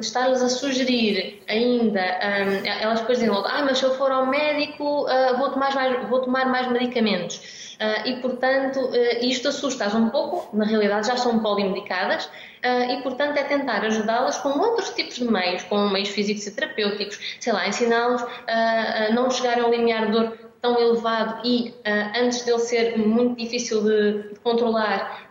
estar-lhes 0.00 0.42
a 0.42 0.48
sugerir 0.48 1.42
ainda, 1.46 2.00
elas 2.00 3.00
depois 3.00 3.18
dizem 3.18 3.32
logo, 3.32 3.46
ah, 3.46 3.62
mas 3.62 3.78
se 3.78 3.84
eu 3.84 3.94
for 3.94 4.10
ao 4.10 4.26
médico 4.26 5.06
vou 5.36 5.50
tomar 5.50 5.74
mais, 5.74 6.08
vou 6.08 6.20
tomar 6.20 6.46
mais 6.46 6.68
medicamentos. 6.68 7.66
Uh, 7.76 8.08
e, 8.08 8.16
portanto, 8.22 8.80
uh, 8.80 8.94
isto 9.20 9.48
assusta-as 9.48 9.94
um 9.94 10.08
pouco, 10.08 10.56
na 10.56 10.64
realidade 10.64 11.08
já 11.08 11.16
são 11.18 11.40
polimedicadas, 11.40 12.24
uh, 12.24 12.90
e, 12.90 13.02
portanto, 13.02 13.36
é 13.36 13.44
tentar 13.44 13.84
ajudá-las 13.84 14.38
com 14.38 14.48
outros 14.48 14.88
tipos 14.90 15.16
de 15.16 15.30
meios, 15.30 15.62
com 15.64 15.90
meios 15.90 16.08
físicos 16.08 16.46
e 16.46 16.52
terapêuticos, 16.52 17.36
sei 17.38 17.52
lá, 17.52 17.68
ensiná-los 17.68 18.24
a 18.48 19.12
não 19.12 19.30
chegarem 19.30 19.62
ao 19.62 19.70
limiar 19.70 20.06
de 20.06 20.12
dor 20.12 20.45
tão 20.60 20.80
elevado 20.80 21.46
e, 21.46 21.74
antes 22.18 22.42
dele 22.42 22.58
ser 22.58 22.98
muito 22.98 23.36
difícil 23.36 23.82
de, 23.82 24.28
de 24.30 24.40
controlar, 24.40 25.28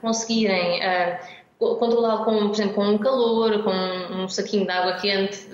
conseguirem 0.00 0.80
controlá-lo, 1.58 2.24
com, 2.24 2.48
por 2.48 2.54
exemplo, 2.54 2.74
com 2.74 2.84
um 2.86 2.98
calor, 2.98 3.62
com 3.62 3.70
um 3.70 4.28
saquinho 4.28 4.64
de 4.64 4.72
água 4.72 4.94
quente, 4.94 5.46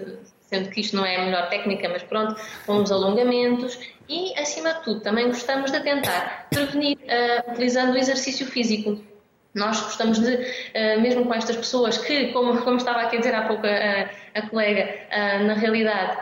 sendo 0.51 0.69
que 0.71 0.81
isto 0.81 0.97
não 0.97 1.07
é 1.07 1.17
a 1.17 1.25
melhor 1.25 1.49
técnica, 1.49 1.89
mas 1.89 2.03
pronto, 2.03 2.41
com 2.67 2.83
os 2.83 2.91
alongamentos 2.91 3.79
e, 4.09 4.37
acima 4.37 4.75
de 4.75 4.83
tudo, 4.83 5.01
também 5.01 5.29
gostamos 5.29 5.71
de 5.71 5.81
tentar 5.81 6.49
prevenir 6.51 6.99
uh, 6.99 7.53
utilizando 7.53 7.93
o 7.93 7.97
exercício 7.97 8.45
físico. 8.47 9.01
Nós 9.55 9.81
gostamos 9.81 10.19
de, 10.19 10.35
uh, 10.35 11.01
mesmo 11.01 11.25
com 11.25 11.33
estas 11.35 11.57
pessoas 11.57 11.97
que, 11.99 12.33
como, 12.33 12.61
como 12.63 12.77
estava 12.77 13.03
aqui 13.03 13.17
a 13.17 13.19
dizer 13.21 13.35
há 13.35 13.43
pouco 13.43 13.65
a, 13.67 14.11
a 14.39 14.49
colega, 14.49 14.83
uh, 14.83 15.45
na 15.45 15.55
realidade 15.55 16.19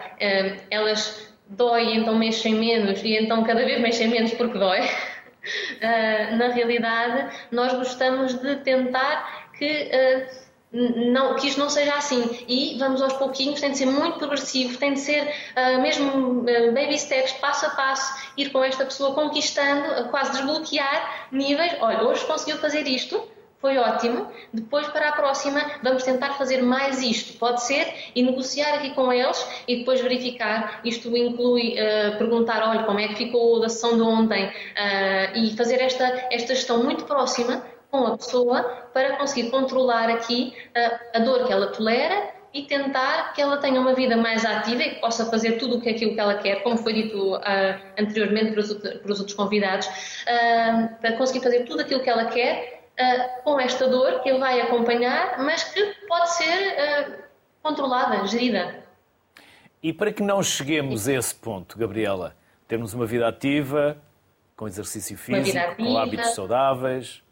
elas 0.71 1.28
dói, 1.49 1.97
então 1.97 2.15
mexem 2.15 2.55
menos 2.55 3.03
e 3.03 3.17
então 3.17 3.45
cada 3.45 3.65
vez 3.65 3.81
mexem 3.81 4.09
menos 4.09 4.33
porque 4.33 4.59
dói. 4.59 4.81
na 6.37 6.49
realidade, 6.49 7.35
nós 7.51 7.73
gostamos 7.73 8.35
de 8.35 8.57
tentar 8.57 9.49
que 9.57 9.91
não, 10.73 11.35
que 11.37 11.49
isto 11.49 11.59
não 11.59 11.71
seja 11.71 11.95
assim. 11.95 12.45
E 12.47 12.77
vamos 12.79 13.01
aos 13.01 13.15
pouquinhos, 13.15 13.61
tem 13.61 13.71
de 13.71 13.79
ser 13.79 13.87
muito 13.87 14.19
progressivo, 14.19 14.77
tem 14.79 14.95
de 14.95 15.01
ser 15.01 15.23
uh, 15.25 15.81
mesmo 15.81 16.41
uh, 16.41 16.45
baby 16.73 16.99
steps, 16.99 17.33
passo 17.35 17.67
a 17.67 17.71
passo, 17.71 18.31
ir 18.37 18.51
com 18.51 18.63
esta 18.63 18.85
pessoa 18.85 19.15
conquistando, 19.15 20.03
uh, 20.03 20.09
quase 20.11 20.33
desbloquear 20.33 21.29
níveis. 21.33 21.77
Olha, 21.81 22.03
hoje 22.03 22.25
conseguiu 22.27 22.59
fazer 22.59 22.87
isto, 22.87 23.23
foi 23.61 23.77
ótimo. 23.77 24.29
Depois, 24.53 24.87
para 24.89 25.09
a 25.09 25.13
próxima, 25.13 25.61
vamos 25.83 26.05
tentar 26.05 26.35
fazer 26.35 26.63
mais 26.63 27.03
isto. 27.03 27.37
Pode 27.39 27.63
ser 27.65 27.93
e 28.15 28.23
negociar 28.23 28.75
aqui 28.75 28.95
com 28.95 29.13
eles 29.13 29.45
e 29.67 29.79
depois 29.79 30.01
verificar. 30.01 30.81
Isto 30.85 31.15
inclui 31.17 31.75
uh, 31.75 32.17
perguntar: 32.19 32.63
olha, 32.69 32.85
como 32.85 33.01
é 33.01 33.09
que 33.09 33.17
ficou 33.17 33.63
a 33.63 33.69
sessão 33.69 33.97
de 33.97 34.03
ontem? 34.03 34.47
Uh, 34.47 35.37
e 35.37 35.57
fazer 35.57 35.81
esta, 35.81 36.05
esta 36.31 36.55
gestão 36.55 36.83
muito 36.85 37.05
próxima 37.05 37.65
com 37.91 38.07
a 38.07 38.17
pessoa 38.17 38.63
para 38.93 39.17
conseguir 39.17 39.51
controlar 39.51 40.11
aqui 40.11 40.55
a, 40.75 41.19
a 41.19 41.21
dor 41.21 41.47
que 41.47 41.53
ela 41.53 41.69
tolera 41.69 42.39
e 42.53 42.63
tentar 42.63 43.33
que 43.35 43.43
ela 43.43 43.59
tenha 43.59 43.81
uma 43.81 43.95
vida 43.95 44.17
mais 44.17 44.45
ativa 44.45 44.83
e 44.83 44.95
que 44.95 45.01
possa 45.01 45.27
fazer 45.27 45.53
tudo 45.53 45.81
que 45.81 45.89
aquilo 45.89 46.15
que 46.15 46.21
ela 46.21 46.35
quer, 46.37 46.63
como 46.63 46.79
foi 46.79 46.93
dito 46.93 47.37
uh, 47.37 47.41
anteriormente 47.99 48.53
para 48.53 48.61
os, 48.61 48.73
para 48.73 49.13
os, 49.13 49.19
outros 49.19 49.37
convidados, 49.37 49.87
uh, 49.87 51.01
para 51.01 51.13
conseguir 51.13 51.41
fazer 51.41 51.65
tudo 51.65 51.81
aquilo 51.81 52.01
que 52.01 52.09
ela 52.09 52.27
quer 52.27 52.78
uh, 52.99 53.43
com 53.43 53.61
esta 53.61 53.89
dor 53.89 54.21
que 54.23 54.29
ele 54.29 54.39
vai 54.39 54.61
acompanhar, 54.61 55.39
mas 55.39 55.65
que 55.65 55.83
pode 56.07 56.31
ser 56.35 57.29
controlada, 57.63 58.27
gerida. 58.27 58.83
E 59.83 59.93
para 59.93 60.13
que 60.13 60.23
não 60.23 60.43
cheguemos 60.43 61.07
a 61.07 61.15
esse 61.15 61.35
ponto, 61.35 61.79
Gabriela, 61.79 62.37
termos 62.67 62.95
uma 62.95 63.07
vida 63.07 63.29
ativa, 63.29 63.97
com 64.57 64.67
exercício 64.67 65.17
físico, 65.17 65.77
com 65.77 65.97
hábitos 65.97 66.35
saudáveis. 66.35 67.23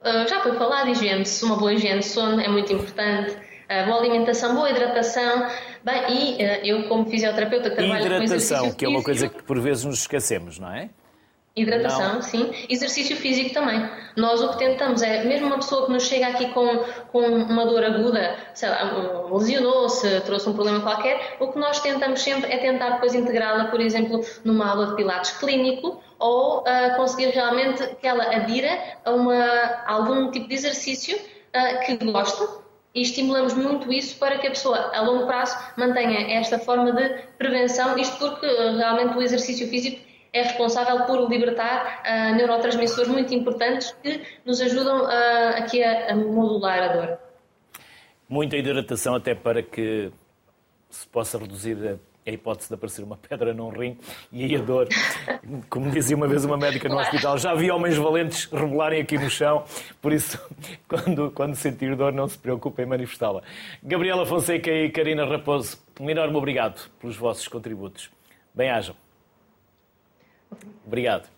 Uh, 0.00 0.28
já 0.28 0.40
foi 0.40 0.56
falado, 0.56 0.88
higiene, 0.90 1.24
uma 1.42 1.56
boa 1.56 1.74
higiene 1.74 1.98
de 1.98 2.06
sono 2.06 2.40
é 2.40 2.48
muito 2.48 2.72
importante, 2.72 3.32
uh, 3.32 3.86
boa 3.86 3.98
alimentação, 3.98 4.54
boa 4.54 4.70
hidratação. 4.70 5.48
Bem, 5.82 6.02
e 6.08 6.34
uh, 6.36 6.64
eu, 6.64 6.88
como 6.88 7.06
fisioterapeuta, 7.10 7.70
trabalho 7.70 8.06
hidratação, 8.06 8.18
com 8.18 8.24
exercício 8.24 8.76
que 8.76 8.84
é 8.84 8.88
uma 8.88 9.02
coisa 9.02 9.28
que 9.28 9.42
por 9.42 9.60
vezes 9.60 9.84
nos 9.84 9.98
esquecemos, 9.98 10.60
não 10.60 10.72
é? 10.72 10.90
Hidratação, 11.56 12.14
não. 12.14 12.22
sim. 12.22 12.52
Exercício 12.68 13.16
físico 13.16 13.52
também. 13.52 13.88
Nós 14.16 14.40
o 14.40 14.50
que 14.50 14.58
tentamos 14.58 15.02
é, 15.02 15.24
mesmo 15.24 15.46
uma 15.46 15.56
pessoa 15.56 15.86
que 15.86 15.92
nos 15.92 16.04
chega 16.04 16.28
aqui 16.28 16.48
com, 16.50 16.84
com 17.10 17.20
uma 17.20 17.66
dor 17.66 17.84
aguda, 17.84 18.36
sei 18.54 18.68
lá, 18.68 19.28
lesionou-se, 19.32 20.20
trouxe 20.20 20.48
um 20.48 20.54
problema 20.54 20.80
qualquer, 20.80 21.36
o 21.40 21.48
que 21.48 21.58
nós 21.58 21.80
tentamos 21.80 22.22
sempre 22.22 22.52
é 22.52 22.58
tentar 22.58 22.90
depois 22.90 23.14
integrá-la, 23.14 23.66
por 23.66 23.80
exemplo, 23.80 24.24
numa 24.44 24.70
aula 24.70 24.86
de 24.88 24.96
pilates 24.96 25.32
clínico 25.32 26.00
ou 26.18 26.60
uh, 26.60 26.96
conseguir 26.96 27.30
realmente 27.30 27.84
que 28.00 28.06
ela 28.06 28.24
adira 28.24 28.78
a, 29.04 29.10
uma, 29.10 29.34
a 29.34 29.92
algum 29.92 30.30
tipo 30.30 30.48
de 30.48 30.54
exercício 30.54 31.16
uh, 31.16 31.86
que 31.86 31.96
goste 32.10 32.44
e 32.94 33.02
estimulamos 33.02 33.54
muito 33.54 33.92
isso 33.92 34.16
para 34.18 34.38
que 34.38 34.46
a 34.46 34.50
pessoa, 34.50 34.90
a 34.94 35.00
longo 35.02 35.26
prazo, 35.26 35.56
mantenha 35.76 36.38
esta 36.38 36.58
forma 36.58 36.92
de 36.92 37.08
prevenção, 37.36 37.96
isto 37.98 38.16
porque 38.18 38.46
eh, 38.46 38.72
realmente 38.76 39.16
o 39.16 39.22
exercício 39.22 39.68
físico 39.68 40.07
é 40.32 40.42
responsável 40.42 41.04
por 41.04 41.28
libertar 41.28 42.02
uh, 42.02 42.36
neurotransmissores 42.36 43.08
muito 43.08 43.34
importantes 43.34 43.92
que 44.02 44.22
nos 44.44 44.60
ajudam 44.60 45.04
uh, 45.04 45.56
aqui 45.56 45.82
a, 45.82 46.12
a 46.12 46.16
modular 46.16 46.82
a 46.82 46.88
dor. 46.88 47.18
Muita 48.28 48.56
hidratação 48.56 49.14
até 49.14 49.34
para 49.34 49.62
que 49.62 50.12
se 50.90 51.06
possa 51.08 51.38
reduzir 51.38 51.98
a 52.26 52.30
hipótese 52.30 52.68
de 52.68 52.74
aparecer 52.74 53.02
uma 53.02 53.16
pedra 53.28 53.54
num 53.54 53.70
rim 53.70 53.96
e 54.30 54.44
aí 54.44 54.56
a 54.56 54.60
dor. 54.60 54.88
Como 55.70 55.90
dizia 55.90 56.16
uma 56.16 56.28
vez 56.28 56.44
uma 56.44 56.56
médica 56.56 56.88
no 56.88 56.98
hospital, 56.98 57.38
já 57.38 57.54
vi 57.54 57.70
homens 57.70 57.96
valentes 57.96 58.44
rebolarem 58.46 59.00
aqui 59.00 59.16
no 59.16 59.30
chão, 59.30 59.64
por 60.00 60.12
isso, 60.12 60.38
quando, 60.86 61.30
quando 61.30 61.54
sentir 61.54 61.96
dor, 61.96 62.12
não 62.12 62.28
se 62.28 62.38
preocupe 62.38 62.82
em 62.82 62.86
manifestá-la. 62.86 63.42
Gabriela 63.82 64.26
Fonseca 64.26 64.70
e 64.70 64.90
Karina 64.90 65.24
Raposo, 65.24 65.78
um 65.98 66.08
enorme 66.10 66.36
obrigado 66.36 66.90
pelos 67.00 67.16
vossos 67.16 67.48
contributos. 67.48 68.10
Bem-ajam. 68.54 68.94
Obrigado. 70.86 71.28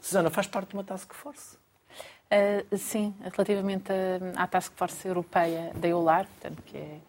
Susana, 0.00 0.30
faz 0.30 0.46
parte 0.46 0.70
de 0.70 0.74
uma 0.74 0.84
task 0.84 1.12
force? 1.14 1.56
Uh, 2.30 2.76
sim, 2.76 3.14
relativamente 3.22 3.90
à 4.36 4.46
Task 4.46 4.74
Force 4.76 5.08
Europeia 5.08 5.72
da 5.74 5.88
EULAR, 5.88 6.26
portanto, 6.26 6.62
que 6.62 6.76
é, 6.76 7.00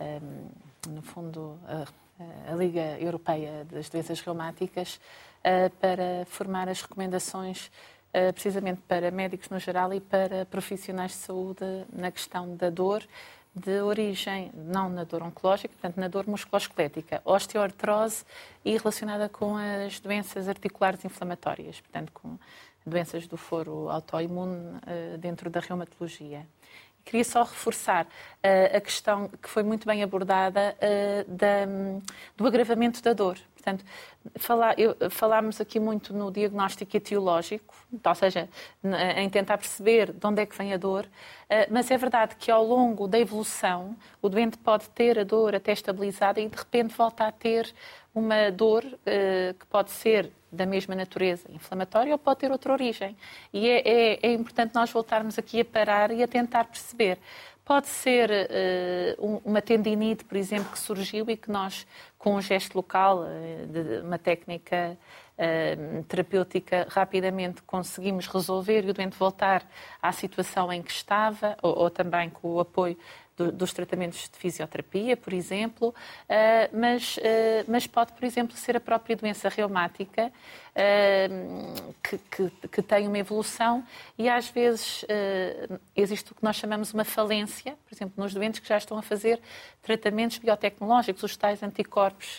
um, 0.00 0.94
no 0.94 1.02
fundo, 1.02 1.58
a, 1.66 2.50
a, 2.50 2.54
Liga 2.56 2.98
Europeia 2.98 3.66
das 3.70 3.90
Doenças 3.90 4.20
Reumáticas, 4.22 4.98
uh, 5.44 5.68
para 5.78 6.24
formar 6.24 6.70
as 6.70 6.80
recomendações 6.80 7.70
uh, 8.14 8.32
precisamente 8.32 8.80
para 8.88 9.10
médicos 9.10 9.50
no 9.50 9.58
geral 9.58 9.92
e 9.92 10.00
para 10.00 10.46
profissionais 10.46 11.10
de 11.10 11.18
saúde 11.18 11.84
na 11.92 12.10
questão 12.10 12.56
da 12.56 12.70
dor 12.70 13.06
de 13.54 13.80
origem, 13.82 14.50
não 14.54 14.88
na 14.88 15.04
dor 15.04 15.22
oncológica, 15.22 15.68
portanto, 15.68 15.98
na 15.98 16.08
dor 16.08 16.26
musculoesquelética, 16.26 17.20
osteoartrose 17.24 18.24
e 18.64 18.76
relacionada 18.76 19.28
com 19.28 19.56
as 19.56 20.00
doenças 20.00 20.48
articulares 20.48 21.04
inflamatórias, 21.04 21.80
portanto, 21.80 22.12
com 22.12 22.38
doenças 22.86 23.26
do 23.26 23.36
foro 23.36 23.90
autoimune 23.90 24.56
uh, 24.56 25.18
dentro 25.18 25.50
da 25.50 25.60
reumatologia. 25.60 26.46
Queria 27.04 27.24
só 27.24 27.42
reforçar 27.42 28.06
uh, 28.06 28.76
a 28.76 28.80
questão 28.80 29.28
que 29.40 29.48
foi 29.48 29.62
muito 29.62 29.86
bem 29.86 30.02
abordada 30.02 30.76
uh, 30.78 31.30
da, 31.30 31.66
do 32.36 32.46
agravamento 32.46 33.02
da 33.02 33.12
dor. 33.12 33.38
Portanto, 33.62 33.84
falar, 34.36 34.76
eu, 34.76 34.96
falámos 35.08 35.60
aqui 35.60 35.78
muito 35.78 36.12
no 36.12 36.32
diagnóstico 36.32 36.96
etiológico, 36.96 37.72
ou 38.04 38.14
seja, 38.14 38.48
em 39.16 39.30
tentar 39.30 39.56
perceber 39.56 40.12
de 40.12 40.26
onde 40.26 40.42
é 40.42 40.46
que 40.46 40.58
vem 40.58 40.72
a 40.72 40.76
dor, 40.76 41.06
eh, 41.48 41.68
mas 41.70 41.88
é 41.90 41.96
verdade 41.96 42.34
que 42.34 42.50
ao 42.50 42.64
longo 42.64 43.06
da 43.06 43.20
evolução 43.20 43.96
o 44.20 44.28
doente 44.28 44.58
pode 44.58 44.88
ter 44.90 45.16
a 45.16 45.22
dor 45.24 45.54
até 45.54 45.72
estabilizada 45.72 46.40
e 46.40 46.48
de 46.48 46.56
repente 46.56 46.92
volta 46.96 47.24
a 47.24 47.30
ter 47.30 47.72
uma 48.12 48.50
dor 48.50 48.84
uh, 48.84 49.54
que 49.54 49.66
pode 49.66 49.90
ser 49.90 50.30
da 50.50 50.66
mesma 50.66 50.94
natureza 50.94 51.50
inflamatória 51.50 52.12
ou 52.12 52.18
pode 52.18 52.40
ter 52.40 52.52
outra 52.52 52.74
origem. 52.74 53.16
E 53.54 53.66
é, 53.66 53.80
é, 53.88 54.18
é 54.22 54.32
importante 54.34 54.74
nós 54.74 54.90
voltarmos 54.90 55.38
aqui 55.38 55.60
a 55.60 55.64
parar 55.64 56.10
e 56.10 56.22
a 56.22 56.28
tentar 56.28 56.64
perceber 56.64 57.18
Pode 57.64 57.86
ser 57.86 58.28
uh, 59.18 59.40
uma 59.44 59.62
tendinite, 59.62 60.24
por 60.24 60.36
exemplo, 60.36 60.72
que 60.72 60.78
surgiu 60.78 61.30
e 61.30 61.36
que 61.36 61.48
nós, 61.48 61.86
com 62.22 62.36
um 62.36 62.40
gesto 62.40 62.76
local, 62.76 63.24
de, 63.66 63.98
uma 64.06 64.16
técnica 64.16 64.96
uh, 65.36 66.04
terapêutica, 66.04 66.86
rapidamente 66.88 67.60
conseguimos 67.62 68.28
resolver 68.28 68.84
e 68.84 68.90
o 68.90 68.94
doente 68.94 69.18
voltar 69.18 69.68
à 70.00 70.12
situação 70.12 70.72
em 70.72 70.80
que 70.80 70.92
estava, 70.92 71.56
ou, 71.60 71.76
ou 71.76 71.90
também 71.90 72.30
com 72.30 72.52
o 72.52 72.60
apoio 72.60 72.96
do, 73.36 73.50
dos 73.50 73.72
tratamentos 73.72 74.28
de 74.28 74.36
fisioterapia, 74.36 75.16
por 75.16 75.32
exemplo, 75.32 75.88
uh, 75.88 76.76
mas, 76.76 77.16
uh, 77.16 77.20
mas 77.66 77.86
pode, 77.86 78.12
por 78.12 78.24
exemplo, 78.24 78.56
ser 78.56 78.76
a 78.76 78.80
própria 78.80 79.16
doença 79.16 79.48
reumática 79.48 80.32
uh, 80.76 81.94
que, 82.02 82.18
que, 82.18 82.68
que, 82.68 82.82
tem 82.82 83.08
uma 83.08 83.18
evolução 83.18 83.84
e 84.18 84.28
às 84.28 84.48
vezes 84.48 85.04
existe 85.96 86.32
o 86.32 86.34
que 86.34 86.42
nós 86.42 86.56
chamamos 86.56 86.92
uma 86.92 87.04
falência, 87.04 87.76
por 87.86 87.94
exemplo, 87.94 88.14
nos 88.16 88.34
doentes 88.34 88.60
que 88.60 88.68
já 88.68 88.76
estão 88.76 88.98
a 88.98 89.02
fazer 89.02 89.40
tratamentos 89.80 90.38
biotecnológicos, 90.38 91.22
os 91.22 91.36
tais 91.36 91.62
anticorpos 91.62 92.38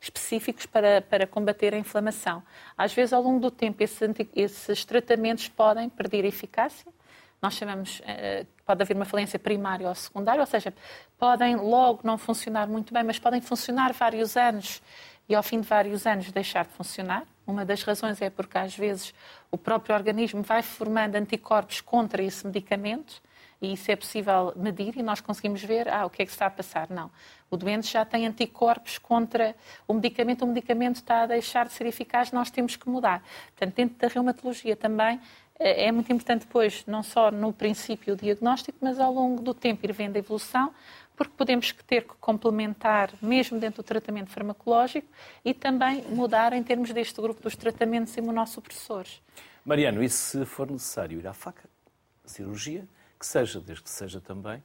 específicos 0.00 0.66
para, 0.66 1.02
para 1.02 1.26
combater 1.26 1.74
a 1.74 1.78
inflamação. 1.78 2.42
Às 2.76 2.92
vezes, 2.92 3.12
ao 3.12 3.22
longo 3.22 3.40
do 3.40 3.50
tempo, 3.50 3.82
esses, 3.82 4.00
esses 4.34 4.84
tratamentos 4.84 5.48
podem 5.48 5.88
perder 5.88 6.24
eficácia, 6.24 6.92
nós 7.42 7.54
chamamos, 7.54 8.00
uh, 8.00 8.46
pode 8.70 8.82
haver 8.82 8.94
uma 8.94 9.04
falência 9.04 9.36
primária 9.36 9.88
ou 9.88 9.94
secundária, 9.96 10.40
ou 10.40 10.46
seja, 10.46 10.72
podem 11.18 11.56
logo 11.56 12.02
não 12.04 12.16
funcionar 12.16 12.68
muito 12.68 12.94
bem, 12.94 13.02
mas 13.02 13.18
podem 13.18 13.40
funcionar 13.40 13.92
vários 13.92 14.36
anos 14.36 14.80
e 15.28 15.34
ao 15.34 15.42
fim 15.42 15.60
de 15.60 15.66
vários 15.66 16.06
anos 16.06 16.30
deixar 16.30 16.64
de 16.64 16.72
funcionar. 16.74 17.24
Uma 17.44 17.64
das 17.64 17.82
razões 17.82 18.22
é 18.22 18.30
porque 18.30 18.56
às 18.56 18.76
vezes 18.76 19.12
o 19.50 19.58
próprio 19.58 19.92
organismo 19.92 20.40
vai 20.42 20.62
formando 20.62 21.16
anticorpos 21.16 21.80
contra 21.80 22.22
esse 22.22 22.46
medicamento 22.46 23.20
e 23.60 23.72
isso 23.72 23.90
é 23.90 23.96
possível 23.96 24.52
medir 24.54 24.96
e 24.96 25.02
nós 25.02 25.20
conseguimos 25.20 25.62
ver 25.64 25.88
ah, 25.88 26.06
o 26.06 26.10
que 26.10 26.22
é 26.22 26.24
que 26.24 26.30
está 26.30 26.46
a 26.46 26.50
passar. 26.50 26.88
Não. 26.88 27.10
O 27.50 27.56
doente 27.56 27.88
já 27.88 28.04
tem 28.04 28.24
anticorpos 28.24 28.98
contra 28.98 29.56
o 29.88 29.94
medicamento, 29.94 30.44
o 30.44 30.46
medicamento 30.46 30.96
está 30.96 31.22
a 31.22 31.26
deixar 31.26 31.66
de 31.66 31.72
ser 31.72 31.86
eficaz, 31.86 32.30
nós 32.30 32.52
temos 32.52 32.76
que 32.76 32.88
mudar. 32.88 33.20
Portanto, 33.48 33.74
dentro 33.74 33.98
da 33.98 34.06
reumatologia 34.06 34.76
também 34.76 35.20
é, 35.60 35.84
é 35.88 35.92
muito 35.92 36.10
importante 36.10 36.46
depois, 36.46 36.82
não 36.86 37.02
só 37.02 37.30
no 37.30 37.52
princípio 37.52 38.14
o 38.14 38.16
diagnóstico, 38.16 38.78
mas 38.80 38.98
ao 38.98 39.12
longo 39.12 39.42
do 39.42 39.52
tempo 39.52 39.84
ir 39.84 39.92
vendo 39.92 40.16
a 40.16 40.18
evolução, 40.18 40.72
porque 41.14 41.34
podemos 41.36 41.70
ter 41.86 42.04
que 42.04 42.14
complementar, 42.18 43.10
mesmo 43.20 43.60
dentro 43.60 43.82
do 43.82 43.86
tratamento 43.86 44.30
farmacológico, 44.30 45.06
e 45.44 45.52
também 45.52 46.02
mudar 46.08 46.54
em 46.54 46.62
termos 46.62 46.90
deste 46.92 47.20
grupo 47.20 47.42
dos 47.42 47.54
tratamentos 47.54 48.16
imunossupressores. 48.16 49.20
Mariano, 49.62 50.02
e 50.02 50.08
se 50.08 50.46
for 50.46 50.70
necessário 50.70 51.18
ir 51.18 51.26
à 51.26 51.34
faca, 51.34 51.68
cirurgia, 52.24 52.88
que 53.18 53.26
seja, 53.26 53.60
desde 53.60 53.84
que 53.84 53.90
seja 53.90 54.18
também. 54.18 54.62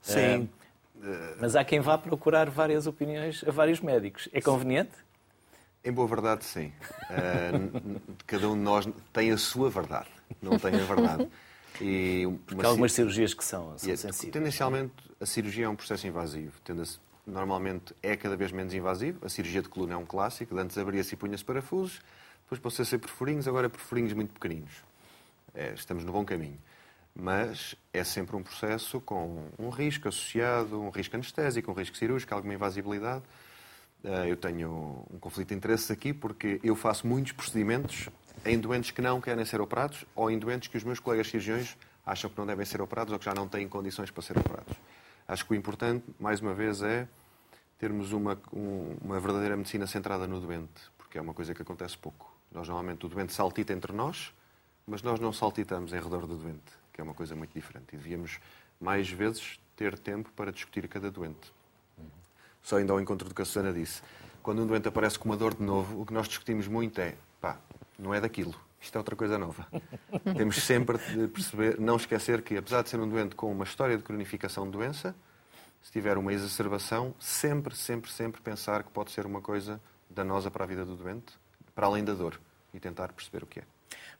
Sim. 0.00 0.48
Uh, 0.96 1.36
mas 1.38 1.54
há 1.54 1.62
quem 1.62 1.80
vá 1.80 1.98
procurar 1.98 2.48
várias 2.48 2.86
opiniões 2.86 3.44
a 3.46 3.50
vários 3.50 3.80
médicos. 3.80 4.30
É 4.32 4.40
conveniente? 4.40 4.92
Em 5.84 5.92
boa 5.92 6.08
verdade, 6.08 6.42
sim. 6.46 6.72
Uh, 7.10 8.00
cada 8.26 8.48
um 8.48 8.54
de 8.54 8.62
nós 8.62 8.88
tem 9.12 9.30
a 9.30 9.36
sua 9.36 9.68
verdade 9.68 10.17
não 10.42 10.58
tem 10.58 10.74
a 10.74 10.84
verdade. 10.84 11.28
E 11.80 12.26
Porque 12.44 12.66
há 12.66 12.70
algumas 12.70 12.92
cirurgias 12.92 13.32
que 13.32 13.44
são, 13.44 13.78
são 13.78 13.96
sensíveis. 13.96 14.32
Tendencialmente, 14.32 14.94
a 15.20 15.26
cirurgia 15.26 15.66
é 15.66 15.68
um 15.68 15.76
processo 15.76 16.08
invasivo. 16.08 16.52
Normalmente 17.24 17.94
é 18.02 18.16
cada 18.16 18.36
vez 18.36 18.50
menos 18.50 18.74
invasivo. 18.74 19.24
A 19.24 19.28
cirurgia 19.28 19.62
de 19.62 19.68
coluna 19.68 19.94
é 19.94 19.96
um 19.96 20.04
clássico. 20.04 20.58
Antes 20.58 20.76
abria-se 20.76 21.14
e 21.14 21.16
punha-se 21.16 21.44
parafusos. 21.44 22.00
Depois 22.42 22.60
passou 22.60 22.82
a 22.82 22.86
ser 22.86 22.98
perfurinhos, 22.98 23.46
agora 23.46 23.66
é 23.66 23.68
perfurinhos 23.68 24.12
muito 24.12 24.32
pequeninos. 24.32 24.72
É, 25.54 25.72
estamos 25.74 26.02
no 26.02 26.10
bom 26.10 26.24
caminho. 26.24 26.58
Mas 27.14 27.74
é 27.92 28.02
sempre 28.02 28.36
um 28.36 28.42
processo 28.42 29.00
com 29.00 29.48
um 29.58 29.68
risco 29.68 30.08
associado, 30.08 30.80
um 30.80 30.90
risco 30.90 31.14
anestésico, 31.14 31.70
um 31.70 31.74
risco 31.74 31.96
cirúrgico, 31.96 32.34
alguma 32.34 32.54
invasibilidade. 32.54 33.22
Eh, 34.04 34.30
eu 34.30 34.36
tenho 34.36 35.04
um 35.12 35.18
conflito 35.18 35.48
de 35.48 35.54
interesses 35.54 35.90
aqui 35.90 36.12
porque 36.12 36.60
eu 36.62 36.76
faço 36.76 37.06
muitos 37.06 37.32
procedimentos 37.32 38.08
em 38.44 38.58
doentes 38.58 38.90
que 38.90 39.00
não 39.00 39.20
querem 39.20 39.44
ser 39.44 39.60
operados 39.60 40.04
ou 40.14 40.30
em 40.30 40.38
doentes 40.38 40.68
que 40.68 40.76
os 40.76 40.84
meus 40.84 41.00
colegas 41.00 41.28
cirurgiões 41.28 41.76
acham 42.04 42.30
que 42.30 42.38
não 42.38 42.46
devem 42.46 42.64
ser 42.64 42.80
operados 42.80 43.12
ou 43.12 43.18
que 43.18 43.24
já 43.24 43.34
não 43.34 43.48
têm 43.48 43.68
condições 43.68 44.10
para 44.10 44.22
ser 44.22 44.38
operados. 44.38 44.74
Acho 45.26 45.44
que 45.44 45.52
o 45.52 45.54
importante, 45.54 46.04
mais 46.18 46.40
uma 46.40 46.54
vez, 46.54 46.80
é 46.82 47.06
termos 47.78 48.12
uma, 48.12 48.38
uma 48.50 49.20
verdadeira 49.20 49.56
medicina 49.56 49.86
centrada 49.86 50.26
no 50.26 50.40
doente, 50.40 50.90
porque 50.96 51.18
é 51.18 51.20
uma 51.20 51.34
coisa 51.34 51.54
que 51.54 51.62
acontece 51.62 51.96
pouco. 51.98 52.34
Nós, 52.50 52.66
normalmente, 52.66 53.04
o 53.04 53.08
doente 53.08 53.32
saltita 53.32 53.72
entre 53.72 53.92
nós, 53.92 54.32
mas 54.86 55.02
nós 55.02 55.20
não 55.20 55.32
saltitamos 55.32 55.92
em 55.92 56.00
redor 56.00 56.26
do 56.26 56.36
doente, 56.36 56.72
que 56.92 57.00
é 57.00 57.04
uma 57.04 57.14
coisa 57.14 57.36
muito 57.36 57.52
diferente. 57.52 57.88
E 57.92 57.96
devíamos, 57.96 58.40
mais 58.80 59.08
vezes, 59.10 59.60
ter 59.76 59.98
tempo 59.98 60.30
para 60.34 60.50
discutir 60.50 60.88
cada 60.88 61.10
doente. 61.10 61.52
Só 62.62 62.78
ainda 62.78 62.92
ao 62.92 63.00
encontro 63.00 63.28
do 63.28 63.34
que 63.34 63.42
a 63.42 63.44
Susana 63.44 63.72
disse. 63.72 64.02
Quando 64.42 64.62
um 64.62 64.66
doente 64.66 64.88
aparece 64.88 65.18
com 65.18 65.28
uma 65.28 65.36
dor 65.36 65.54
de 65.54 65.62
novo, 65.62 66.00
o 66.00 66.06
que 66.06 66.12
nós 66.12 66.26
discutimos 66.26 66.66
muito 66.66 67.00
é, 67.00 67.14
pá, 67.40 67.58
não 67.98 68.14
é 68.14 68.20
daquilo. 68.20 68.54
Isto 68.80 68.96
é 68.96 68.98
outra 68.98 69.16
coisa 69.16 69.38
nova. 69.38 69.66
Temos 70.36 70.62
sempre 70.62 70.98
de 70.98 71.28
perceber, 71.28 71.80
não 71.80 71.96
esquecer 71.96 72.42
que, 72.42 72.56
apesar 72.56 72.82
de 72.82 72.90
ser 72.90 73.00
um 73.00 73.08
doente 73.08 73.34
com 73.34 73.50
uma 73.50 73.64
história 73.64 73.96
de 73.96 74.02
cronificação 74.02 74.64
de 74.64 74.72
doença, 74.72 75.14
se 75.82 75.92
tiver 75.92 76.16
uma 76.16 76.32
exacerbação, 76.32 77.14
sempre, 77.18 77.74
sempre, 77.74 78.10
sempre 78.10 78.40
pensar 78.40 78.82
que 78.82 78.90
pode 78.90 79.10
ser 79.10 79.26
uma 79.26 79.40
coisa 79.40 79.80
danosa 80.08 80.50
para 80.50 80.64
a 80.64 80.66
vida 80.66 80.84
do 80.84 80.96
doente, 80.96 81.32
para 81.74 81.86
além 81.86 82.04
da 82.04 82.14
dor, 82.14 82.40
e 82.72 82.80
tentar 82.80 83.12
perceber 83.12 83.42
o 83.42 83.46
que 83.46 83.60
é. 83.60 83.64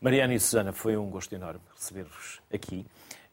Mariana 0.01 0.35
e 0.35 0.41
Susana, 0.41 0.73
foi 0.73 0.97
um 0.97 1.11
gosto 1.11 1.35
enorme 1.35 1.61
receber-vos 1.75 2.41
aqui. 2.53 2.87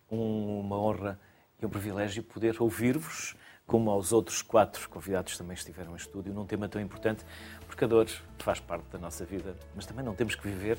Uma 0.10 0.78
honra 0.78 1.20
e 1.62 1.66
um 1.66 1.70
privilégio 1.70 2.24
poder 2.24 2.62
ouvir-vos, 2.62 3.36
como 3.66 3.90
aos 3.90 4.14
outros 4.14 4.42
quatro 4.42 4.88
convidados 4.90 5.34
que 5.34 5.38
também 5.40 5.56
estiveram 5.56 5.94
em 5.94 5.96
estúdio, 5.96 6.34
num 6.34 6.46
tema 6.46 6.70
tão 6.70 6.82
importante 6.82 7.26
porque 7.68 7.84
a 7.84 7.88
dor 7.88 8.08
faz 8.40 8.60
parte 8.60 8.86
da 8.92 9.00
nossa 9.00 9.26
vida, 9.26 9.56
mas 9.76 9.86
também 9.86 10.06
não 10.06 10.14
temos 10.14 10.36
que 10.36 10.48
viver 10.48 10.78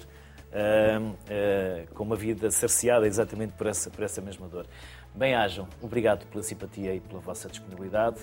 com 1.95 2.05
uma 2.05 2.16
vida 2.16 2.51
cerceada 2.51 3.07
exatamente 3.07 3.53
por 3.53 3.66
essa, 3.66 3.91
por 3.91 4.03
essa 4.05 4.22
mesma 4.22 4.49
dor. 4.49 4.66
Bem-ajam. 5.14 5.68
Obrigado 5.82 6.26
pela 6.26 6.43
simpatia 6.43 6.95
e 6.95 7.01
pela 7.01 7.20
vossa 7.20 7.49
disponibilidade. 7.49 8.18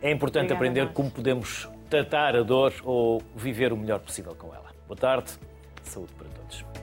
É 0.00 0.10
importante 0.10 0.52
Obrigada, 0.52 0.82
aprender 0.82 0.92
como 0.92 1.10
podemos 1.10 1.68
tratar 1.88 2.36
a 2.36 2.42
dor 2.42 2.72
ou 2.84 3.22
viver 3.34 3.72
o 3.72 3.76
melhor 3.76 4.00
possível 4.00 4.34
com 4.34 4.54
ela. 4.54 4.70
Boa 4.86 4.98
tarde. 4.98 5.32
Saúde 5.84 6.12
para 6.14 6.28
todos. 6.28 6.81